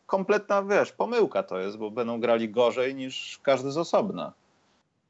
kompletna, 0.05 0.63
wiesz, 0.63 0.91
pomyłka 0.91 1.43
to 1.43 1.59
jest, 1.59 1.77
bo 1.77 1.91
będą 1.91 2.19
grali 2.19 2.49
gorzej 2.49 2.95
niż 2.95 3.39
każdy 3.43 3.71
z 3.71 3.77
osobna. 3.77 4.33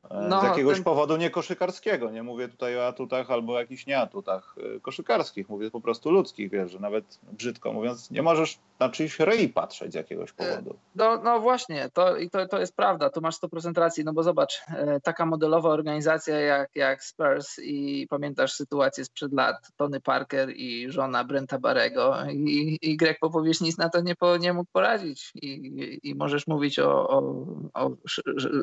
E, 0.09 0.27
no, 0.29 0.41
z 0.41 0.43
jakiegoś 0.43 0.75
ten... 0.75 0.83
powodu 0.83 1.17
nie 1.17 1.29
koszykarskiego. 1.29 2.11
Nie 2.11 2.23
mówię 2.23 2.47
tutaj 2.47 2.77
o 2.77 2.87
atutach 2.87 3.31
albo 3.31 3.59
jakichś 3.59 3.85
nieatutach 3.85 4.55
e, 4.75 4.79
koszykarskich. 4.79 5.49
Mówię 5.49 5.71
po 5.71 5.81
prostu 5.81 6.11
ludzkich, 6.11 6.51
wiesz, 6.51 6.71
że 6.71 6.79
nawet 6.79 7.19
brzydko 7.31 7.73
mówiąc, 7.73 8.11
nie 8.11 8.21
możesz 8.21 8.59
na 8.79 8.89
czyjś 8.89 9.19
ryj 9.19 9.49
patrzeć 9.49 9.91
z 9.91 9.95
jakiegoś 9.95 10.29
e, 10.29 10.33
powodu. 10.33 10.75
No, 10.95 11.21
no 11.23 11.39
właśnie, 11.39 11.89
to, 11.93 12.17
i 12.17 12.29
to, 12.29 12.47
to 12.47 12.59
jest 12.59 12.75
prawda, 12.75 13.09
tu 13.09 13.21
masz 13.21 13.35
100% 13.35 13.79
racji, 13.79 14.03
no 14.03 14.13
bo 14.13 14.23
zobacz, 14.23 14.61
taka 15.03 15.25
modelowa 15.25 15.69
organizacja 15.69 16.39
jak, 16.39 16.69
jak 16.75 17.03
Spurs 17.03 17.59
i 17.59 18.07
pamiętasz 18.09 18.53
sytuację 18.53 19.05
sprzed 19.05 19.33
lat, 19.33 19.55
Tony 19.77 19.99
Parker 19.99 20.49
i 20.55 20.91
żona 20.91 21.23
Brenta 21.23 21.59
Barego 21.59 22.15
i, 22.31 22.77
i 22.81 22.97
Greg 22.97 23.19
Popowicz 23.19 23.61
nic 23.61 23.77
na 23.77 23.89
to 23.89 24.01
nie, 24.01 24.15
po, 24.15 24.37
nie 24.37 24.53
mógł 24.53 24.69
poradzić 24.73 25.31
I, 25.35 25.47
i, 25.47 26.09
i 26.09 26.15
możesz 26.15 26.47
mówić 26.47 26.79
o, 26.79 27.09
o, 27.09 27.47
o 27.73 27.91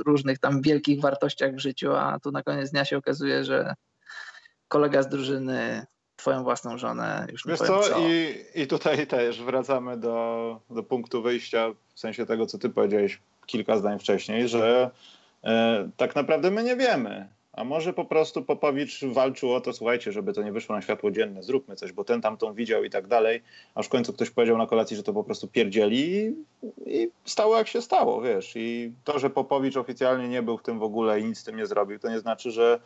różnych 0.07 0.39
tam 0.39 0.63
wielkich 0.63 1.01
wartościach 1.01 1.30
w 1.53 1.59
życiu, 1.59 1.93
a 1.97 2.19
tu 2.21 2.31
na 2.31 2.43
koniec 2.43 2.71
dnia 2.71 2.85
się 2.85 2.97
okazuje, 2.97 3.45
że 3.45 3.75
kolega 4.69 5.03
z 5.03 5.09
drużyny 5.09 5.87
twoją 6.17 6.43
własną 6.43 6.79
żonę 6.79 7.27
już 7.33 7.47
Wiesz 7.47 7.59
co, 7.59 7.81
co. 7.83 7.99
I, 7.99 8.35
I 8.55 8.67
tutaj 8.67 9.07
też 9.07 9.43
wracamy 9.43 9.97
do, 9.97 10.61
do 10.71 10.83
punktu 10.83 11.23
wyjścia, 11.23 11.69
w 11.95 12.01
sensie 12.01 12.27
tego, 12.27 12.47
co 12.47 12.59
ty 12.59 12.69
powiedziałeś 12.69 13.21
kilka 13.47 13.77
zdań 13.77 13.99
wcześniej, 13.99 14.49
że 14.49 14.91
e, 15.45 15.91
tak 15.97 16.17
naprawdę 16.17 16.51
my 16.51 16.63
nie 16.63 16.77
wiemy. 16.77 17.29
A 17.61 17.65
może 17.65 17.93
po 17.93 18.05
prostu 18.05 18.43
Popowicz 18.43 19.05
walczył 19.05 19.53
o 19.53 19.61
to, 19.61 19.73
słuchajcie, 19.73 20.13
żeby 20.13 20.33
to 20.33 20.43
nie 20.43 20.53
wyszło 20.53 20.77
na 20.77 20.83
światło 20.83 21.11
dzienne, 21.11 21.43
zróbmy 21.43 21.77
coś, 21.77 21.93
bo 21.93 22.05
ten 22.05 22.21
tamtą 22.21 22.55
widział 22.55 22.85
i 22.85 22.91
tak 22.91 23.07
dalej, 23.07 23.43
aż 23.75 23.87
w 23.87 23.89
końcu 23.89 24.13
ktoś 24.13 24.31
powiedział 24.31 24.59
na 24.59 24.67
kolacji, 24.67 24.97
że 24.97 25.03
to 25.03 25.13
po 25.13 25.25
prostu 25.25 25.49
pierdzieli 25.49 26.17
i, 26.17 26.35
i 26.87 27.11
stało 27.25 27.57
jak 27.57 27.69
się 27.69 27.83
stało, 27.83 28.23
wiesz. 28.23 28.53
I 28.57 28.93
to, 29.05 29.19
że 29.19 29.31
Popowicz 29.31 29.77
oficjalnie 29.77 30.29
nie 30.29 30.43
był 30.43 30.59
w 30.59 30.63
tym 30.63 30.79
w 30.79 30.83
ogóle 30.83 31.21
i 31.21 31.25
nic 31.25 31.39
z 31.39 31.45
tym 31.45 31.57
nie 31.57 31.67
zrobił, 31.67 31.99
to 31.99 32.11
nie 32.11 32.21
znaczy, 32.21 32.51
że 32.51 32.81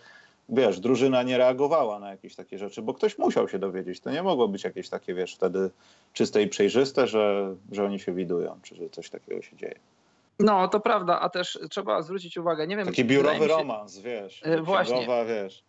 wiesz, 0.48 0.80
drużyna 0.80 1.22
nie 1.22 1.38
reagowała 1.38 1.98
na 1.98 2.10
jakieś 2.10 2.34
takie 2.34 2.58
rzeczy, 2.58 2.82
bo 2.82 2.94
ktoś 2.94 3.18
musiał 3.18 3.48
się 3.48 3.58
dowiedzieć. 3.58 4.00
To 4.00 4.10
nie 4.10 4.22
mogło 4.22 4.48
być 4.48 4.64
jakieś 4.64 4.88
takie, 4.88 5.14
wiesz, 5.14 5.34
wtedy 5.34 5.70
czyste 6.12 6.42
i 6.42 6.48
przejrzyste, 6.48 7.06
że, 7.06 7.56
że 7.72 7.84
oni 7.84 8.00
się 8.00 8.12
widują, 8.12 8.58
czy 8.62 8.74
że 8.74 8.90
coś 8.90 9.10
takiego 9.10 9.42
się 9.42 9.56
dzieje. 9.56 9.78
No, 10.38 10.68
to 10.68 10.80
prawda, 10.80 11.20
a 11.20 11.28
też 11.28 11.58
trzeba 11.70 12.02
zwrócić 12.02 12.36
uwagę, 12.36 12.66
nie 12.66 12.76
wiem... 12.76 12.86
Taki 12.86 13.04
biurowy 13.04 13.38
się, 13.38 13.46
romans, 13.46 13.98
wiesz, 13.98 14.40
e, 14.44 14.62
właśnie. 14.62 15.06
wiesz. 15.28 15.64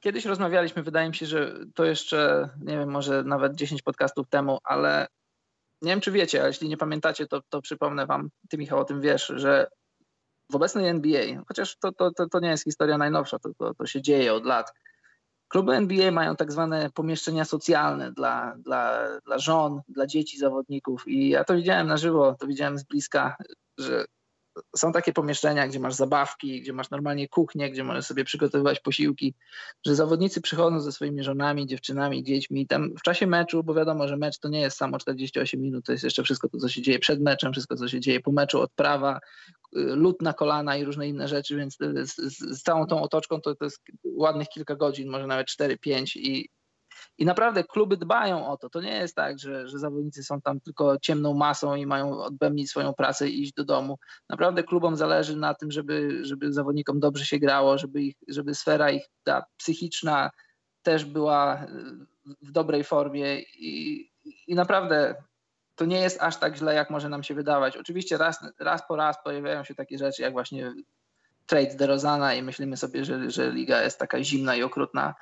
Kiedyś 0.00 0.24
rozmawialiśmy, 0.24 0.82
wydaje 0.82 1.08
mi 1.08 1.14
się, 1.14 1.26
że 1.26 1.54
to 1.74 1.84
jeszcze, 1.84 2.48
nie 2.60 2.78
wiem, 2.78 2.90
może 2.90 3.22
nawet 3.24 3.54
10 3.54 3.82
podcastów 3.82 4.28
temu, 4.28 4.58
ale 4.64 5.06
nie 5.82 5.90
wiem, 5.90 6.00
czy 6.00 6.12
wiecie, 6.12 6.42
a 6.42 6.46
jeśli 6.46 6.68
nie 6.68 6.76
pamiętacie, 6.76 7.26
to, 7.26 7.40
to 7.48 7.62
przypomnę 7.62 8.06
wam, 8.06 8.30
ty 8.50 8.58
Michał 8.58 8.78
o 8.78 8.84
tym 8.84 9.00
wiesz, 9.00 9.32
że 9.36 9.66
w 10.52 10.56
obecnej 10.56 10.88
NBA, 10.88 11.42
chociaż 11.48 11.76
to, 11.76 11.92
to, 11.92 12.10
to, 12.10 12.28
to 12.28 12.40
nie 12.40 12.48
jest 12.48 12.64
historia 12.64 12.98
najnowsza, 12.98 13.38
to, 13.38 13.48
to, 13.58 13.74
to 13.74 13.86
się 13.86 14.02
dzieje 14.02 14.34
od 14.34 14.44
lat, 14.44 14.72
Kluby 15.48 15.72
NBA 15.72 16.10
mają 16.10 16.36
tak 16.36 16.52
zwane 16.52 16.90
pomieszczenia 16.90 17.44
socjalne 17.44 18.12
dla, 18.12 18.56
dla, 18.58 19.04
dla 19.26 19.38
żon, 19.38 19.80
dla 19.88 20.06
dzieci 20.06 20.38
zawodników. 20.38 21.08
I 21.08 21.28
ja 21.28 21.44
to 21.44 21.54
widziałem 21.56 21.86
na 21.86 21.96
żywo, 21.96 22.34
to 22.34 22.46
widziałem 22.46 22.78
z 22.78 22.84
bliska 22.84 23.36
że 23.78 24.04
są 24.76 24.92
takie 24.92 25.12
pomieszczenia, 25.12 25.68
gdzie 25.68 25.80
masz 25.80 25.94
zabawki, 25.94 26.60
gdzie 26.60 26.72
masz 26.72 26.90
normalnie 26.90 27.28
kuchnię, 27.28 27.70
gdzie 27.70 27.84
możesz 27.84 28.06
sobie 28.06 28.24
przygotowywać 28.24 28.80
posiłki, 28.80 29.34
że 29.86 29.94
zawodnicy 29.94 30.40
przychodzą 30.40 30.80
ze 30.80 30.92
swoimi 30.92 31.24
żonami, 31.24 31.66
dziewczynami, 31.66 32.24
dziećmi 32.24 32.66
tam 32.66 32.94
w 32.98 33.02
czasie 33.02 33.26
meczu, 33.26 33.64
bo 33.64 33.74
wiadomo, 33.74 34.08
że 34.08 34.16
mecz 34.16 34.38
to 34.38 34.48
nie 34.48 34.60
jest 34.60 34.76
samo 34.76 34.98
48 34.98 35.60
minut, 35.60 35.84
to 35.84 35.92
jest 35.92 36.04
jeszcze 36.04 36.22
wszystko 36.22 36.48
to, 36.48 36.58
co 36.58 36.68
się 36.68 36.82
dzieje 36.82 36.98
przed 36.98 37.20
meczem, 37.20 37.52
wszystko, 37.52 37.76
co 37.76 37.88
się 37.88 38.00
dzieje 38.00 38.20
po 38.20 38.32
meczu, 38.32 38.60
odprawa, 38.60 39.20
lód 39.72 40.22
na 40.22 40.32
kolana 40.32 40.76
i 40.76 40.84
różne 40.84 41.08
inne 41.08 41.28
rzeczy, 41.28 41.56
więc 41.56 41.76
z, 41.76 42.16
z, 42.16 42.38
z 42.38 42.62
całą 42.62 42.86
tą 42.86 43.02
otoczką 43.02 43.40
to, 43.40 43.54
to 43.54 43.64
jest 43.64 43.82
ładnych 44.04 44.48
kilka 44.48 44.76
godzin, 44.76 45.10
może 45.10 45.26
nawet 45.26 45.46
4-5 45.46 46.16
i 46.16 46.48
I 47.18 47.24
naprawdę 47.24 47.64
kluby 47.64 47.96
dbają 47.96 48.48
o 48.48 48.56
to. 48.56 48.70
To 48.70 48.80
nie 48.80 48.96
jest 48.96 49.16
tak, 49.16 49.38
że, 49.38 49.68
że 49.68 49.78
zawodnicy 49.78 50.22
są 50.24 50.40
tam 50.40 50.60
tylko 50.60 50.98
ciemną 50.98 51.34
masą 51.34 51.74
i 51.74 51.86
mają 51.86 52.18
odbębnić 52.18 52.70
swoją 52.70 52.94
pracę 52.94 53.28
i 53.28 53.42
iść 53.42 53.52
do 53.52 53.64
domu. 53.64 53.98
Naprawdę 54.28 54.62
klubom 54.62 54.96
zależy 54.96 55.36
na 55.36 55.54
tym, 55.54 55.70
żeby, 55.70 56.24
żeby 56.24 56.52
zawodnikom 56.52 57.00
dobrze 57.00 57.24
się 57.24 57.38
grało, 57.38 57.78
żeby, 57.78 58.02
ich, 58.02 58.16
żeby 58.28 58.54
sfera 58.54 58.90
ich 58.90 59.06
ta 59.24 59.44
psychiczna 59.56 60.30
też 60.82 61.04
była 61.04 61.66
w 62.42 62.52
dobrej 62.52 62.84
formie 62.84 63.40
i, 63.40 64.10
i 64.46 64.54
naprawdę 64.54 65.14
to 65.74 65.84
nie 65.84 66.00
jest 66.00 66.22
aż 66.22 66.36
tak 66.36 66.56
źle, 66.56 66.74
jak 66.74 66.90
może 66.90 67.08
nam 67.08 67.22
się 67.22 67.34
wydawać. 67.34 67.76
Oczywiście 67.76 68.18
raz, 68.18 68.38
raz 68.58 68.88
po 68.88 68.96
raz 68.96 69.22
pojawiają 69.24 69.64
się 69.64 69.74
takie 69.74 69.98
rzeczy, 69.98 70.22
jak 70.22 70.32
właśnie 70.32 70.72
trade 71.46 71.74
de 71.74 71.86
Rozana 71.86 72.34
i 72.34 72.42
myślimy 72.42 72.76
sobie, 72.76 73.04
że, 73.04 73.30
że 73.30 73.50
liga 73.50 73.82
jest 73.82 73.98
taka 73.98 74.24
zimna 74.24 74.56
i 74.56 74.62
okrutna. 74.62 75.14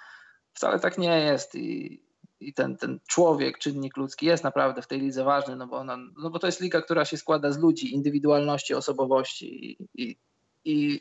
Wcale 0.57 0.78
tak 0.80 0.98
nie 0.98 1.20
jest 1.20 1.54
i, 1.54 2.00
i 2.40 2.52
ten, 2.52 2.76
ten 2.76 3.00
człowiek, 3.09 3.59
czynnik 3.59 3.96
ludzki 3.96 4.26
jest 4.26 4.44
naprawdę 4.44 4.82
w 4.82 4.86
tej 4.86 5.00
lidze 5.00 5.24
ważny, 5.24 5.57
no 5.57 5.66
bo, 5.66 5.76
ona, 5.76 5.96
no 6.18 6.30
bo 6.30 6.38
to 6.38 6.46
jest 6.46 6.61
liga, 6.61 6.82
która 6.82 7.04
się 7.04 7.16
składa 7.16 7.52
z 7.52 7.59
ludzi, 7.59 7.94
indywidualności, 7.94 8.74
osobowości 8.74 9.70
i, 9.70 9.88
i, 9.94 10.16
i 10.64 11.00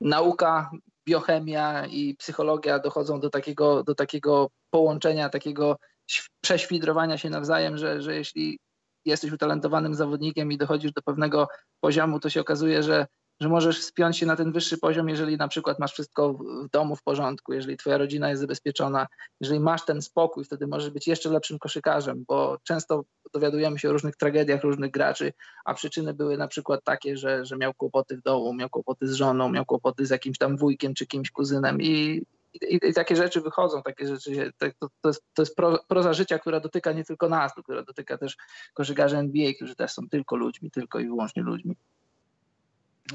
nauka, 0.00 0.70
biochemia 1.06 1.86
i 1.86 2.14
psychologia 2.14 2.78
dochodzą 2.78 3.20
do 3.20 3.30
takiego, 3.30 3.84
do 3.84 3.94
takiego 3.94 4.50
połączenia, 4.70 5.28
takiego 5.28 5.78
prześwidrowania 6.40 7.18
się 7.18 7.30
nawzajem, 7.30 7.78
że, 7.78 8.02
że 8.02 8.14
jeśli 8.14 8.58
jesteś 9.04 9.32
utalentowanym 9.32 9.94
zawodnikiem 9.94 10.52
i 10.52 10.58
dochodzisz 10.58 10.92
do 10.92 11.02
pewnego 11.02 11.48
poziomu, 11.80 12.20
to 12.20 12.30
się 12.30 12.40
okazuje, 12.40 12.82
że 12.82 13.06
że 13.40 13.48
możesz 13.48 13.82
spiąć 13.82 14.16
się 14.16 14.26
na 14.26 14.36
ten 14.36 14.52
wyższy 14.52 14.78
poziom, 14.78 15.08
jeżeli 15.08 15.36
na 15.36 15.48
przykład 15.48 15.78
masz 15.78 15.92
wszystko 15.92 16.32
w 16.32 16.68
domu 16.72 16.96
w 16.96 17.02
porządku, 17.02 17.52
jeżeli 17.52 17.76
twoja 17.76 17.98
rodzina 17.98 18.28
jest 18.28 18.40
zabezpieczona, 18.40 19.06
jeżeli 19.40 19.60
masz 19.60 19.84
ten 19.84 20.02
spokój, 20.02 20.44
wtedy 20.44 20.66
możesz 20.66 20.90
być 20.90 21.06
jeszcze 21.06 21.30
lepszym 21.30 21.58
koszykarzem, 21.58 22.24
bo 22.28 22.58
często 22.62 23.04
dowiadujemy 23.32 23.78
się 23.78 23.88
o 23.88 23.92
różnych 23.92 24.16
tragediach 24.16 24.62
różnych 24.62 24.90
graczy, 24.90 25.32
a 25.64 25.74
przyczyny 25.74 26.14
były 26.14 26.36
na 26.36 26.48
przykład 26.48 26.84
takie, 26.84 27.16
że, 27.16 27.44
że 27.44 27.56
miał 27.56 27.74
kłopoty 27.74 28.16
w 28.16 28.22
domu, 28.22 28.54
miał 28.54 28.68
kłopoty 28.68 29.08
z 29.08 29.12
żoną, 29.12 29.48
miał 29.48 29.64
kłopoty 29.64 30.06
z 30.06 30.10
jakimś 30.10 30.38
tam 30.38 30.56
wujkiem 30.56 30.94
czy 30.94 31.06
kimś 31.06 31.30
kuzynem 31.30 31.82
i, 31.82 32.22
i, 32.54 32.80
i 32.82 32.94
takie 32.94 33.16
rzeczy 33.16 33.40
wychodzą, 33.40 33.82
takie 33.82 34.06
rzeczy, 34.06 34.52
to, 34.78 34.88
to 35.00 35.08
jest, 35.08 35.22
to 35.34 35.42
jest 35.42 35.56
pro, 35.56 35.78
proza 35.88 36.12
życia, 36.12 36.38
która 36.38 36.60
dotyka 36.60 36.92
nie 36.92 37.04
tylko 37.04 37.28
nas, 37.28 37.52
która 37.54 37.82
dotyka 37.82 38.18
też 38.18 38.36
koszykarzy 38.74 39.16
NBA, 39.16 39.52
którzy 39.52 39.74
też 39.74 39.92
są 39.92 40.08
tylko 40.08 40.36
ludźmi, 40.36 40.70
tylko 40.70 41.00
i 41.00 41.06
wyłącznie 41.06 41.42
ludźmi. 41.42 41.76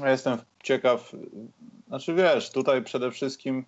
Ja 0.00 0.10
jestem 0.10 0.38
ciekaw, 0.62 1.12
znaczy 1.88 2.14
wiesz, 2.14 2.50
tutaj 2.50 2.82
przede 2.82 3.10
wszystkim 3.10 3.64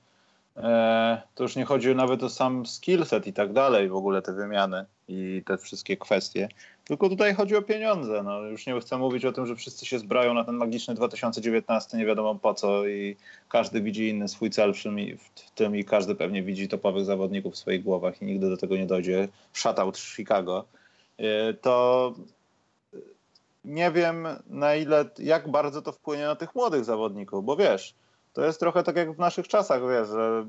e, 0.57 1.23
to 1.35 1.43
już 1.43 1.57
nie 1.57 1.65
chodzi 1.65 1.95
nawet 1.95 2.23
o 2.23 2.29
sam 2.29 2.67
skillset 2.67 3.27
i 3.27 3.33
tak 3.33 3.53
dalej, 3.53 3.89
w 3.89 3.97
ogóle 3.97 4.23
te 4.23 4.33
wymiany 4.33 4.85
i 5.09 5.43
te 5.47 5.59
wszystkie 5.59 5.97
kwestie, 5.97 6.49
tylko 6.85 7.09
tutaj 7.09 7.35
chodzi 7.35 7.57
o 7.57 7.63
pieniądze. 7.63 8.23
No, 8.23 8.43
już 8.43 8.67
nie 8.67 8.81
chcę 8.81 8.99
mówić 8.99 9.25
o 9.25 9.33
tym, 9.33 9.47
że 9.47 9.57
wszyscy 9.57 9.87
się 9.87 9.99
zbrają 9.99 10.35
na 10.35 10.45
ten 10.45 10.55
magiczny 10.55 10.95
2019, 10.95 11.97
nie 11.97 12.07
wiadomo 12.07 12.35
po 12.35 12.55
co 12.55 12.87
i 12.87 13.17
każdy 13.49 13.81
widzi 13.81 14.09
inny 14.09 14.29
swój 14.29 14.51
cel 14.51 14.75
w 15.19 15.51
tym 15.55 15.77
i 15.77 15.85
każdy 15.85 16.15
pewnie 16.15 16.43
widzi 16.43 16.69
topowych 16.69 17.05
zawodników 17.05 17.55
w 17.55 17.59
swoich 17.59 17.83
głowach 17.83 18.23
i 18.23 18.25
nigdy 18.25 18.51
do 18.51 18.57
tego 18.57 18.77
nie 18.77 18.87
dojdzie. 18.87 19.29
Shutout 19.53 19.99
Chicago. 19.99 20.65
E, 21.19 21.55
to 21.55 22.15
nie 23.67 23.91
wiem 23.91 24.29
na 24.47 24.75
ile, 24.75 25.05
jak 25.19 25.51
bardzo 25.51 25.83
to 25.83 25.93
wpłynie 25.93 26.25
na 26.25 26.37
tych 26.37 26.55
młodych 26.55 26.85
zawodników, 26.85 27.45
bo 27.45 27.57
wiesz, 27.57 27.95
to 28.33 28.45
jest 28.45 28.61
trochę 28.61 28.83
tak 28.83 28.97
jak 28.97 29.13
w 29.13 29.19
naszych 29.19 29.49
czasach, 29.49 29.81
wiesz, 29.89 30.09
że 30.09 30.47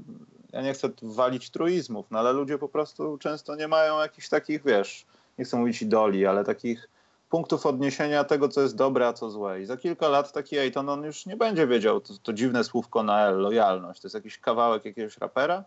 ja 0.53 0.61
nie 0.61 0.73
chcę 0.73 0.89
walić 1.01 1.49
truizmów, 1.49 2.05
no 2.11 2.19
ale 2.19 2.33
ludzie 2.33 2.57
po 2.57 2.69
prostu 2.69 3.17
często 3.17 3.55
nie 3.55 3.67
mają 3.67 3.99
jakichś 3.99 4.29
takich, 4.29 4.63
wiesz, 4.63 5.05
nie 5.37 5.45
chcę 5.45 5.57
mówić 5.57 5.81
idoli, 5.81 6.25
ale 6.25 6.43
takich 6.43 6.89
punktów 7.29 7.65
odniesienia 7.65 8.23
tego, 8.23 8.49
co 8.49 8.61
jest 8.61 8.75
dobre, 8.75 9.07
a 9.07 9.13
co 9.13 9.29
złe. 9.29 9.61
I 9.61 9.65
za 9.65 9.77
kilka 9.77 10.07
lat 10.07 10.31
taki 10.31 10.57
Ejton, 10.57 10.89
on 10.89 11.03
już 11.03 11.25
nie 11.25 11.37
będzie 11.37 11.67
wiedział, 11.67 12.01
to, 12.01 12.13
to 12.23 12.33
dziwne 12.33 12.63
słówko 12.63 13.03
na 13.03 13.27
L, 13.27 13.37
lojalność, 13.37 14.01
to 14.01 14.05
jest 14.07 14.15
jakiś 14.15 14.37
kawałek 14.37 14.85
jakiegoś 14.85 15.17
rapera, 15.17 15.63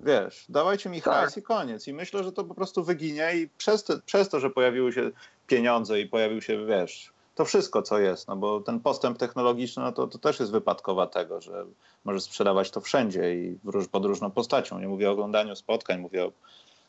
Wiesz, 0.00 0.44
dawajcie 0.48 0.90
mi 0.90 1.00
hajs 1.00 1.34
tak. 1.34 1.36
i 1.36 1.42
koniec. 1.42 1.88
I 1.88 1.92
myślę, 1.92 2.24
że 2.24 2.32
to 2.32 2.44
po 2.44 2.54
prostu 2.54 2.84
wyginie 2.84 3.32
i 3.36 3.48
przez 3.48 3.84
to, 3.84 3.94
przez 4.06 4.28
to, 4.28 4.40
że 4.40 4.50
pojawiły 4.50 4.92
się 4.92 5.10
pieniądze 5.46 6.00
i 6.00 6.06
pojawił 6.06 6.42
się, 6.42 6.66
wiesz, 6.66 7.12
to 7.34 7.44
wszystko, 7.44 7.82
co 7.82 7.98
jest, 7.98 8.28
no 8.28 8.36
bo 8.36 8.60
ten 8.60 8.80
postęp 8.80 9.18
technologiczny, 9.18 9.82
no 9.82 9.92
to, 9.92 10.06
to 10.06 10.18
też 10.18 10.40
jest 10.40 10.52
wypadkowa 10.52 11.06
tego, 11.06 11.40
że 11.40 11.64
możesz 12.04 12.22
sprzedawać 12.22 12.70
to 12.70 12.80
wszędzie 12.80 13.34
i 13.34 13.58
pod 13.90 14.04
różną 14.04 14.30
postacią. 14.30 14.78
Nie 14.78 14.88
mówię 14.88 15.08
o 15.08 15.12
oglądaniu 15.12 15.56
spotkań, 15.56 16.00
mówię 16.00 16.24
o 16.24 16.32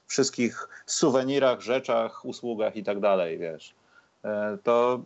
wszystkich 0.08 0.68
suwenirach, 0.86 1.62
rzeczach, 1.62 2.26
usługach 2.26 2.76
i 2.76 2.84
tak 2.84 3.00
dalej, 3.00 3.38
wiesz. 3.38 3.74
E, 4.24 4.58
to 4.64 5.00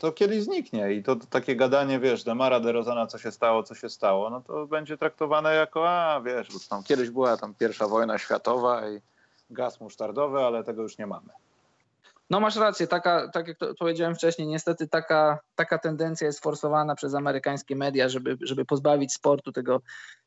to 0.00 0.12
kiedyś 0.12 0.42
zniknie 0.42 0.92
i 0.92 1.02
to, 1.02 1.16
to 1.16 1.26
takie 1.26 1.56
gadanie, 1.56 2.00
wiesz, 2.00 2.24
Demara, 2.24 2.60
DeRozana, 2.60 3.06
co 3.06 3.18
się 3.18 3.32
stało, 3.32 3.62
co 3.62 3.74
się 3.74 3.88
stało, 3.88 4.30
no 4.30 4.40
to 4.40 4.66
będzie 4.66 4.98
traktowane 4.98 5.54
jako, 5.54 5.90
a 5.90 6.20
wiesz, 6.20 6.48
bo 6.52 6.58
tam 6.70 6.82
kiedyś 6.82 7.10
była 7.10 7.36
tam 7.36 7.54
pierwsza 7.54 7.88
wojna 7.88 8.18
światowa 8.18 8.88
i 8.88 9.00
gaz 9.50 9.80
musztardowy, 9.80 10.38
ale 10.38 10.64
tego 10.64 10.82
już 10.82 10.98
nie 10.98 11.06
mamy. 11.06 11.28
No 12.30 12.40
masz 12.40 12.56
rację, 12.56 12.86
taka, 12.86 13.28
tak 13.28 13.48
jak 13.48 13.56
powiedziałem 13.78 14.14
wcześniej, 14.14 14.48
niestety 14.48 14.88
taka, 14.88 15.38
taka 15.54 15.78
tendencja 15.78 16.26
jest 16.26 16.42
forsowana 16.42 16.94
przez 16.94 17.14
amerykańskie 17.14 17.76
media, 17.76 18.08
żeby, 18.08 18.38
żeby 18.40 18.64
pozbawić 18.64 19.12
sportu 19.12 19.52
tego, 19.52 19.80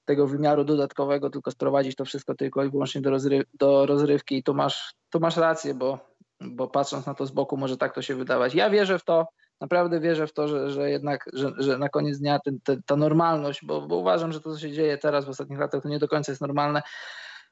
tego 0.05 0.27
wymiaru 0.27 0.63
dodatkowego, 0.63 1.29
tylko 1.29 1.51
sprowadzić 1.51 1.95
to 1.95 2.05
wszystko 2.05 2.35
tylko 2.35 2.63
i 2.63 2.69
wyłącznie 2.69 3.01
do, 3.01 3.09
rozry, 3.09 3.43
do 3.53 3.85
rozrywki 3.85 4.37
i 4.37 4.43
tu 4.43 4.53
masz, 4.53 4.93
tu 5.09 5.19
masz 5.19 5.37
rację, 5.37 5.73
bo, 5.73 5.99
bo 6.41 6.67
patrząc 6.67 7.05
na 7.05 7.13
to 7.13 7.25
z 7.25 7.31
boku 7.31 7.57
może 7.57 7.77
tak 7.77 7.95
to 7.95 8.01
się 8.01 8.15
wydawać. 8.15 8.55
Ja 8.55 8.69
wierzę 8.69 8.99
w 8.99 9.03
to, 9.03 9.27
naprawdę 9.63 9.99
wierzę 9.99 10.27
w 10.27 10.33
to, 10.33 10.47
że, 10.47 10.69
że 10.69 10.89
jednak, 10.89 11.29
że, 11.33 11.51
że 11.57 11.77
na 11.77 11.89
koniec 11.89 12.19
dnia 12.19 12.39
ten, 12.39 12.59
ta 12.85 12.95
normalność, 12.95 13.65
bo, 13.65 13.81
bo 13.81 13.95
uważam, 13.95 14.31
że 14.31 14.41
to, 14.41 14.53
co 14.53 14.59
się 14.59 14.71
dzieje 14.71 14.97
teraz 14.97 15.25
w 15.25 15.29
ostatnich 15.29 15.59
latach, 15.59 15.83
to 15.83 15.89
nie 15.89 15.99
do 15.99 16.07
końca 16.07 16.31
jest 16.31 16.41
normalne, 16.41 16.81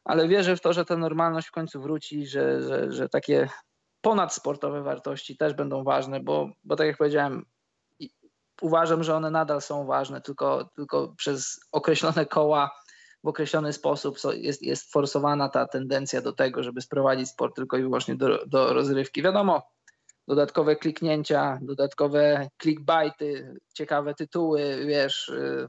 ale 0.04 0.28
wierzę 0.28 0.56
w 0.56 0.62
to, 0.62 0.74
że 0.74 0.86
ta 0.86 0.98
normalność 0.98 1.48
w 1.48 1.52
końcu 1.52 1.82
wróci, 1.82 2.28
że, 2.28 2.62
że, 2.62 2.92
że 2.92 3.10
takie 3.10 3.50
ponadsportowe 4.02 4.82
wartości 4.82 5.38
też 5.38 5.54
będą 5.54 5.84
ważne, 5.84 6.20
bo, 6.20 6.50
bo 6.64 6.76
tak 6.76 6.88
jak 6.88 6.98
powiedziałem, 6.98 7.46
uważam, 8.62 9.04
że 9.04 9.16
one 9.16 9.32
nadal 9.32 9.62
są 9.62 9.86
ważne, 9.86 10.22
tylko, 10.22 10.70
tylko 10.76 11.14
przez 11.18 11.60
określone 11.72 12.26
koła 12.26 12.72
w 13.24 13.28
określony 13.28 13.74
sposób 13.74 14.18
jest, 14.34 14.62
jest 14.62 14.92
forsowana 14.92 15.50
ta 15.50 15.68
tendencja 15.68 16.22
do 16.22 16.34
tego, 16.34 16.64
żeby 16.64 16.82
sprowadzić 16.82 17.30
sport 17.30 17.56
tylko 17.56 17.78
i 17.78 17.82
wyłącznie 17.82 18.16
do, 18.16 18.46
do 18.46 18.74
rozrywki. 18.74 19.22
Wiadomo, 19.22 19.62
dodatkowe 20.32 20.76
kliknięcia, 20.76 21.60
dodatkowe 21.62 22.50
clickbaity, 22.62 23.56
ciekawe 23.74 24.14
tytuły, 24.14 24.86
wiesz, 24.86 25.30
y, 25.30 25.68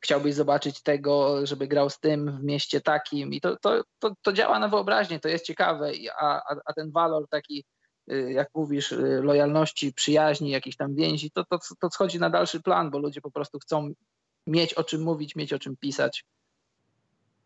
chciałbyś 0.00 0.34
zobaczyć 0.34 0.82
tego, 0.82 1.46
żeby 1.46 1.66
grał 1.66 1.90
z 1.90 1.98
tym 1.98 2.38
w 2.38 2.44
mieście 2.44 2.80
takim 2.80 3.32
i 3.32 3.40
to, 3.40 3.56
to, 3.56 3.82
to, 3.98 4.14
to 4.22 4.32
działa 4.32 4.58
na 4.58 4.68
wyobraźnię, 4.68 5.20
to 5.20 5.28
jest 5.28 5.44
ciekawe, 5.44 5.92
a, 6.20 6.26
a, 6.26 6.56
a 6.66 6.72
ten 6.72 6.90
walor 6.90 7.28
taki, 7.28 7.64
y, 8.12 8.32
jak 8.32 8.48
mówisz, 8.54 8.92
y, 8.92 9.20
lojalności, 9.22 9.92
przyjaźni, 9.92 10.50
jakichś 10.50 10.76
tam 10.76 10.94
więzi, 10.94 11.30
to, 11.30 11.44
to, 11.44 11.58
to 11.80 11.90
schodzi 11.90 12.18
na 12.18 12.30
dalszy 12.30 12.62
plan, 12.62 12.90
bo 12.90 12.98
ludzie 12.98 13.20
po 13.20 13.30
prostu 13.30 13.58
chcą 13.58 13.92
mieć 14.46 14.74
o 14.74 14.84
czym 14.84 15.02
mówić, 15.02 15.36
mieć 15.36 15.52
o 15.52 15.58
czym 15.58 15.76
pisać. 15.76 16.24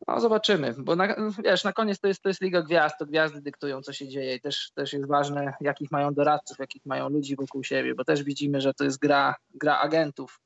No 0.09 0.21
zobaczymy, 0.21 0.75
bo 0.79 0.97
na, 0.97 1.17
wiesz, 1.45 1.65
na 1.65 1.73
koniec 1.73 2.01
to 2.01 2.09
jest, 2.09 2.23
to 2.23 2.29
jest 2.29 2.41
Liga 2.41 2.63
Gwiazd, 2.63 2.99
to 2.99 3.07
gwiazdy 3.07 3.41
dyktują, 3.41 3.83
co 3.83 3.93
się 3.93 4.09
dzieje 4.09 4.35
i 4.35 4.41
też, 4.41 4.71
też 4.75 4.93
jest 4.93 5.09
ważne, 5.09 5.53
jakich 5.61 5.91
mają 5.91 6.15
doradców, 6.15 6.59
jakich 6.59 6.87
mają 6.87 7.09
ludzi 7.09 7.37
wokół 7.37 7.65
siebie, 7.65 7.95
bo 7.95 8.05
też 8.05 8.23
widzimy, 8.23 8.61
że 8.61 8.75
to 8.75 8.85
jest 8.85 8.99
gra, 8.99 9.35
gra 9.55 9.79
agentów. 9.79 10.41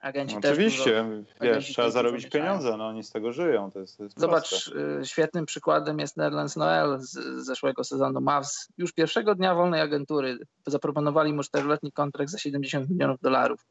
Agenci 0.00 0.36
Oczywiście, 0.36 1.04
dużo, 1.04 1.24
wiesz, 1.40 1.66
trzeba 1.66 1.90
zarobić 1.90 2.26
pieniądze, 2.26 2.76
no 2.76 2.86
oni 2.86 3.04
z 3.04 3.10
tego 3.10 3.32
żyją, 3.32 3.70
to 3.70 3.80
jest, 3.80 3.96
to 3.96 4.02
jest 4.02 4.20
Zobacz, 4.20 4.48
proste. 4.48 5.00
Y, 5.00 5.06
świetnym 5.06 5.46
przykładem 5.46 5.98
jest 5.98 6.16
Nerlens 6.16 6.56
Noel 6.56 6.98
z, 7.00 7.10
z 7.10 7.46
zeszłego 7.46 7.84
sezonu 7.84 8.20
Mavs. 8.20 8.68
Już 8.78 8.92
pierwszego 8.92 9.34
dnia 9.34 9.54
wolnej 9.54 9.80
agentury 9.80 10.38
zaproponowali 10.66 11.32
mu 11.32 11.42
czteroletni 11.42 11.92
kontrakt 11.92 12.30
za 12.30 12.38
70 12.38 12.90
milionów 12.90 13.20
dolarów. 13.20 13.66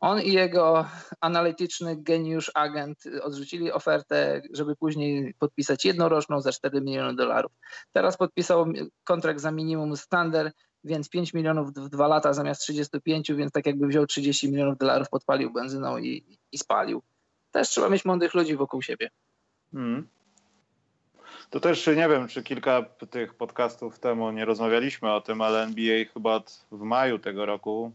On 0.00 0.22
i 0.22 0.32
jego 0.32 0.86
analityczny 1.20 1.96
geniusz 1.96 2.50
agent 2.54 2.98
odrzucili 3.22 3.72
ofertę, 3.72 4.42
żeby 4.52 4.76
później 4.76 5.34
podpisać 5.38 5.84
jednoroczną 5.84 6.40
za 6.40 6.52
4 6.52 6.80
miliony 6.80 7.16
dolarów. 7.16 7.52
Teraz 7.92 8.16
podpisał 8.16 8.66
kontrakt 9.04 9.40
za 9.40 9.50
minimum 9.50 9.96
standard, 9.96 10.54
więc 10.84 11.08
5 11.08 11.34
milionów 11.34 11.72
w 11.72 11.88
dwa 11.88 12.08
lata 12.08 12.32
zamiast 12.32 12.60
35, 12.60 13.32
więc 13.32 13.52
tak 13.52 13.66
jakby 13.66 13.86
wziął 13.86 14.06
30 14.06 14.50
milionów 14.50 14.78
dolarów, 14.78 15.08
podpalił 15.08 15.52
benzyną 15.52 15.98
i, 15.98 16.38
i 16.52 16.58
spalił. 16.58 17.02
Też 17.50 17.68
trzeba 17.68 17.88
mieć 17.88 18.04
mądrych 18.04 18.34
ludzi 18.34 18.56
wokół 18.56 18.82
siebie. 18.82 19.10
Hmm. 19.72 20.08
To 21.50 21.60
też 21.60 21.86
nie 21.86 22.08
wiem, 22.08 22.28
czy 22.28 22.42
kilka 22.42 22.82
tych 23.10 23.34
podcastów 23.34 23.98
temu 23.98 24.30
nie 24.30 24.44
rozmawialiśmy 24.44 25.12
o 25.12 25.20
tym, 25.20 25.40
ale 25.40 25.62
NBA 25.62 26.04
chyba 26.14 26.40
w 26.72 26.80
maju 26.80 27.18
tego 27.18 27.46
roku 27.46 27.92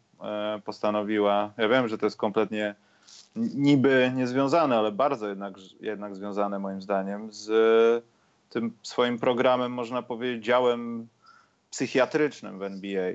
postanowiła, 0.66 1.52
ja 1.58 1.70
wiem, 1.70 1.88
że 1.88 1.98
to 1.98 2.06
jest 2.06 2.18
kompletnie 2.18 2.76
niby 3.36 4.12
niezwiązane, 4.16 4.78
ale 4.78 4.92
bardzo 4.92 5.28
jednak, 5.28 5.54
jednak 5.82 6.16
związane 6.16 6.60
moim 6.60 6.82
zdaniem 6.82 7.28
z 7.32 7.52
tym 8.50 8.74
swoim 8.84 9.20
programem, 9.20 9.72
można 9.72 10.02
powiedzieć, 10.02 10.46
działem 10.46 11.08
psychiatrycznym 11.72 12.60
w 12.60 12.64
NBA. 12.64 13.12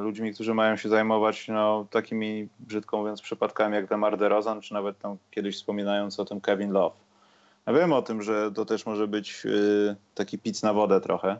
Ludźmi, 0.00 0.34
którzy 0.34 0.54
mają 0.54 0.76
się 0.76 0.88
zajmować 0.88 1.48
no, 1.48 1.86
takimi, 1.90 2.48
brzydko 2.58 2.98
mówiąc, 2.98 3.22
przypadkami 3.22 3.74
jak 3.74 3.86
DeMar 3.86 4.18
DeRozan, 4.18 4.60
czy 4.60 4.74
nawet 4.74 4.98
tam 4.98 5.16
kiedyś 5.30 5.56
wspominając 5.56 6.20
o 6.20 6.24
tym 6.24 6.40
Kevin 6.40 6.72
Love. 6.72 6.96
Ja 7.66 7.72
wiem 7.72 7.92
o 7.92 8.02
tym, 8.02 8.22
że 8.22 8.52
to 8.52 8.64
też 8.64 8.86
może 8.86 9.08
być 9.08 9.46
taki 10.14 10.38
pic 10.38 10.62
na 10.62 10.72
wodę 10.72 11.00
trochę, 11.00 11.38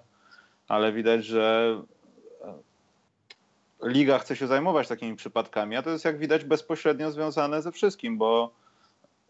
ale 0.69 0.93
widać, 0.93 1.25
że 1.25 1.77
liga 3.83 4.19
chce 4.19 4.37
się 4.37 4.47
zajmować 4.47 4.89
takimi 4.89 5.17
przypadkami, 5.17 5.77
a 5.77 5.83
to 5.83 5.91
jest 5.91 6.05
jak 6.05 6.19
widać 6.19 6.45
bezpośrednio 6.45 7.11
związane 7.11 7.63
ze 7.63 7.73
wszystkim, 7.73 8.19
bo 8.19 8.51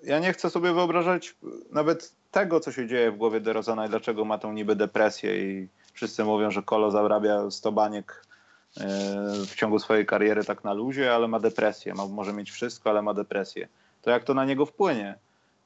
ja 0.02 0.18
nie 0.18 0.32
chcę 0.32 0.50
sobie 0.50 0.72
wyobrażać 0.72 1.36
nawet 1.70 2.12
tego, 2.30 2.60
co 2.60 2.72
się 2.72 2.86
dzieje 2.86 3.10
w 3.10 3.16
głowie 3.16 3.40
DeRozana 3.40 3.86
i 3.86 3.88
dlaczego 3.88 4.24
ma 4.24 4.38
tą 4.38 4.52
niby 4.52 4.76
depresję 4.76 5.52
i 5.52 5.68
wszyscy 5.92 6.24
mówią, 6.24 6.50
że 6.50 6.62
Kolo 6.62 6.90
zarabia 6.90 7.50
100 7.50 7.72
baniek 7.72 8.26
e, 8.76 8.86
w 9.46 9.54
ciągu 9.54 9.78
swojej 9.78 10.06
kariery 10.06 10.44
tak 10.44 10.64
na 10.64 10.72
luzie, 10.72 11.14
ale 11.14 11.28
ma 11.28 11.40
depresję, 11.40 11.94
ma, 11.94 12.06
może 12.06 12.32
mieć 12.32 12.50
wszystko, 12.50 12.90
ale 12.90 13.02
ma 13.02 13.14
depresję. 13.14 13.68
To 14.02 14.10
jak 14.10 14.24
to 14.24 14.34
na 14.34 14.44
niego 14.44 14.66
wpłynie? 14.66 15.14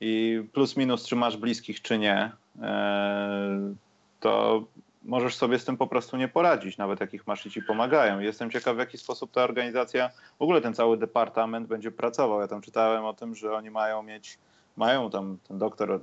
I 0.00 0.42
plus 0.52 0.76
minus, 0.76 1.06
czy 1.06 1.16
masz 1.16 1.36
bliskich, 1.36 1.82
czy 1.82 1.98
nie, 1.98 2.32
e, 2.62 3.74
to 4.20 4.64
możesz 5.06 5.36
sobie 5.36 5.58
z 5.58 5.64
tym 5.64 5.76
po 5.76 5.86
prostu 5.86 6.16
nie 6.16 6.28
poradzić, 6.28 6.78
nawet 6.78 7.00
jakich 7.00 7.26
masz 7.26 7.46
i 7.46 7.50
ci 7.50 7.62
pomagają. 7.62 8.20
Jestem 8.20 8.50
ciekaw, 8.50 8.76
w 8.76 8.78
jaki 8.78 8.98
sposób 8.98 9.32
ta 9.32 9.44
organizacja, 9.44 10.10
w 10.38 10.42
ogóle 10.42 10.60
ten 10.60 10.74
cały 10.74 10.96
departament 10.96 11.68
będzie 11.68 11.90
pracował. 11.90 12.40
Ja 12.40 12.48
tam 12.48 12.60
czytałem 12.60 13.04
o 13.04 13.14
tym, 13.14 13.34
że 13.34 13.54
oni 13.54 13.70
mają 13.70 14.02
mieć, 14.02 14.38
mają 14.76 15.10
tam 15.10 15.38
ten 15.48 15.58
doktor 15.58 16.00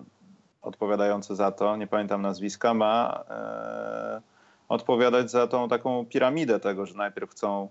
odpowiadający 0.62 1.36
za 1.36 1.52
to, 1.52 1.76
nie 1.76 1.88
pamiętam 1.88 2.22
nazwiska, 2.22 2.74
ma 2.74 3.24
e, 3.30 4.22
odpowiadać 4.70 5.32
za 5.32 5.48
tą 5.48 5.70
taką 5.70 6.06
piramidę 6.06 6.60
tego, 6.60 6.86
że 6.86 6.96
najpierw 6.96 7.32
chcą 7.32 7.70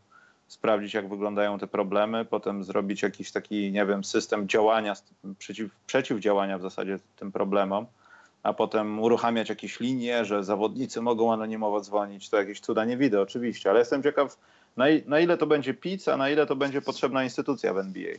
sprawdzić, 0.49 0.95
jak 0.95 1.09
wyglądają 1.09 1.59
te 1.59 1.67
problemy, 1.67 2.25
potem 2.25 2.65
zrobić 2.65 3.03
jakiś 3.03 3.33
taki, 3.33 3.73
nie 3.73 3.87
wiem, 3.87 4.05
system 4.05 4.49
działania, 4.49 4.95
przeciw, 5.39 5.71
przeciwdziałania 5.87 6.59
w 6.59 6.63
zasadzie 6.63 6.99
tym 7.17 7.33
problemom 7.33 7.87
a 8.43 8.53
potem 8.53 9.01
uruchamiać 9.01 9.49
jakieś 9.49 9.81
linie, 9.81 10.25
że 10.25 10.45
zawodnicy 10.45 11.03
mogą 11.03 11.33
anonimowo 11.33 11.81
dzwonić, 11.81 12.31
to 12.31 12.37
jakieś 12.37 12.61
cuda 12.61 12.85
nie 12.85 12.97
widzę 12.97 13.21
oczywiście, 13.21 13.71
ale 13.71 13.79
jestem 13.79 14.03
ciekaw, 14.03 14.39
na, 14.77 14.85
na 15.07 15.21
ile 15.21 15.39
to 15.39 15.47
będzie 15.47 15.75
PIC, 15.75 16.09
a 16.09 16.17
na 16.17 16.31
ile 16.31 16.47
to 16.47 16.57
będzie 16.57 16.83
potrzebna 16.83 17.25
instytucja 17.25 17.75
w 17.75 17.79
NBA. 17.79 18.13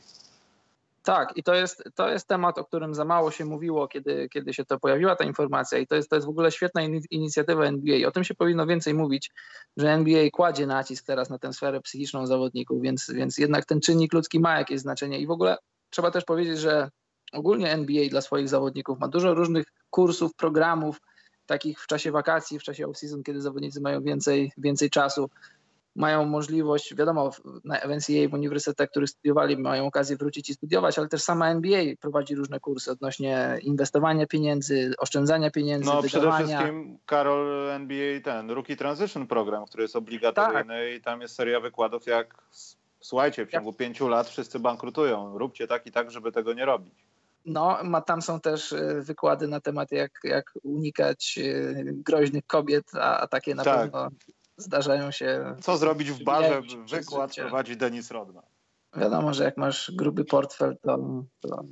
Tak, 1.03 1.37
i 1.37 1.43
to 1.43 1.53
jest, 1.53 1.83
to 1.95 2.09
jest 2.09 2.27
temat, 2.27 2.57
o 2.57 2.65
którym 2.65 2.95
za 2.95 3.05
mało 3.05 3.31
się 3.31 3.45
mówiło, 3.45 3.87
kiedy, 3.87 4.29
kiedy 4.29 4.53
się 4.53 4.65
to 4.65 4.79
pojawiła 4.79 5.15
ta 5.15 5.23
informacja 5.23 5.77
i 5.77 5.87
to 5.87 5.95
jest, 5.95 6.09
to 6.09 6.15
jest 6.15 6.27
w 6.27 6.29
ogóle 6.29 6.51
świetna 6.51 6.81
inicjatywa 7.11 7.65
NBA. 7.65 8.07
O 8.07 8.11
tym 8.11 8.23
się 8.23 8.35
powinno 8.35 8.65
więcej 8.65 8.93
mówić, 8.93 9.31
że 9.77 9.91
NBA 9.91 10.29
kładzie 10.33 10.67
nacisk 10.67 11.05
teraz 11.05 11.29
na 11.29 11.37
tę 11.37 11.53
sferę 11.53 11.81
psychiczną 11.81 12.27
zawodników, 12.27 12.81
więc, 12.81 13.11
więc 13.11 13.37
jednak 13.37 13.65
ten 13.65 13.81
czynnik 13.81 14.13
ludzki 14.13 14.39
ma 14.39 14.57
jakieś 14.57 14.79
znaczenie 14.79 15.19
i 15.19 15.27
w 15.27 15.31
ogóle 15.31 15.57
trzeba 15.89 16.11
też 16.11 16.25
powiedzieć, 16.25 16.59
że 16.59 16.89
ogólnie 17.33 17.71
NBA 17.71 18.09
dla 18.09 18.21
swoich 18.21 18.49
zawodników 18.49 18.99
ma 18.99 19.07
dużo 19.07 19.33
różnych 19.33 19.65
kursów, 19.89 20.35
programów, 20.35 21.01
takich 21.45 21.79
w 21.79 21.87
czasie 21.87 22.11
wakacji, 22.11 22.59
w 22.59 22.63
czasie 22.63 22.87
off-season, 22.87 23.23
kiedy 23.23 23.41
zawodnicy 23.41 23.81
mają 23.81 24.01
więcej, 24.01 24.51
więcej 24.57 24.89
czasu, 24.89 25.29
mają 25.95 26.25
możliwość, 26.25 26.95
wiadomo, 26.95 27.31
na 27.63 27.75
NCAA 27.75 28.29
w 28.29 28.33
uniwersytetach, 28.33 28.89
których 28.89 29.09
studiowali, 29.09 29.57
mają 29.57 29.87
okazję 29.87 30.17
wrócić 30.17 30.49
i 30.49 30.53
studiować, 30.53 30.99
ale 30.99 31.07
też 31.07 31.23
sama 31.23 31.49
NBA 31.49 31.83
prowadzi 31.99 32.35
różne 32.35 32.59
kursy 32.59 32.91
odnośnie 32.91 33.57
inwestowania 33.61 34.27
pieniędzy, 34.27 34.93
oszczędzania 34.97 35.51
pieniędzy, 35.51 35.85
No 35.85 36.01
wydawania. 36.01 36.31
przede 36.31 36.47
wszystkim, 36.47 36.97
Karol, 37.05 37.71
NBA 37.71 38.21
ten 38.21 38.51
Rookie 38.51 38.75
Transition 38.75 39.27
Program, 39.27 39.65
który 39.65 39.83
jest 39.83 39.95
obligatoryjny 39.95 40.89
tak. 40.89 40.99
i 40.99 41.01
tam 41.01 41.21
jest 41.21 41.35
seria 41.35 41.59
wykładów 41.59 42.05
jak 42.05 42.43
słuchajcie, 43.03 43.45
w 43.45 43.49
ciągu 43.49 43.69
jak... 43.69 43.77
pięciu 43.77 44.07
lat 44.07 44.29
wszyscy 44.29 44.59
bankrutują, 44.59 45.37
róbcie 45.37 45.67
tak 45.67 45.87
i 45.87 45.91
tak, 45.91 46.11
żeby 46.11 46.31
tego 46.31 46.53
nie 46.53 46.65
robić. 46.65 46.93
No, 47.45 47.83
ma, 47.83 48.01
tam 48.01 48.21
są 48.21 48.39
też 48.39 48.73
e, 48.73 49.01
wykłady 49.01 49.47
na 49.47 49.59
temat, 49.59 49.91
jak, 49.91 50.11
jak 50.23 50.53
unikać 50.63 51.39
e, 51.43 51.83
groźnych 51.83 52.47
kobiet, 52.47 52.91
a, 52.95 53.19
a 53.19 53.27
takie 53.27 53.55
na 53.55 53.63
tak. 53.63 53.79
pewno 53.79 54.09
zdarzają 54.57 55.11
się. 55.11 55.55
Co 55.61 55.77
zrobić 55.77 56.11
w 56.11 56.23
barze? 56.23 56.61
Wykład 56.91 57.35
prowadzi 57.35 57.77
Denis 57.77 58.11
Rodman. 58.11 58.43
Wiadomo, 58.95 59.33
że 59.33 59.43
jak 59.43 59.57
masz 59.57 59.91
gruby 59.95 60.25
portfel, 60.25 60.77
to, 60.81 61.23
to 61.41 61.63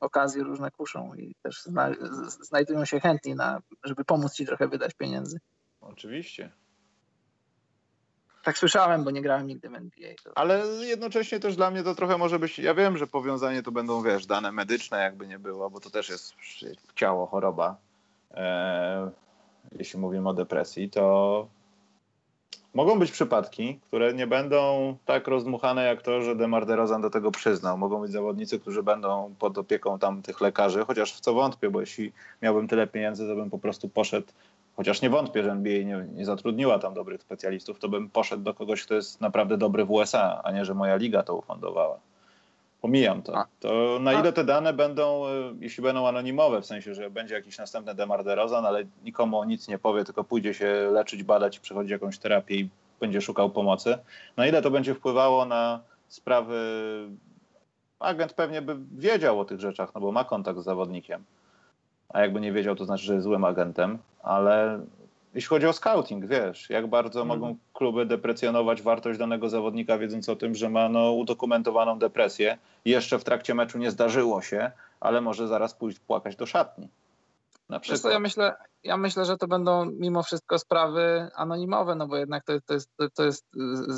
okazje 0.00 0.42
różne 0.42 0.70
kuszą 0.70 1.14
i 1.14 1.34
też 1.42 1.62
zna, 1.62 1.90
znajdują 2.40 2.84
się 2.84 3.00
chętni, 3.00 3.34
na, 3.34 3.60
żeby 3.84 4.04
pomóc 4.04 4.32
ci 4.34 4.46
trochę 4.46 4.68
wydać 4.68 4.94
pieniędzy. 4.94 5.40
Oczywiście. 5.80 6.52
Tak 8.42 8.58
słyszałem, 8.58 9.04
bo 9.04 9.10
nie 9.10 9.22
grałem 9.22 9.46
nigdy 9.46 9.68
w 9.68 9.74
NBA. 9.74 10.10
Ale 10.34 10.64
jednocześnie 10.80 11.40
też 11.40 11.56
dla 11.56 11.70
mnie 11.70 11.82
to 11.82 11.94
trochę 11.94 12.18
może 12.18 12.38
być, 12.38 12.58
ja 12.58 12.74
wiem, 12.74 12.98
że 12.98 13.06
powiązanie 13.06 13.62
to 13.62 13.72
będą, 13.72 14.02
wiesz, 14.02 14.26
dane 14.26 14.52
medyczne 14.52 15.02
jakby 15.02 15.26
nie 15.26 15.38
było, 15.38 15.70
bo 15.70 15.80
to 15.80 15.90
też 15.90 16.08
jest 16.08 16.34
ciało, 16.94 17.26
choroba. 17.26 17.76
Eee, 18.34 19.10
jeśli 19.78 19.98
mówimy 19.98 20.28
o 20.28 20.34
depresji, 20.34 20.90
to 20.90 21.46
mogą 22.74 22.98
być 22.98 23.10
przypadki, 23.10 23.80
które 23.88 24.14
nie 24.14 24.26
będą 24.26 24.96
tak 25.04 25.28
rozdmuchane 25.28 25.84
jak 25.84 26.02
to, 26.02 26.22
że 26.22 26.36
Demar 26.36 26.66
DeRozan 26.66 27.02
do 27.02 27.10
tego 27.10 27.30
przyznał. 27.30 27.78
Mogą 27.78 28.00
być 28.00 28.12
zawodnicy, 28.12 28.60
którzy 28.60 28.82
będą 28.82 29.34
pod 29.38 29.58
opieką 29.58 29.98
tam 29.98 30.22
tych 30.22 30.40
lekarzy, 30.40 30.84
chociaż 30.84 31.14
w 31.14 31.20
co 31.20 31.34
wątpię, 31.34 31.70
bo 31.70 31.80
jeśli 31.80 32.12
miałbym 32.42 32.68
tyle 32.68 32.86
pieniędzy, 32.86 33.28
to 33.28 33.34
bym 33.34 33.50
po 33.50 33.58
prostu 33.58 33.88
poszedł 33.88 34.26
chociaż 34.76 35.02
nie 35.02 35.10
wątpię, 35.10 35.42
że 35.42 35.50
NBA 35.52 35.82
nie, 35.84 36.06
nie, 36.14 36.24
zatrudniła 36.24 36.78
tam 36.78 36.94
dobrych 36.94 37.22
specjalistów, 37.22 37.78
to 37.78 37.88
bym 37.88 38.10
poszedł 38.10 38.42
do 38.42 38.54
kogoś, 38.54 38.84
kto 38.84 38.94
jest 38.94 39.20
naprawdę 39.20 39.58
dobry 39.58 39.84
w 39.84 39.90
USA, 39.90 40.40
a 40.44 40.52
nie, 40.52 40.64
że 40.64 40.74
moja 40.74 40.96
liga 40.96 41.22
to 41.22 41.36
ufundowała. 41.36 41.98
Pomijam 42.80 43.22
to. 43.22 43.44
To 43.60 43.98
na 44.00 44.12
ile 44.12 44.32
te 44.32 44.44
dane 44.44 44.72
będą, 44.72 45.26
e, 45.26 45.30
jeśli 45.60 45.82
będą 45.82 46.08
anonimowe, 46.08 46.62
w 46.62 46.66
sensie, 46.66 46.94
że 46.94 47.10
będzie 47.10 47.34
jakiś 47.34 47.58
następny 47.58 47.94
Demar 47.94 48.24
DeRozan, 48.24 48.66
ale 48.66 48.84
nikomu 49.04 49.44
nic 49.44 49.68
nie 49.68 49.78
powie, 49.78 50.04
tylko 50.04 50.24
pójdzie 50.24 50.54
się 50.54 50.88
leczyć, 50.92 51.22
badać, 51.22 51.58
przechodzić 51.58 51.90
jakąś 51.90 52.18
terapię 52.18 52.54
i 52.54 52.68
będzie 53.00 53.20
szukał 53.20 53.50
pomocy. 53.50 53.98
Na 54.36 54.46
ile 54.46 54.62
to 54.62 54.70
będzie 54.70 54.94
wpływało 54.94 55.44
na 55.44 55.80
sprawy... 56.08 56.58
Agent 58.00 58.32
pewnie 58.32 58.62
by 58.62 58.76
wiedział 58.98 59.40
o 59.40 59.44
tych 59.44 59.60
rzeczach, 59.60 59.94
no 59.94 60.00
bo 60.00 60.12
ma 60.12 60.24
kontakt 60.24 60.58
z 60.58 60.64
zawodnikiem 60.64 61.24
a 62.12 62.20
jakby 62.20 62.40
nie 62.40 62.52
wiedział, 62.52 62.76
to 62.76 62.84
znaczy, 62.84 63.04
że 63.04 63.14
jest 63.14 63.24
złym 63.24 63.44
agentem, 63.44 63.98
ale 64.22 64.80
jeśli 65.34 65.48
chodzi 65.48 65.66
o 65.66 65.72
scouting, 65.72 66.26
wiesz, 66.26 66.70
jak 66.70 66.86
bardzo 66.86 67.22
mm. 67.22 67.28
mogą 67.28 67.56
kluby 67.72 68.06
deprecjonować 68.06 68.82
wartość 68.82 69.18
danego 69.18 69.48
zawodnika, 69.48 69.98
wiedząc 69.98 70.28
o 70.28 70.36
tym, 70.36 70.54
że 70.54 70.68
ma 70.68 70.88
no, 70.88 71.12
udokumentowaną 71.12 71.98
depresję. 71.98 72.58
Jeszcze 72.84 73.18
w 73.18 73.24
trakcie 73.24 73.54
meczu 73.54 73.78
nie 73.78 73.90
zdarzyło 73.90 74.42
się, 74.42 74.70
ale 75.00 75.20
może 75.20 75.48
zaraz 75.48 75.74
pójść 75.74 75.98
płakać 75.98 76.36
do 76.36 76.46
szatni. 76.46 76.88
Na 77.68 77.80
przykład. 77.80 78.00
Co, 78.00 78.10
ja, 78.10 78.18
myślę, 78.18 78.54
ja 78.84 78.96
myślę, 78.96 79.24
że 79.24 79.36
to 79.36 79.48
będą 79.48 79.84
mimo 79.84 80.22
wszystko 80.22 80.58
sprawy 80.58 81.28
anonimowe, 81.34 81.94
no 81.94 82.06
bo 82.06 82.16
jednak 82.16 82.44
to, 82.44 82.52
to, 82.66 82.74
jest, 82.74 82.90
to, 82.96 83.10
to 83.10 83.24
jest 83.24 83.46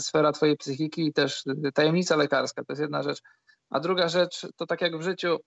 sfera 0.00 0.32
twojej 0.32 0.56
psychiki 0.56 1.06
i 1.06 1.12
też 1.12 1.44
tajemnica 1.74 2.16
lekarska, 2.16 2.64
to 2.64 2.72
jest 2.72 2.82
jedna 2.82 3.02
rzecz. 3.02 3.22
A 3.70 3.80
druga 3.80 4.08
rzecz, 4.08 4.46
to 4.56 4.66
tak 4.66 4.80
jak 4.80 4.98
w 4.98 5.02
życiu, 5.02 5.38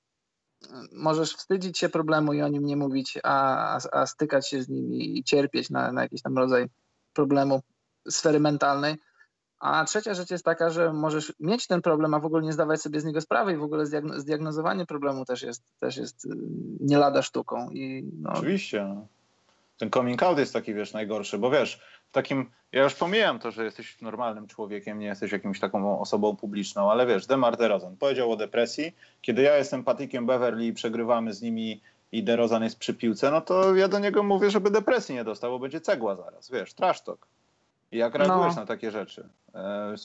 możesz 0.91 1.33
wstydzić 1.33 1.77
się 1.77 1.89
problemu 1.89 2.33
i 2.33 2.41
o 2.41 2.47
nim 2.47 2.65
nie 2.65 2.77
mówić, 2.77 3.19
a, 3.23 3.79
a 3.91 4.05
stykać 4.05 4.49
się 4.49 4.63
z 4.63 4.69
nim 4.69 4.93
i 4.93 5.23
cierpieć 5.23 5.69
na, 5.69 5.91
na 5.91 6.01
jakiś 6.01 6.21
tam 6.21 6.37
rodzaj 6.37 6.65
problemu 7.13 7.61
sfery 8.09 8.39
mentalnej. 8.39 8.95
A 9.59 9.85
trzecia 9.85 10.13
rzecz 10.13 10.31
jest 10.31 10.45
taka, 10.45 10.69
że 10.69 10.93
możesz 10.93 11.33
mieć 11.39 11.67
ten 11.67 11.81
problem, 11.81 12.13
a 12.13 12.19
w 12.19 12.25
ogóle 12.25 12.43
nie 12.43 12.53
zdawać 12.53 12.81
sobie 12.81 13.01
z 13.01 13.05
niego 13.05 13.21
sprawy 13.21 13.53
i 13.53 13.57
w 13.57 13.63
ogóle 13.63 13.85
zdiagnozowanie 14.17 14.85
problemu 14.85 15.25
też 15.25 15.41
jest, 15.41 15.63
też 15.79 15.97
jest 15.97 16.25
y, 16.25 16.29
nie 16.79 16.97
lada 16.97 17.21
sztuką. 17.21 17.69
I 17.69 18.11
no... 18.21 18.29
Oczywiście. 18.33 19.07
Ten 19.77 19.89
coming 19.91 20.23
out 20.23 20.37
jest 20.37 20.53
taki, 20.53 20.73
wiesz, 20.73 20.93
najgorszy, 20.93 21.37
bo 21.37 21.49
wiesz, 21.49 21.79
takim, 22.11 22.51
ja 22.71 22.83
już 22.83 22.95
pomijam 22.95 23.39
to, 23.39 23.51
że 23.51 23.63
jesteś 23.63 24.01
normalnym 24.01 24.47
człowiekiem, 24.47 24.99
nie 24.99 25.05
jesteś 25.05 25.31
jakimś 25.31 25.59
taką 25.59 25.99
osobą 25.99 26.35
publiczną, 26.35 26.91
ale 26.91 27.05
wiesz, 27.05 27.25
Demar 27.25 27.57
DeRozan 27.57 27.97
powiedział 27.97 28.31
o 28.31 28.35
depresji, 28.35 28.95
kiedy 29.21 29.41
ja 29.41 29.57
jestem 29.57 29.83
Patikiem 29.83 30.25
Beverly 30.25 30.65
i 30.65 30.73
przegrywamy 30.73 31.33
z 31.33 31.41
nimi 31.41 31.81
i 32.11 32.23
DeRozan 32.23 32.63
jest 32.63 32.79
przy 32.79 32.93
piłce, 32.93 33.31
no 33.31 33.41
to 33.41 33.75
ja 33.75 33.87
do 33.87 33.99
niego 33.99 34.23
mówię, 34.23 34.51
żeby 34.51 34.71
depresji 34.71 35.15
nie 35.15 35.23
dostał, 35.23 35.51
bo 35.51 35.59
będzie 35.59 35.81
cegła 35.81 36.15
zaraz, 36.15 36.51
wiesz, 36.51 36.73
trash 36.73 37.01
talk. 37.01 37.27
I 37.91 37.97
jak 37.97 38.15
reagujesz 38.15 38.55
no. 38.55 38.61
na 38.61 38.67
takie 38.67 38.91
rzeczy? 38.91 39.29
E, 39.55 39.95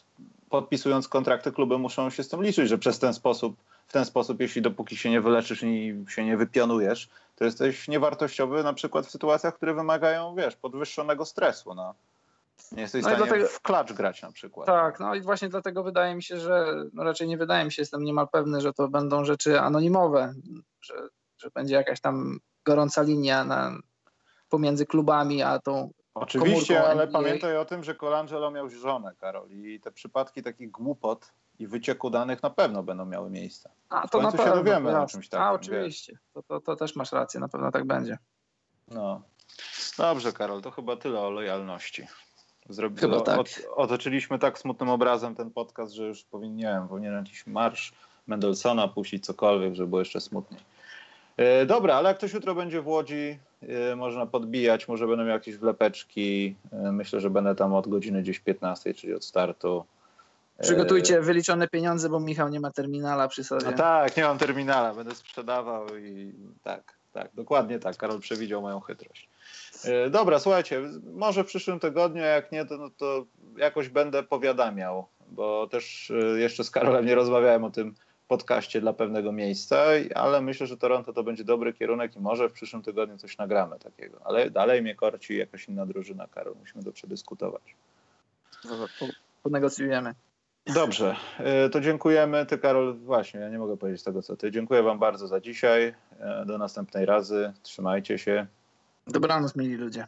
podpisując 0.51 1.09
kontrakty, 1.09 1.53
kluby 1.53 1.79
muszą 1.79 2.11
się 2.11 2.23
z 2.23 2.29
tym 2.29 2.43
liczyć, 2.43 2.69
że 2.69 2.79
przez 2.79 2.99
ten 2.99 3.15
sposób, 3.15 3.57
w 3.93 3.95
ten 3.95 4.05
sposób, 4.05 4.41
jeśli 4.41 4.63
dopóki 4.63 4.97
się 4.97 5.11
nie 5.11 5.21
wyleczysz 5.21 5.63
i 5.63 6.05
się 6.09 6.25
nie 6.25 6.37
wypionujesz, 6.37 7.09
to 7.37 7.45
jesteś 7.45 7.89
niewartościowy 7.89 8.63
na 8.63 8.73
przykład 8.73 9.07
w 9.07 9.11
sytuacjach, 9.11 9.55
które 9.55 9.75
wymagają, 9.75 10.35
wiesz, 10.35 10.57
podwyższonego 10.57 11.25
stresu. 11.25 11.75
No. 11.75 11.95
Nie 12.73 12.83
jesteś 12.83 13.03
no 13.03 13.09
w 13.09 13.13
stanie 13.13 13.27
dlatego, 13.29 13.49
w 13.49 13.61
klacz 13.61 13.93
grać 13.93 14.23
na 14.23 14.33
przykład. 14.33 14.67
Tak, 14.67 15.01
no 15.01 15.15
i 15.15 15.21
właśnie 15.21 15.49
dlatego 15.49 15.83
wydaje 15.83 16.15
mi 16.15 16.23
się, 16.23 16.39
że, 16.39 16.85
no 16.93 17.05
raczej 17.05 17.29
nie 17.29 17.39
wydaje 17.39 17.65
mi 17.65 17.73
się, 17.73 17.83
jestem 17.83 18.05
niemal 18.05 18.29
pewny, 18.29 18.61
że 18.61 18.73
to 18.73 18.89
będą 18.89 19.25
rzeczy 19.25 19.61
anonimowe, 19.61 20.35
że, 20.81 20.95
że 21.39 21.51
będzie 21.55 21.75
jakaś 21.75 22.01
tam 22.01 22.39
gorąca 22.65 23.03
linia 23.03 23.45
na, 23.45 23.79
pomiędzy 24.49 24.87
klubami 24.87 25.43
a 25.43 25.59
tą 25.59 25.91
Oczywiście, 26.15 26.85
ale 26.85 27.03
NBA. 27.03 27.21
pamiętaj 27.21 27.57
o 27.57 27.65
tym, 27.65 27.85
że 27.85 27.95
Colangelo 27.95 28.51
miał 28.51 28.69
żonę, 28.69 29.15
Karol, 29.21 29.51
i 29.51 29.81
te 29.81 29.93
przypadki 29.93 30.43
takich 30.43 30.71
głupot 30.71 31.33
i 31.63 31.67
wycieku 31.67 32.11
danych 32.11 32.43
na 32.43 32.51
pewno 32.51 32.83
będą 32.83 33.07
miały 33.07 33.31
miejsce. 33.31 33.71
A 33.89 34.07
W 34.07 34.11
to 34.11 34.19
na 34.19 34.25
końcu 34.25 34.37
się 34.39 34.45
pewno. 34.45 34.65
dowiemy 34.65 34.89
o 34.89 34.93
jasne. 34.93 35.07
czymś 35.09 35.29
takim, 35.29 35.47
A 35.47 35.53
oczywiście. 35.53 36.19
To, 36.35 36.43
to, 36.43 36.61
to 36.61 36.77
też 36.77 36.97
masz 36.97 37.13
rację, 37.13 37.41
na 37.41 37.49
pewno 37.49 37.71
tak 37.71 37.85
będzie. 37.85 38.19
No. 38.89 39.23
Dobrze, 39.99 40.33
Karol, 40.33 40.63
to 40.63 40.71
chyba 40.71 40.97
tyle 40.97 41.21
o 41.21 41.31
lojalności. 41.31 42.07
Zrobi... 42.69 43.01
Chyba 43.01 43.21
tak. 43.21 43.39
Od, 43.39 43.61
otoczyliśmy 43.77 44.39
tak 44.39 44.59
smutnym 44.59 44.89
obrazem 44.89 45.35
ten 45.35 45.51
podcast, 45.51 45.93
że 45.93 46.05
już 46.07 46.25
powinienem, 46.25 46.89
powinienem 46.89 47.25
jakiś 47.25 47.47
marsz 47.47 47.93
Mendelssohna 48.27 48.89
puścić 48.89 49.25
cokolwiek, 49.27 49.75
żeby 49.75 49.89
było 49.89 50.01
jeszcze 50.01 50.21
smutniej. 50.21 50.61
E, 51.37 51.67
dobra, 51.67 51.95
ale 51.95 52.09
jak 52.09 52.19
ktoś 52.19 52.33
jutro 52.33 52.55
będzie 52.55 52.83
w 52.83 52.87
Łodzi, 52.89 53.39
e, 53.63 53.97
można 53.97 54.27
podbijać, 54.27 54.89
może 54.89 55.07
będą 55.07 55.27
jakieś 55.27 55.57
wlepeczki. 55.57 56.57
E, 56.73 56.93
myślę, 56.93 57.21
że 57.21 57.31
będę 57.31 57.55
tam 57.55 57.75
od 57.75 57.89
godziny 57.89 58.23
gdzieś 58.23 58.41
15, 58.41 58.95
czyli 58.95 59.15
od 59.15 59.25
startu. 59.25 59.85
Przygotujcie 60.63 61.21
wyliczone 61.21 61.69
pieniądze, 61.69 62.09
bo 62.09 62.21
Michał 62.21 62.49
nie 62.49 62.61
ma 62.61 62.71
terminala 62.71 63.29
przy 63.29 63.45
sobie. 63.45 63.65
no 63.65 63.73
tak, 63.73 64.17
nie 64.17 64.23
mam 64.23 64.39
terminala, 64.39 64.95
będę 64.95 65.15
sprzedawał 65.15 65.97
i 65.99 66.33
tak, 66.63 66.95
tak, 67.13 67.31
dokładnie 67.35 67.79
tak. 67.79 67.97
Karol 67.97 68.21
przewidział 68.21 68.63
moją 68.63 68.81
chytrość. 68.81 69.29
E, 69.85 70.11
Dobra, 70.11 70.39
słuchajcie, 70.39 70.81
może 71.15 71.45
w 71.45 71.47
przyszłym 71.47 71.81
tygodniu, 71.81 72.23
jak 72.23 72.53
nie, 72.53 72.65
to, 72.65 72.77
no 72.79 72.91
to 72.97 73.25
jakoś 73.57 73.89
będę 73.89 74.23
powiadamiał, 74.23 75.07
bo 75.31 75.67
też 75.67 76.11
e, 76.11 76.15
jeszcze 76.41 76.65
z 76.65 76.71
Karolem 76.71 77.07
nie 77.07 77.15
rozmawiałem 77.15 77.65
o 77.65 77.71
tym 77.71 77.95
podcaście 78.29 78.81
dla 78.81 78.93
pewnego 78.93 79.33
miejsca, 79.33 79.85
ale 80.15 80.41
myślę, 80.41 80.67
że 80.67 80.77
Toronto 80.77 81.13
to 81.13 81.23
będzie 81.23 81.45
dobry 81.45 81.73
kierunek 81.73 82.17
i 82.17 82.21
może 82.21 82.49
w 82.49 82.53
przyszłym 82.53 82.83
tygodniu 82.83 83.19
coś 83.19 83.39
nagramy 83.39 83.79
takiego. 83.79 84.19
Ale 84.25 84.51
dalej 84.51 84.83
mnie 84.83 84.95
korci 84.95 85.37
jakaś 85.39 85.69
inna 85.69 85.87
drużyna, 85.87 86.27
Karol, 86.27 86.55
musimy 86.61 86.85
to 86.85 86.93
przedyskutować. 86.93 87.63
Po- 88.99 89.07
Ponegocjujemy. 89.43 90.15
Dobrze, 90.67 91.17
e, 91.39 91.69
to 91.69 91.81
dziękujemy. 91.81 92.47
Ty, 92.47 92.59
Karol, 92.59 92.99
właśnie, 92.99 93.41
ja 93.41 93.49
nie 93.49 93.59
mogę 93.59 93.77
powiedzieć 93.77 94.03
tego, 94.03 94.23
co 94.23 94.37
ty. 94.37 94.51
Dziękuję 94.51 94.83
Wam 94.83 94.99
bardzo 94.99 95.29
za 95.29 95.41
dzisiaj. 95.41 95.95
E, 96.21 96.45
Do 96.47 96.59
następnej 96.59 97.07
razy. 97.07 97.53
Trzymajcie 97.63 98.19
się. 98.19 98.47
Dobranoc, 99.07 99.57
mili 99.57 99.75
ludzie. 99.77 100.07